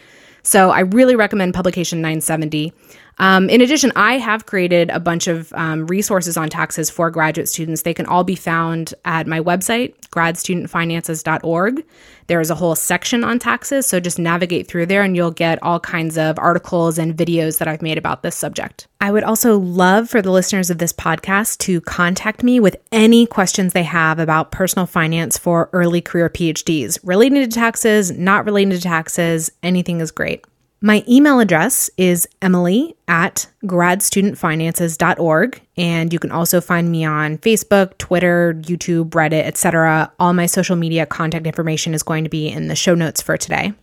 So 0.44 0.70
I 0.70 0.82
really 0.82 1.16
recommend 1.16 1.56
publication 1.56 2.02
970. 2.02 2.72
Um, 3.18 3.50
in 3.50 3.62
addition, 3.62 3.92
I 3.96 4.18
have 4.18 4.46
created 4.46 4.90
a 4.90 5.00
bunch 5.00 5.28
of 5.28 5.54
um, 5.54 5.88
resources 5.88 6.36
on 6.36 6.50
taxes 6.50 6.90
for 6.90 7.10
graduate 7.10 7.48
students. 7.48 7.84
They 7.84 7.94
can 7.94 8.06
all 8.06 8.24
be 8.24 8.36
found 8.36 8.94
at 9.06 9.26
my 9.26 9.40
website, 9.40 9.96
gradstudentfinances.org. 10.10 11.86
There 12.28 12.42
is 12.42 12.50
a 12.50 12.56
whole 12.56 12.76
section 12.76 13.24
on 13.24 13.40
taxes, 13.40 13.86
so 13.86 14.00
just 14.00 14.18
navigate 14.18 14.68
through 14.68 14.88
there 14.88 15.04
and 15.04 15.16
you'll 15.16 15.32
get 15.32 15.62
all 15.62 15.80
kinds 15.80 16.18
of 16.18 16.40
articles 16.40 16.98
and 16.98 17.16
videos 17.16 17.60
that 17.60 17.68
I've 17.68 17.84
made 17.84 17.98
about 17.98 18.24
this 18.24 18.36
subject. 18.36 18.88
I 19.00 19.12
would 19.12 19.24
also 19.24 19.60
love 19.60 20.10
for 20.10 20.22
the 20.22 20.32
listeners 20.32 20.70
of 20.70 20.80
this 20.80 20.92
podcast 20.92 21.60
to 21.60 21.82
contact 21.82 22.42
me 22.44 22.60
with 22.60 22.76
any 22.92 23.28
questions 23.28 23.74
they 23.74 23.84
have 23.84 24.18
about 24.18 24.52
personal 24.52 24.88
finance 24.88 25.38
for 25.38 25.70
early 25.72 26.02
career 26.02 26.30
PhDs, 26.30 26.98
relating 27.04 27.42
to 27.42 27.48
taxes, 27.48 28.12
not 28.12 28.46
relating 28.46 28.72
to 28.72 28.82
taxes, 28.82 29.52
anything 29.62 30.02
is 30.02 30.12
great. 30.12 30.44
My 30.86 31.04
email 31.10 31.40
address 31.40 31.90
is 31.98 32.28
emily 32.44 32.96
at 33.08 33.48
gradstudentfinances.org. 33.64 35.62
And 35.78 36.14
you 36.14 36.20
can 36.20 36.32
also 36.32 36.62
find 36.62 36.92
me 36.92 37.04
on 37.04 37.40
Facebook, 37.40 37.98
Twitter, 37.98 38.54
YouTube, 38.62 39.10
Reddit, 39.10 39.46
etc. 39.46 40.14
All 40.20 40.34
my 40.34 40.46
social 40.46 40.76
media 40.76 41.08
contact 41.08 41.48
information 41.48 41.96
is 41.96 42.04
going 42.04 42.24
to 42.24 42.30
be 42.30 42.48
in 42.50 42.68
the 42.68 42.76
show 42.76 42.94
notes 42.94 43.20
for 43.20 43.36
today. 43.36 43.74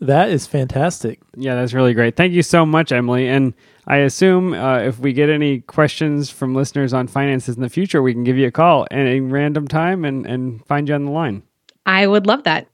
That 0.00 0.30
is 0.30 0.48
fantastic. 0.48 1.20
Yeah, 1.36 1.54
that's 1.54 1.74
really 1.74 1.94
great. 1.94 2.16
Thank 2.16 2.32
you 2.32 2.42
so 2.42 2.66
much, 2.66 2.90
Emily. 2.90 3.28
And 3.28 3.54
I 3.86 3.98
assume 3.98 4.52
uh, 4.52 4.80
if 4.80 4.98
we 4.98 5.12
get 5.12 5.30
any 5.30 5.60
questions 5.60 6.28
from 6.28 6.56
listeners 6.56 6.92
on 6.92 7.06
finances 7.06 7.54
in 7.54 7.62
the 7.62 7.68
future, 7.68 8.02
we 8.02 8.12
can 8.12 8.24
give 8.24 8.36
you 8.36 8.48
a 8.48 8.50
call 8.50 8.84
at 8.90 9.06
a 9.06 9.20
random 9.20 9.68
time 9.68 10.04
and, 10.04 10.26
and 10.26 10.66
find 10.66 10.88
you 10.88 10.96
on 10.96 11.04
the 11.04 11.12
line. 11.12 11.44
I 11.86 12.08
would 12.08 12.26
love 12.26 12.42
that. 12.42 12.66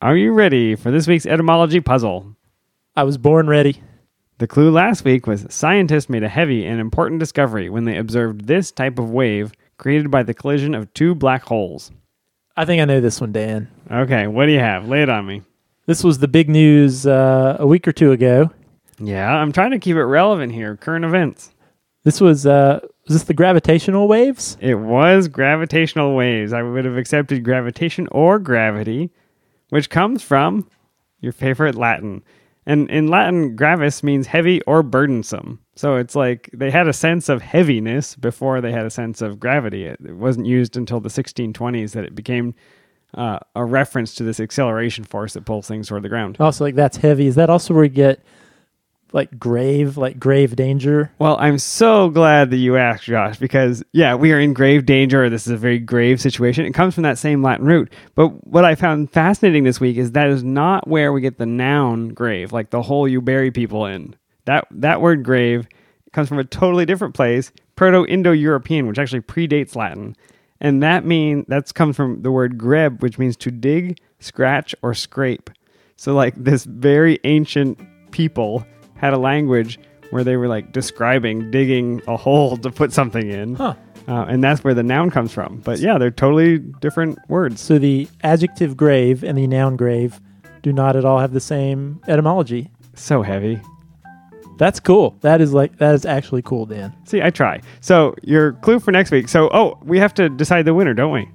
Are 0.00 0.16
you 0.16 0.30
ready 0.30 0.76
for 0.76 0.92
this 0.92 1.08
week's 1.08 1.26
etymology 1.26 1.80
puzzle? 1.80 2.36
I 2.94 3.04
was 3.04 3.16
born 3.16 3.46
ready. 3.48 3.82
The 4.36 4.46
clue 4.46 4.70
last 4.70 5.02
week 5.02 5.26
was 5.26 5.46
scientists 5.48 6.10
made 6.10 6.22
a 6.22 6.28
heavy 6.28 6.66
and 6.66 6.78
important 6.78 7.20
discovery 7.20 7.70
when 7.70 7.84
they 7.84 7.96
observed 7.96 8.46
this 8.46 8.70
type 8.70 8.98
of 8.98 9.08
wave 9.08 9.52
created 9.78 10.10
by 10.10 10.22
the 10.22 10.34
collision 10.34 10.74
of 10.74 10.92
two 10.92 11.14
black 11.14 11.44
holes. 11.44 11.90
I 12.54 12.66
think 12.66 12.82
I 12.82 12.84
know 12.84 13.00
this 13.00 13.18
one, 13.18 13.32
Dan. 13.32 13.68
Okay, 13.90 14.26
what 14.26 14.44
do 14.44 14.52
you 14.52 14.58
have? 14.58 14.88
Lay 14.88 15.02
it 15.02 15.08
on 15.08 15.26
me. 15.26 15.40
This 15.86 16.04
was 16.04 16.18
the 16.18 16.28
big 16.28 16.50
news 16.50 17.06
uh, 17.06 17.56
a 17.58 17.66
week 17.66 17.88
or 17.88 17.92
two 17.92 18.12
ago. 18.12 18.50
Yeah, 18.98 19.32
I'm 19.32 19.52
trying 19.52 19.70
to 19.70 19.78
keep 19.78 19.96
it 19.96 20.04
relevant 20.04 20.52
here. 20.52 20.76
Current 20.76 21.06
events. 21.06 21.54
This 22.04 22.20
was 22.20 22.46
uh, 22.46 22.80
was 23.06 23.14
this 23.14 23.24
the 23.24 23.32
gravitational 23.32 24.06
waves? 24.06 24.58
It 24.60 24.74
was 24.74 25.28
gravitational 25.28 26.14
waves. 26.14 26.52
I 26.52 26.62
would 26.62 26.84
have 26.84 26.98
accepted 26.98 27.42
gravitation 27.42 28.06
or 28.12 28.38
gravity, 28.38 29.10
which 29.70 29.88
comes 29.88 30.22
from 30.22 30.68
your 31.20 31.32
favorite 31.32 31.74
Latin. 31.74 32.22
And 32.64 32.88
in 32.90 33.08
Latin, 33.08 33.56
gravis 33.56 34.02
means 34.02 34.28
heavy 34.28 34.62
or 34.62 34.82
burdensome. 34.82 35.58
So 35.74 35.96
it's 35.96 36.14
like 36.14 36.48
they 36.52 36.70
had 36.70 36.86
a 36.86 36.92
sense 36.92 37.28
of 37.28 37.42
heaviness 37.42 38.14
before 38.14 38.60
they 38.60 38.70
had 38.70 38.86
a 38.86 38.90
sense 38.90 39.20
of 39.20 39.40
gravity. 39.40 39.86
It, 39.86 39.98
wasn't 40.00 40.46
used 40.46 40.76
until 40.76 41.00
the 41.00 41.08
1620s 41.08 41.92
that 41.92 42.04
it 42.04 42.14
became 42.14 42.54
uh, 43.14 43.40
a 43.56 43.64
reference 43.64 44.14
to 44.14 44.22
this 44.24 44.38
acceleration 44.38 45.04
force 45.04 45.32
that 45.34 45.44
pulls 45.44 45.66
things 45.66 45.88
toward 45.88 46.02
the 46.02 46.08
ground. 46.08 46.36
Also, 46.38 46.64
like 46.64 46.76
that's 46.76 46.96
heavy. 46.98 47.26
Is 47.26 47.34
that 47.34 47.50
also 47.50 47.74
where 47.74 47.82
we 47.82 47.88
get 47.88 48.22
like 49.12 49.38
grave, 49.38 49.96
like 49.96 50.18
grave 50.18 50.56
danger. 50.56 51.12
Well, 51.18 51.36
I'm 51.38 51.58
so 51.58 52.08
glad 52.08 52.50
that 52.50 52.56
you 52.56 52.76
asked, 52.76 53.04
Josh, 53.04 53.38
because 53.38 53.82
yeah, 53.92 54.14
we 54.14 54.32
are 54.32 54.40
in 54.40 54.54
grave 54.54 54.86
danger. 54.86 55.28
This 55.28 55.46
is 55.46 55.52
a 55.52 55.56
very 55.56 55.78
grave 55.78 56.20
situation. 56.20 56.64
It 56.64 56.72
comes 56.72 56.94
from 56.94 57.02
that 57.02 57.18
same 57.18 57.42
Latin 57.42 57.66
root. 57.66 57.92
But 58.14 58.46
what 58.46 58.64
I 58.64 58.74
found 58.74 59.10
fascinating 59.10 59.64
this 59.64 59.80
week 59.80 59.96
is 59.96 60.12
that 60.12 60.28
is 60.28 60.42
not 60.42 60.88
where 60.88 61.12
we 61.12 61.20
get 61.20 61.38
the 61.38 61.46
noun 61.46 62.08
grave, 62.08 62.52
like 62.52 62.70
the 62.70 62.82
hole 62.82 63.06
you 63.06 63.20
bury 63.20 63.50
people 63.50 63.86
in. 63.86 64.16
That 64.46 64.66
that 64.70 65.00
word 65.00 65.24
grave 65.24 65.68
comes 66.12 66.28
from 66.28 66.38
a 66.38 66.44
totally 66.44 66.84
different 66.84 67.14
place, 67.14 67.52
Proto-Indo-European, 67.76 68.86
which 68.86 68.98
actually 68.98 69.20
predates 69.20 69.76
Latin. 69.76 70.16
And 70.60 70.82
that 70.82 71.04
mean 71.04 71.44
that's 71.48 71.72
comes 71.72 71.96
from 71.96 72.22
the 72.22 72.30
word 72.30 72.56
greb, 72.56 73.02
which 73.02 73.18
means 73.18 73.36
to 73.38 73.50
dig, 73.50 73.98
scratch, 74.20 74.74
or 74.82 74.94
scrape. 74.94 75.50
So 75.96 76.14
like 76.14 76.34
this 76.36 76.64
very 76.64 77.18
ancient 77.24 77.78
people 78.10 78.66
had 79.02 79.12
a 79.12 79.18
language 79.18 79.78
where 80.10 80.24
they 80.24 80.36
were 80.36 80.48
like 80.48 80.72
describing 80.72 81.50
digging 81.50 82.00
a 82.06 82.16
hole 82.16 82.56
to 82.56 82.70
put 82.70 82.92
something 82.92 83.28
in. 83.28 83.56
Huh. 83.56 83.74
Uh, 84.08 84.24
and 84.28 84.42
that's 84.42 84.64
where 84.64 84.74
the 84.74 84.82
noun 84.82 85.10
comes 85.10 85.32
from. 85.32 85.58
But 85.58 85.78
yeah, 85.78 85.98
they're 85.98 86.10
totally 86.10 86.58
different 86.58 87.18
words. 87.28 87.60
So 87.60 87.78
the 87.78 88.08
adjective 88.22 88.76
grave 88.76 89.22
and 89.22 89.38
the 89.38 89.46
noun 89.46 89.76
grave 89.76 90.20
do 90.62 90.72
not 90.72 90.96
at 90.96 91.04
all 91.04 91.18
have 91.18 91.32
the 91.32 91.40
same 91.40 92.00
etymology. 92.08 92.70
So 92.94 93.22
heavy. 93.22 93.60
That's 94.58 94.80
cool. 94.80 95.16
That 95.22 95.40
is 95.40 95.52
like 95.52 95.78
that 95.78 95.94
is 95.94 96.04
actually 96.04 96.42
cool, 96.42 96.66
Dan. 96.66 96.92
See, 97.04 97.22
I 97.22 97.30
try. 97.30 97.60
So 97.80 98.14
your 98.22 98.52
clue 98.54 98.78
for 98.80 98.92
next 98.92 99.10
week. 99.10 99.28
So 99.28 99.50
oh, 99.52 99.78
we 99.82 99.98
have 99.98 100.14
to 100.14 100.28
decide 100.28 100.66
the 100.66 100.74
winner, 100.74 100.94
don't 100.94 101.12
we? 101.12 101.28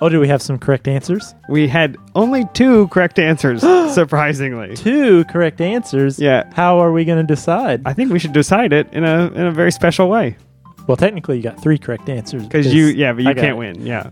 Oh, 0.00 0.08
do 0.08 0.20
we 0.20 0.28
have 0.28 0.40
some 0.40 0.58
correct 0.58 0.86
answers? 0.86 1.34
We 1.48 1.66
had 1.66 1.96
only 2.14 2.44
two 2.54 2.86
correct 2.88 3.18
answers, 3.18 3.62
surprisingly. 3.94 4.76
Two 4.76 5.24
correct 5.24 5.60
answers. 5.60 6.18
Yeah. 6.20 6.48
How 6.54 6.78
are 6.78 6.92
we 6.92 7.04
going 7.04 7.18
to 7.18 7.34
decide? 7.34 7.82
I 7.84 7.92
think 7.94 8.12
we 8.12 8.18
should 8.18 8.32
decide 8.32 8.72
it 8.72 8.86
in 8.92 9.04
a 9.04 9.26
in 9.32 9.46
a 9.46 9.50
very 9.52 9.72
special 9.72 10.08
way. 10.08 10.36
well, 10.86 10.96
technically, 10.96 11.36
you 11.38 11.42
got 11.42 11.60
three 11.60 11.78
correct 11.78 12.08
answers 12.08 12.42
Because 12.44 12.72
you, 12.72 12.86
yeah, 12.86 13.12
but 13.12 13.24
you 13.24 13.34
can't 13.34 13.56
it. 13.56 13.56
win. 13.56 13.84
Yeah. 13.86 14.10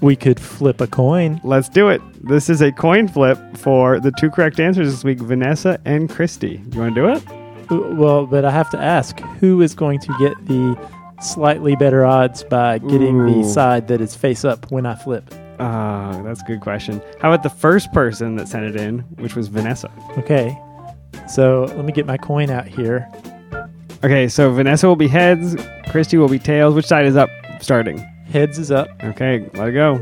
We 0.00 0.16
could 0.16 0.40
flip 0.40 0.80
a 0.80 0.86
coin. 0.86 1.40
Let's 1.44 1.68
do 1.68 1.88
it. 1.90 2.00
This 2.26 2.48
is 2.48 2.60
a 2.62 2.72
coin 2.72 3.06
flip 3.06 3.38
for 3.56 4.00
the 4.00 4.10
two 4.12 4.30
correct 4.30 4.58
answers 4.58 4.90
this 4.90 5.04
week, 5.04 5.18
Vanessa 5.20 5.78
and 5.84 6.08
Christy. 6.08 6.56
Do 6.56 6.76
you 6.76 6.82
want 6.82 6.94
to 6.94 7.00
do 7.02 7.08
it? 7.08 7.96
Well, 7.96 8.26
but 8.26 8.44
I 8.46 8.50
have 8.50 8.68
to 8.70 8.78
ask, 8.78 9.20
who 9.40 9.60
is 9.60 9.74
going 9.74 10.00
to 10.00 10.08
get 10.18 10.34
the 10.46 10.76
slightly 11.20 11.76
better 11.76 12.04
odds 12.04 12.42
by 12.44 12.78
getting 12.78 13.20
Ooh. 13.20 13.42
the 13.42 13.48
side 13.48 13.88
that 13.88 14.00
is 14.00 14.14
face 14.16 14.44
up 14.44 14.70
when 14.70 14.86
I 14.86 14.94
flip? 14.94 15.32
Uh, 15.58 16.22
that's 16.22 16.40
a 16.40 16.44
good 16.44 16.60
question. 16.60 17.02
How 17.20 17.30
about 17.32 17.42
the 17.42 17.50
first 17.50 17.92
person 17.92 18.36
that 18.36 18.48
sent 18.48 18.64
it 18.64 18.76
in, 18.76 19.00
which 19.18 19.36
was 19.36 19.48
Vanessa? 19.48 19.90
Okay. 20.16 20.58
So 21.28 21.64
let 21.76 21.84
me 21.84 21.92
get 21.92 22.06
my 22.06 22.16
coin 22.16 22.50
out 22.50 22.66
here. 22.66 23.08
Okay, 24.02 24.28
so 24.28 24.50
Vanessa 24.52 24.86
will 24.88 24.96
be 24.96 25.08
heads, 25.08 25.56
Christy 25.90 26.16
will 26.16 26.28
be 26.28 26.38
tails. 26.38 26.74
Which 26.74 26.86
side 26.86 27.04
is 27.04 27.16
up 27.16 27.28
starting? 27.60 27.98
Heads 28.26 28.58
is 28.58 28.70
up. 28.70 28.88
Okay, 29.04 29.50
let 29.54 29.68
it 29.68 29.72
go. 29.72 29.96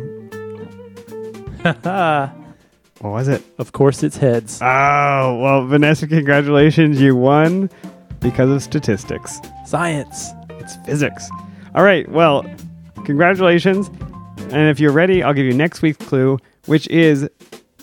What 3.01 3.11
was 3.11 3.29
it? 3.29 3.43
Of 3.59 3.73
course, 3.73 4.03
it's 4.03 4.17
heads. 4.17 4.61
Oh, 4.63 5.39
well, 5.41 5.67
Vanessa, 5.67 6.07
congratulations. 6.07 7.01
You 7.01 7.15
won 7.17 7.71
because 8.21 8.51
of 8.51 8.63
statistics. 8.63 9.41
Science. 9.67 10.33
It's 10.59 10.77
physics. 10.87 11.29
All 11.75 11.85
right, 11.85 12.09
well, 12.11 12.45
congratulations. 13.05 13.89
And 14.51 14.69
if 14.69 14.81
you're 14.81 14.93
ready, 14.93 15.23
I'll 15.23 15.35
give 15.35 15.47
you 15.47 15.53
next 15.53 15.83
week's 15.83 16.05
clue, 16.07 16.39
which 16.67 16.89
is 16.89 17.29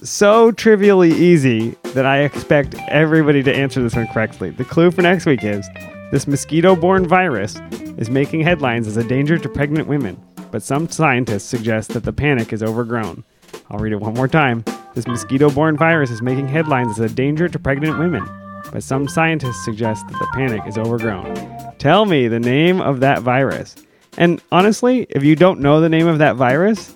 so 0.02 0.52
trivially 0.52 1.12
easy 1.12 1.72
that 1.94 2.06
I 2.06 2.20
expect 2.20 2.76
everybody 2.88 3.42
to 3.44 3.56
answer 3.56 3.82
this 3.82 3.96
one 3.96 4.08
correctly. 4.08 4.50
The 4.52 4.66
clue 4.66 4.92
for 4.92 5.02
next 5.02 5.26
week 5.26 5.44
is 5.44 5.68
this 6.12 6.28
mosquito 6.28 6.76
borne 6.76 7.08
virus 7.08 7.60
is 7.98 8.10
making 8.10 8.42
headlines 8.42 8.88
as 8.88 8.98
a 8.98 9.04
danger 9.04 9.38
to 9.38 9.50
pregnant 9.50 9.88
women, 9.88 10.22
but 10.52 10.62
some 10.62 10.90
scientists 10.90 11.46
suggest 11.46 11.94
that 11.94 12.04
the 12.04 12.14
panic 12.14 12.54
is 12.54 12.62
overgrown. 12.62 13.24
I'll 13.70 13.80
read 13.80 13.94
it 13.94 14.00
one 14.00 14.14
more 14.14 14.28
time. 14.28 14.64
This 14.94 15.08
mosquito 15.08 15.50
borne 15.50 15.78
virus 15.78 16.12
is 16.12 16.22
making 16.22 16.48
headlines 16.48 17.00
as 17.00 17.12
a 17.12 17.14
danger 17.14 17.50
to 17.50 17.60
pregnant 17.60 17.98
women, 17.98 18.24
but 18.72 18.84
some 18.84 19.08
scientists 19.08 19.64
suggest 19.64 20.08
that 20.08 20.20
the 20.20 20.28
panic 20.34 20.62
is 20.68 20.78
overgrown. 20.78 21.34
Tell 21.78 22.06
me 22.06 22.28
the 22.28 22.40
name 22.40 22.82
of 22.82 23.00
that 23.02 23.22
virus. 23.22 23.76
And 24.18 24.42
honestly, 24.52 25.08
if 25.10 25.24
you 25.24 25.36
don't 25.36 25.60
know 25.60 25.82
the 25.82 25.90
name 25.90 26.08
of 26.08 26.20
that 26.20 26.36
virus, 26.36 26.96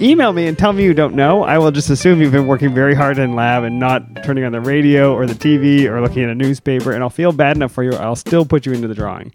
email 0.00 0.32
me 0.32 0.46
and 0.46 0.56
tell 0.56 0.72
me 0.72 0.84
you 0.84 0.94
don't 0.94 1.14
know. 1.14 1.42
I 1.42 1.58
will 1.58 1.70
just 1.70 1.90
assume 1.90 2.20
you've 2.20 2.32
been 2.32 2.46
working 2.46 2.74
very 2.74 2.94
hard 2.94 3.18
in 3.18 3.34
lab 3.34 3.64
and 3.64 3.78
not 3.78 4.22
turning 4.24 4.44
on 4.44 4.52
the 4.52 4.60
radio 4.60 5.14
or 5.14 5.26
the 5.26 5.34
TV 5.34 5.86
or 5.86 6.00
looking 6.00 6.22
at 6.22 6.30
a 6.30 6.34
newspaper, 6.34 6.92
and 6.92 7.02
I'll 7.02 7.10
feel 7.10 7.32
bad 7.32 7.56
enough 7.56 7.72
for 7.72 7.82
you. 7.82 7.92
I'll 7.92 8.16
still 8.16 8.44
put 8.44 8.66
you 8.66 8.72
into 8.72 8.88
the 8.88 8.94
drawing. 8.94 9.32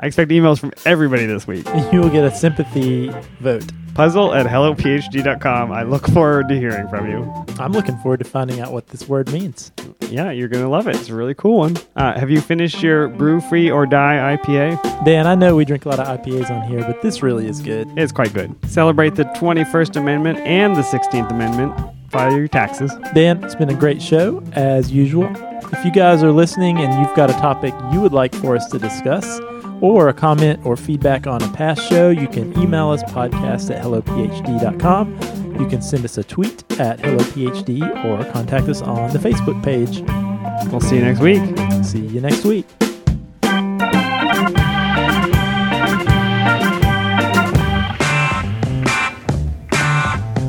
I 0.00 0.06
expect 0.06 0.30
emails 0.30 0.58
from 0.58 0.72
everybody 0.84 1.26
this 1.26 1.46
week. 1.46 1.66
You 1.92 2.00
will 2.00 2.10
get 2.10 2.24
a 2.24 2.34
sympathy 2.34 3.12
vote. 3.40 3.70
Puzzle 3.94 4.32
at 4.34 4.46
hellophd.com. 4.46 5.70
I 5.70 5.82
look 5.82 6.06
forward 6.08 6.48
to 6.48 6.58
hearing 6.58 6.88
from 6.88 7.10
you. 7.10 7.30
I'm 7.58 7.72
looking 7.72 7.96
forward 7.98 8.18
to 8.18 8.24
finding 8.24 8.60
out 8.60 8.72
what 8.72 8.88
this 8.88 9.06
word 9.08 9.30
means. 9.30 9.70
Yeah, 10.12 10.30
you're 10.30 10.48
going 10.48 10.62
to 10.62 10.68
love 10.68 10.88
it. 10.88 10.96
It's 10.96 11.08
a 11.08 11.14
really 11.14 11.34
cool 11.34 11.58
one. 11.58 11.76
Uh, 11.96 12.18
have 12.18 12.30
you 12.30 12.40
finished 12.42 12.82
your 12.82 13.08
brew 13.08 13.40
free 13.40 13.70
or 13.70 13.86
die 13.86 14.36
IPA? 14.36 15.04
Dan, 15.04 15.26
I 15.26 15.34
know 15.34 15.56
we 15.56 15.64
drink 15.64 15.86
a 15.86 15.88
lot 15.88 15.98
of 16.00 16.06
IPAs 16.06 16.50
on 16.50 16.68
here, 16.68 16.80
but 16.80 17.00
this 17.00 17.22
really 17.22 17.48
is 17.48 17.60
good. 17.60 17.88
It's 17.96 18.12
quite 18.12 18.34
good. 18.34 18.54
Celebrate 18.68 19.14
the 19.14 19.24
21st 19.24 19.96
Amendment 19.96 20.38
and 20.40 20.76
the 20.76 20.82
16th 20.82 21.30
Amendment. 21.30 21.74
File 22.10 22.36
your 22.36 22.46
taxes. 22.46 22.92
Dan, 23.14 23.42
it's 23.42 23.54
been 23.54 23.70
a 23.70 23.74
great 23.74 24.02
show, 24.02 24.42
as 24.52 24.92
usual. 24.92 25.30
If 25.72 25.82
you 25.82 25.90
guys 25.90 26.22
are 26.22 26.30
listening 26.30 26.78
and 26.78 26.92
you've 27.00 27.16
got 27.16 27.30
a 27.30 27.34
topic 27.34 27.72
you 27.90 28.02
would 28.02 28.12
like 28.12 28.34
for 28.34 28.54
us 28.54 28.66
to 28.66 28.78
discuss, 28.78 29.40
or 29.80 30.08
a 30.08 30.14
comment 30.14 30.64
or 30.64 30.76
feedback 30.76 31.26
on 31.26 31.42
a 31.42 31.48
past 31.52 31.88
show, 31.88 32.10
you 32.10 32.28
can 32.28 32.56
email 32.60 32.90
us 32.90 33.02
podcast 33.04 33.74
at 33.74 33.82
hellophd.com. 33.82 35.41
You 35.58 35.66
can 35.68 35.82
send 35.82 36.04
us 36.04 36.18
a 36.18 36.24
tweet 36.24 36.64
at 36.80 36.98
hellophd 36.98 38.04
or 38.04 38.24
contact 38.32 38.68
us 38.68 38.82
on 38.82 39.12
the 39.12 39.18
Facebook 39.18 39.62
page. 39.62 40.02
We'll 40.70 40.80
see 40.80 40.96
you 40.96 41.02
next 41.02 41.20
week. 41.20 41.42
See 41.84 42.06
you 42.06 42.20
next 42.20 42.44
week. 42.44 42.66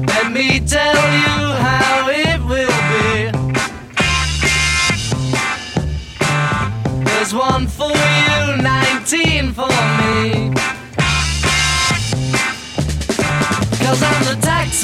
Let 0.07 0.31
me 0.31 0.59
tell 0.61 0.95
you 0.95 1.53
how 1.65 2.09
it 2.09 2.39
will 2.47 2.77
be. 2.91 3.31
There's 7.03 7.33
one 7.33 7.67
for 7.67 7.91
you, 7.91 8.61
19 8.61 9.53
for 9.53 9.67
me. 9.67 10.52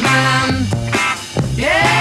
man. 0.01 0.65
Yeah. 1.55 1.98